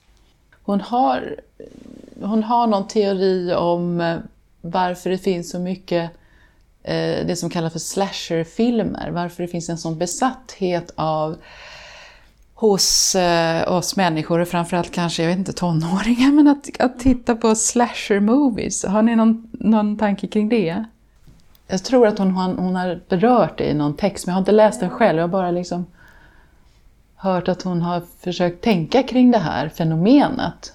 Hon 0.63 0.81
har, 0.81 1.35
hon 2.21 2.43
har 2.43 2.67
någon 2.67 2.87
teori 2.87 3.53
om 3.53 4.01
eh, 4.01 4.17
varför 4.61 5.09
det 5.09 5.17
finns 5.17 5.49
så 5.49 5.59
mycket 5.59 6.11
eh, 6.83 7.25
det 7.27 7.39
som 7.39 7.49
kallas 7.49 7.73
för 7.73 7.79
slasherfilmer. 7.79 9.09
Varför 9.11 9.43
det 9.43 9.49
finns 9.49 9.69
en 9.69 9.77
sån 9.77 9.97
besatthet 9.97 10.91
av 10.95 11.37
hos 12.53 13.15
eh, 13.15 13.71
oss 13.71 13.95
människor 13.95 14.39
och 14.39 14.47
framförallt 14.47 14.91
kanske, 14.91 15.23
jag 15.23 15.29
vet 15.29 15.37
inte, 15.37 15.53
tonåringar, 15.53 16.31
men 16.31 16.47
att, 16.47 16.69
att 16.79 16.99
titta 16.99 17.35
på 17.35 17.55
slasher-movies. 17.55 18.87
Har 18.87 19.01
ni 19.01 19.15
någon, 19.15 19.49
någon 19.51 19.97
tanke 19.97 20.27
kring 20.27 20.49
det? 20.49 20.83
Jag 21.67 21.83
tror 21.83 22.07
att 22.07 22.19
hon, 22.19 22.31
hon, 22.31 22.57
hon 22.57 22.75
har 22.75 23.01
berört 23.09 23.57
det 23.57 23.69
i 23.69 23.73
någon 23.73 23.95
text, 23.95 24.25
men 24.25 24.31
jag 24.31 24.35
har 24.35 24.41
inte 24.41 24.51
läst 24.51 24.79
den 24.79 24.89
själv. 24.89 25.17
Jag 25.17 25.23
har 25.23 25.31
bara 25.31 25.51
liksom 25.51 25.85
hört 27.23 27.47
att 27.47 27.61
hon 27.61 27.81
har 27.81 28.01
försökt 28.19 28.63
tänka 28.63 29.03
kring 29.03 29.31
det 29.31 29.37
här 29.37 29.69
fenomenet. 29.69 30.73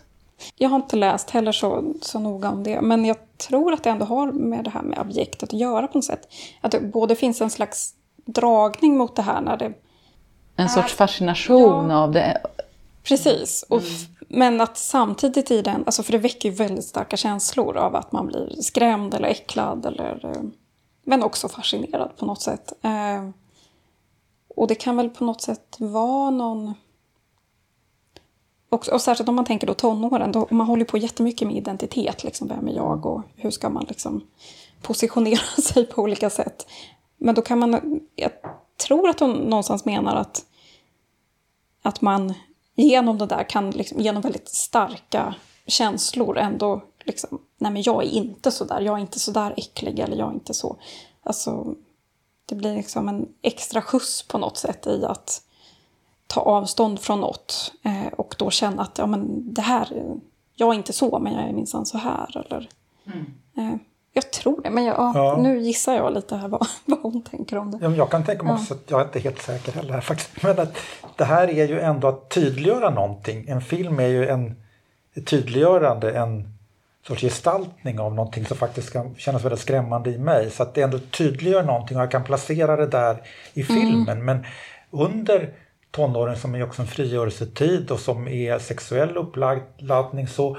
Jag 0.57 0.69
har 0.69 0.77
inte 0.77 0.97
läst 0.97 1.31
heller 1.31 1.53
så, 1.53 1.95
så 2.03 2.19
noga 2.19 2.51
om 2.51 2.65
det, 2.65 2.81
men 2.81 3.05
jag 3.05 3.17
tror 3.37 3.73
att 3.73 3.83
det 3.83 3.91
ändå 3.91 4.05
har 4.05 4.33
med 4.33 4.65
det 4.65 4.71
här 4.71 4.83
med 4.83 4.99
objektet 4.99 5.43
att 5.43 5.61
göra 5.61 5.87
på 5.87 5.99
något 5.99 6.05
sätt. 6.05 6.29
Att 6.61 6.73
det 6.73 6.81
både 6.81 7.17
finns 7.17 7.41
en 7.41 7.51
slags 7.51 7.95
dragning 8.25 8.97
mot 8.97 9.17
det 9.17 9.23
här 9.23 9.41
när 9.41 9.57
det... 9.57 9.73
En 10.57 10.69
sorts 10.69 10.95
fascination 10.95 11.91
ja, 11.91 11.97
av 11.97 12.13
det. 12.13 12.41
Precis. 13.03 13.65
Och, 13.69 13.83
mm. 13.83 13.93
Men 14.29 14.61
att 14.61 14.79
samtidigt 14.79 15.51
i 15.51 15.63
den, 15.63 15.83
alltså 15.87 16.03
för 16.03 16.13
det 16.13 16.19
väcker 16.19 16.49
ju 16.49 16.55
väldigt 16.55 16.85
starka 16.85 17.17
känslor 17.17 17.77
av 17.77 17.97
att 17.97 18.13
man 18.13 18.27
blir 18.27 18.63
skrämd 18.63 19.15
eller 19.15 19.29
äcklad 19.29 19.87
eller... 19.87 20.21
Eh, 20.25 20.43
men 21.05 21.23
också 21.23 21.49
fascinerad 21.49 22.17
på 22.17 22.27
något 22.27 22.43
sätt. 22.43 22.73
Och 24.59 24.67
det 24.67 24.75
kan 24.75 24.97
väl 24.97 25.11
på 25.11 25.25
något 25.25 25.41
sätt 25.41 25.77
vara 25.79 26.31
någon... 26.31 26.75
Och, 28.69 28.89
och 28.89 29.01
särskilt 29.01 29.29
om 29.29 29.35
man 29.35 29.45
tänker 29.45 29.67
då 29.67 29.75
tonåren, 29.75 30.33
då, 30.33 30.49
man 30.51 30.67
håller 30.67 30.85
på 30.85 30.99
jättemycket 30.99 31.49
med 31.49 31.57
identitet. 31.57 32.25
Liksom, 32.25 32.49
vem 32.49 32.69
är 32.69 32.73
jag 32.73 33.07
och 33.07 33.23
hur 33.37 33.51
ska 33.51 33.69
man 33.69 33.85
liksom 33.89 34.27
positionera 34.83 35.39
sig 35.63 35.87
på 35.87 36.03
olika 36.03 36.31
sätt. 36.31 36.67
Men 37.17 37.35
då 37.35 37.43
kan 37.43 37.59
man, 37.59 38.01
jag 38.17 38.31
tror 38.87 39.09
att 39.09 39.21
hon 39.21 39.33
någonstans 39.33 39.85
menar 39.85 40.17
att, 40.17 40.45
att 41.83 42.01
man 42.01 42.35
genom 42.75 43.19
det 43.19 43.27
där 43.27 43.51
kan, 43.51 43.71
liksom, 43.71 44.01
genom 44.01 44.23
väldigt 44.23 44.49
starka 44.49 45.35
känslor 45.67 46.39
ändå 46.39 46.83
liksom, 47.05 47.39
nej 47.59 47.73
men 47.73 47.83
jag 47.83 48.05
är 48.05 48.09
inte 48.09 48.51
så 48.51 48.65
där, 48.65 48.81
jag 48.81 48.97
är 48.97 49.01
inte 49.01 49.19
så 49.19 49.31
där 49.31 49.55
äcklig 49.57 49.99
eller 49.99 50.17
jag 50.17 50.29
är 50.29 50.35
inte 50.35 50.55
så. 50.55 50.77
Alltså, 51.23 51.75
det 52.49 52.55
blir 52.55 52.75
liksom 52.75 53.09
en 53.09 53.29
extra 53.43 53.83
skjuts 53.83 54.29
på 54.29 54.39
något 54.39 54.57
sätt 54.57 54.87
i 54.87 55.05
att 55.05 55.43
ta 56.27 56.41
avstånd 56.41 57.01
från 57.01 57.21
något 57.21 57.73
eh, 57.83 58.13
och 58.13 58.35
då 58.39 58.51
känna 58.51 58.83
att 58.83 58.99
ja, 58.99 59.07
men 59.07 59.55
det 59.55 59.63
här, 59.63 60.17
jag 60.55 60.69
är 60.69 60.75
inte 60.75 60.93
så, 60.93 61.19
men 61.19 61.33
jag 61.33 61.49
är 61.49 61.53
minsann 61.53 61.87
så 61.87 61.99
här. 61.99 62.45
Eller, 62.47 62.69
mm. 63.07 63.27
eh, 63.57 63.79
jag 64.13 64.31
tror 64.31 64.61
det, 64.63 64.71
men 64.71 64.85
jag, 64.85 64.97
ja. 64.97 65.39
nu 65.43 65.61
gissar 65.61 65.95
jag 65.95 66.15
lite 66.15 66.37
här 66.37 66.49
vad, 66.49 66.67
vad 66.85 66.99
hon 66.99 67.23
tänker 67.23 67.59
om 67.59 67.71
det. 67.71 67.79
Ja, 67.83 67.91
jag 67.91 68.11
kan 68.11 68.25
tänka 68.25 68.43
mig 68.43 68.55
också, 68.55 68.75
att 68.75 68.91
jag 68.91 69.01
är 69.01 69.05
inte 69.05 69.21
helt 69.21 69.43
säker 69.43 69.73
heller 69.73 69.93
här 69.93 70.01
faktiskt, 70.01 70.31
men 70.43 70.59
att 70.59 70.77
det 71.17 71.25
här 71.25 71.49
är 71.49 71.69
ju 71.69 71.81
ändå 71.81 72.09
att 72.09 72.31
tydliggöra 72.31 72.91
någonting. 72.91 73.49
En 73.49 73.61
film 73.61 74.01
är 74.01 74.09
ju 74.09 74.29
en 74.29 74.57
ett 75.15 75.27
tydliggörande, 75.27 76.11
en 76.11 76.58
sorts 77.09 77.23
gestaltning 77.23 78.01
av 78.01 78.15
någonting 78.15 78.47
som 78.47 78.57
faktiskt 78.57 78.93
kan 78.93 79.15
kännas 79.15 79.45
väldigt 79.45 79.61
skrämmande 79.61 80.11
i 80.11 80.19
mig. 80.19 80.51
Så 80.51 80.63
att 80.63 80.75
det 80.75 80.83
ändå 80.83 80.99
tydliggör 80.99 81.63
någonting 81.63 81.97
och 81.97 82.03
jag 82.03 82.11
kan 82.11 82.25
placera 82.25 82.77
det 82.77 82.87
där 82.87 83.23
i 83.55 83.63
mm. 83.63 83.77
filmen. 83.77 84.21
Mm. 84.21 84.25
Men 84.25 84.47
under 84.91 85.53
tonåren 85.91 86.37
som 86.37 86.55
är 86.55 86.63
också 86.63 86.83
en 86.83 86.89
frigörelsetid 86.89 87.91
och 87.91 88.01
som 88.01 88.29
är 88.29 88.59
sexuell 88.59 89.17
uppladdning 89.17 90.29
så, 90.29 90.59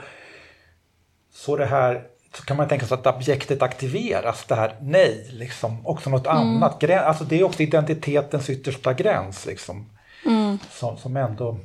så 1.33 1.55
det 1.55 1.65
här 1.65 2.03
så 2.33 2.43
kan 2.43 2.57
man 2.57 2.67
tänka 2.67 2.85
sig 2.85 2.95
att 2.95 3.07
objektet 3.07 3.61
aktiveras, 3.61 4.45
det 4.45 4.55
här 4.55 4.75
nej, 4.81 5.27
liksom, 5.31 5.87
också 5.87 6.09
något 6.09 6.27
mm. 6.27 6.37
annat. 6.37 6.83
Alltså 6.89 7.23
det 7.23 7.39
är 7.39 7.43
också 7.43 7.63
identitetens 7.63 8.49
yttersta 8.49 8.93
gräns 8.93 9.45
liksom, 9.45 9.89
mm. 10.25 10.59
som, 10.71 10.97
som 10.97 11.17
ändå... 11.17 11.57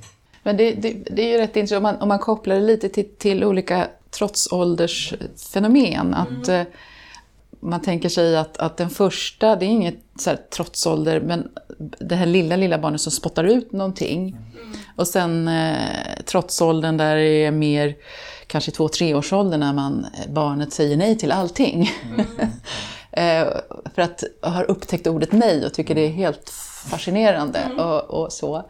Men 0.44 0.56
det, 0.56 0.72
det, 0.72 0.92
det 1.10 1.22
är 1.22 1.28
ju 1.28 1.38
rätt 1.38 1.56
intressant 1.56 1.78
om 1.78 1.82
man, 1.82 1.96
om 1.96 2.08
man 2.08 2.18
kopplar 2.18 2.54
det 2.54 2.62
lite 2.62 2.88
till, 2.88 3.08
till 3.18 3.44
olika 3.44 3.88
trotsåldersfenomen. 4.10 6.14
Att 6.14 6.48
mm. 6.48 6.66
man 7.60 7.82
tänker 7.82 8.08
sig 8.08 8.36
att, 8.36 8.56
att 8.56 8.76
den 8.76 8.90
första, 8.90 9.56
det 9.56 9.64
är 9.64 9.68
inget 9.68 9.98
så 10.18 10.30
här, 10.30 10.36
trotsålder, 10.36 11.20
men 11.20 11.48
det 11.78 12.14
här 12.14 12.26
lilla, 12.26 12.56
lilla 12.56 12.78
barnet 12.78 13.00
som 13.00 13.12
spottar 13.12 13.44
ut 13.44 13.72
någonting. 13.72 14.28
Mm. 14.28 14.72
Och 14.96 15.08
sen 15.08 15.48
eh, 15.48 16.22
trotsåldern 16.26 16.96
där 16.96 17.16
det 17.16 17.44
är 17.44 17.50
mer 17.50 17.96
kanske 18.46 18.70
två, 18.70 18.88
treårsåldern 18.88 19.60
när 19.60 19.72
man, 19.72 20.06
barnet 20.28 20.72
säger 20.72 20.96
nej 20.96 21.18
till 21.18 21.32
allting. 21.32 21.90
Mm. 22.04 22.20
eh, 23.12 23.46
för 23.94 24.02
att 24.02 24.24
har 24.42 24.70
upptäckt 24.70 25.06
ordet 25.06 25.32
nej 25.32 25.66
och 25.66 25.74
tycker 25.74 25.94
det 25.94 26.00
är 26.00 26.10
helt 26.10 26.50
fascinerande 26.90 27.58
mm. 27.58 27.78
och, 27.78 28.04
och 28.04 28.32
så. 28.32 28.64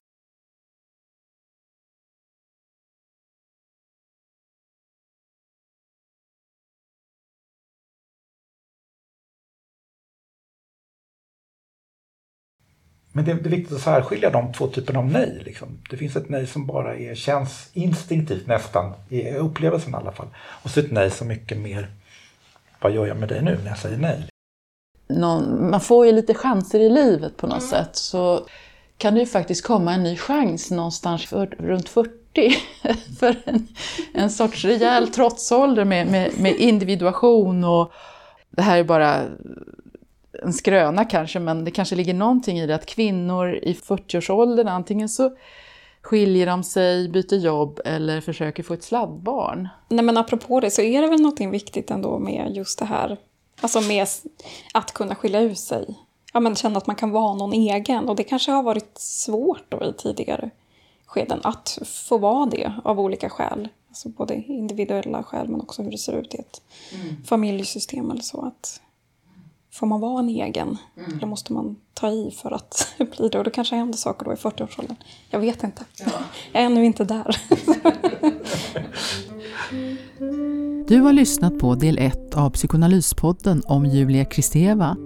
Men 13.17 13.25
det 13.25 13.31
är 13.31 13.35
viktigt 13.35 13.77
att 13.77 13.83
särskilja 13.83 14.31
de 14.31 14.53
två 14.53 14.67
typerna 14.67 14.99
av 14.99 15.07
nej. 15.07 15.43
Liksom. 15.45 15.69
Det 15.91 15.97
finns 15.97 16.17
ett 16.17 16.29
nej 16.29 16.47
som 16.47 16.67
bara 16.67 16.97
är, 16.97 17.15
känns 17.15 17.71
instinktivt 17.73 18.47
nästan, 18.47 18.93
i 19.09 19.31
upplevelsen 19.31 19.93
i 19.93 19.97
alla 19.97 20.13
fall. 20.13 20.27
Och 20.37 20.71
så 20.71 20.81
ett 20.81 20.93
nej 20.93 21.11
som 21.11 21.29
mycket 21.29 21.59
mer, 21.59 21.91
vad 22.81 22.93
gör 22.93 23.07
jag 23.07 23.17
med 23.17 23.29
dig 23.29 23.43
nu 23.43 23.59
när 23.63 23.69
jag 23.69 23.79
säger 23.79 23.97
nej? 23.97 24.29
Någon, 25.09 25.71
man 25.71 25.81
får 25.81 26.07
ju 26.07 26.13
lite 26.13 26.35
chanser 26.35 26.81
i 26.81 26.89
livet 26.89 27.37
på 27.37 27.47
något 27.47 27.59
mm. 27.59 27.71
sätt. 27.71 27.97
Så 27.97 28.47
kan 28.99 29.15
det 29.15 29.21
ju 29.21 29.27
faktiskt 29.27 29.67
komma 29.67 29.95
en 29.95 30.03
ny 30.03 30.17
chans 30.17 30.71
någonstans 30.71 31.27
för, 31.27 31.47
runt 31.47 31.89
40 31.89 32.11
för 33.19 33.37
en, 33.45 33.69
en 34.15 34.31
sorts 34.31 34.65
rejäl 34.65 35.09
trotsålder 35.09 35.85
med, 35.85 36.07
med, 36.07 36.31
med 36.39 36.57
individuation 36.57 37.65
och 37.65 37.93
det 38.51 38.63
här 38.63 38.79
är 38.79 38.85
bara 38.85 39.23
en 40.43 40.53
skröna 40.53 41.05
kanske, 41.05 41.41
men 41.41 41.65
det 41.65 41.71
kanske 41.71 41.97
ligger 41.97 42.15
någonting 42.15 42.59
i 42.59 42.67
det 42.67 42.75
att 42.75 42.87
kvinnor 42.87 43.55
i 43.55 43.73
40-årsåldern 43.73 44.69
antingen 44.69 45.09
så 45.09 45.37
skiljer 46.03 46.47
de 46.47 46.63
sig, 46.63 47.09
byter 47.09 47.35
jobb 47.35 47.81
eller 47.85 48.21
försöker 48.21 48.63
få 48.63 48.75
ett 48.75 48.83
sladdbarn. 48.83 49.69
Nej 49.89 50.05
men 50.05 50.17
apropå 50.17 50.61
det 50.61 50.71
så 50.71 50.83
är 50.83 51.03
det 51.03 51.09
väl 51.09 51.21
någonting 51.21 51.51
viktigt 51.51 51.91
ändå 51.91 52.19
med 52.19 52.57
just 52.57 52.79
det 52.79 52.85
här, 52.85 53.17
alltså 53.61 53.81
med 53.81 54.07
att 54.75 54.93
kunna 54.93 55.15
skilja 55.15 55.41
ut 55.41 55.59
sig. 55.59 55.95
Ja 56.33 56.41
men 56.41 56.57
känna 56.57 56.79
att 56.79 56.87
man 56.87 56.97
kan 56.97 57.11
vara 57.11 57.35
någon 57.35 57.53
egen 57.53 58.09
och 58.09 58.17
det 58.17 58.25
kanske 58.25 58.53
har 58.53 58.63
varit 58.63 58.99
svårt 58.99 59.65
då 59.69 59.85
i 59.85 59.93
tidigare 59.93 60.51
skeden 61.07 61.41
att 61.43 61.79
få 61.85 62.19
vara 62.19 62.47
det 62.47 62.73
av 62.85 63.01
olika 63.01 63.31
skäl. 63.31 63.69
Alltså 63.89 64.09
både 64.09 64.35
individuella 64.35 65.23
skäl 65.23 65.49
men 65.49 65.61
också 65.61 65.83
hur 65.83 65.91
det 65.91 65.99
ser 65.99 66.13
ut 66.13 66.35
i 66.35 66.39
ett 66.39 66.63
mm. 66.95 67.25
familjesystem 67.25 68.11
eller 68.11 68.23
så. 68.23 68.41
Att 68.47 68.81
Får 69.75 69.87
man 69.87 70.01
vara 70.01 70.21
en 70.21 70.29
egen? 70.29 70.79
Mm. 70.97 71.17
Eller 71.17 71.27
måste 71.27 71.53
man 71.53 71.77
ta 71.95 72.09
i 72.09 72.31
för 72.43 72.51
att 72.51 72.95
bli 73.17 73.29
det? 73.29 73.39
Och 73.39 73.45
det 73.45 73.51
kanske 73.51 73.77
händer 73.77 73.99
saker 73.99 74.25
då 74.25 74.33
i 74.33 74.37
40-årsåldern. 74.37 74.97
Jag 75.31 75.41
vet 75.41 75.65
inte. 75.65 75.85
Ja. 75.99 76.07
Jag 76.53 76.63
är 76.63 76.67
ännu 76.67 76.85
inte 76.85 77.05
där. 77.05 77.37
du 80.89 81.01
har 81.01 81.13
lyssnat 81.13 81.59
på 81.59 81.75
del 81.75 81.99
1 81.99 82.35
av 82.35 82.51
Psykoanalyspodden 82.51 83.63
om 83.67 83.87
Julia 83.87 84.25
Kristeva 84.25 84.97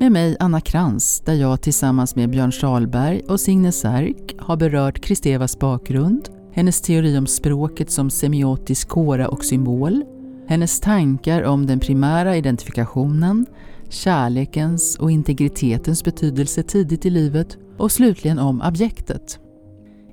med 0.00 0.12
mig 0.12 0.36
Anna 0.40 0.60
Krantz 0.60 1.20
där 1.20 1.34
jag 1.34 1.62
tillsammans 1.62 2.16
med 2.16 2.30
Björn 2.30 2.52
Salberg 2.52 3.20
och 3.20 3.40
Signe 3.40 3.72
Särk 3.72 4.36
har 4.38 4.56
berört 4.56 5.00
Kristevas 5.00 5.58
bakgrund, 5.58 6.28
hennes 6.52 6.80
teori 6.80 7.18
om 7.18 7.26
språket 7.26 7.90
som 7.90 8.10
semiotisk 8.10 8.88
kåra 8.88 9.28
och 9.28 9.44
symbol, 9.44 10.04
hennes 10.48 10.80
tankar 10.80 11.42
om 11.42 11.66
den 11.66 11.80
primära 11.80 12.36
identifikationen, 12.36 13.46
kärlekens 13.88 14.96
och 14.96 15.10
integritetens 15.10 16.04
betydelse 16.04 16.62
tidigt 16.62 17.06
i 17.06 17.10
livet 17.10 17.58
och 17.76 17.92
slutligen 17.92 18.38
om 18.38 18.62
objektet. 18.62 19.38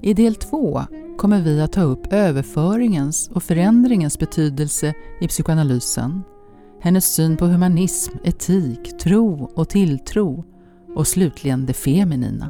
I 0.02 0.14
del 0.14 0.36
två 0.36 0.82
kommer 1.18 1.42
vi 1.42 1.62
att 1.62 1.74
ta 1.74 1.82
upp 1.82 2.14
överföringens 2.14 3.30
och 3.34 3.44
förändringens 3.44 4.20
betydelse 4.20 4.94
i 5.22 5.28
psykoanalysen, 5.28 6.22
hennes 6.82 7.06
syn 7.16 7.38
på 7.38 7.46
humanism, 7.46 8.18
etik, 8.24 8.98
tro 8.98 9.52
och 9.56 9.70
tilltro 9.70 10.46
och 10.96 11.08
slutligen 11.08 11.66
det 11.66 11.74
feminina. 11.74 12.50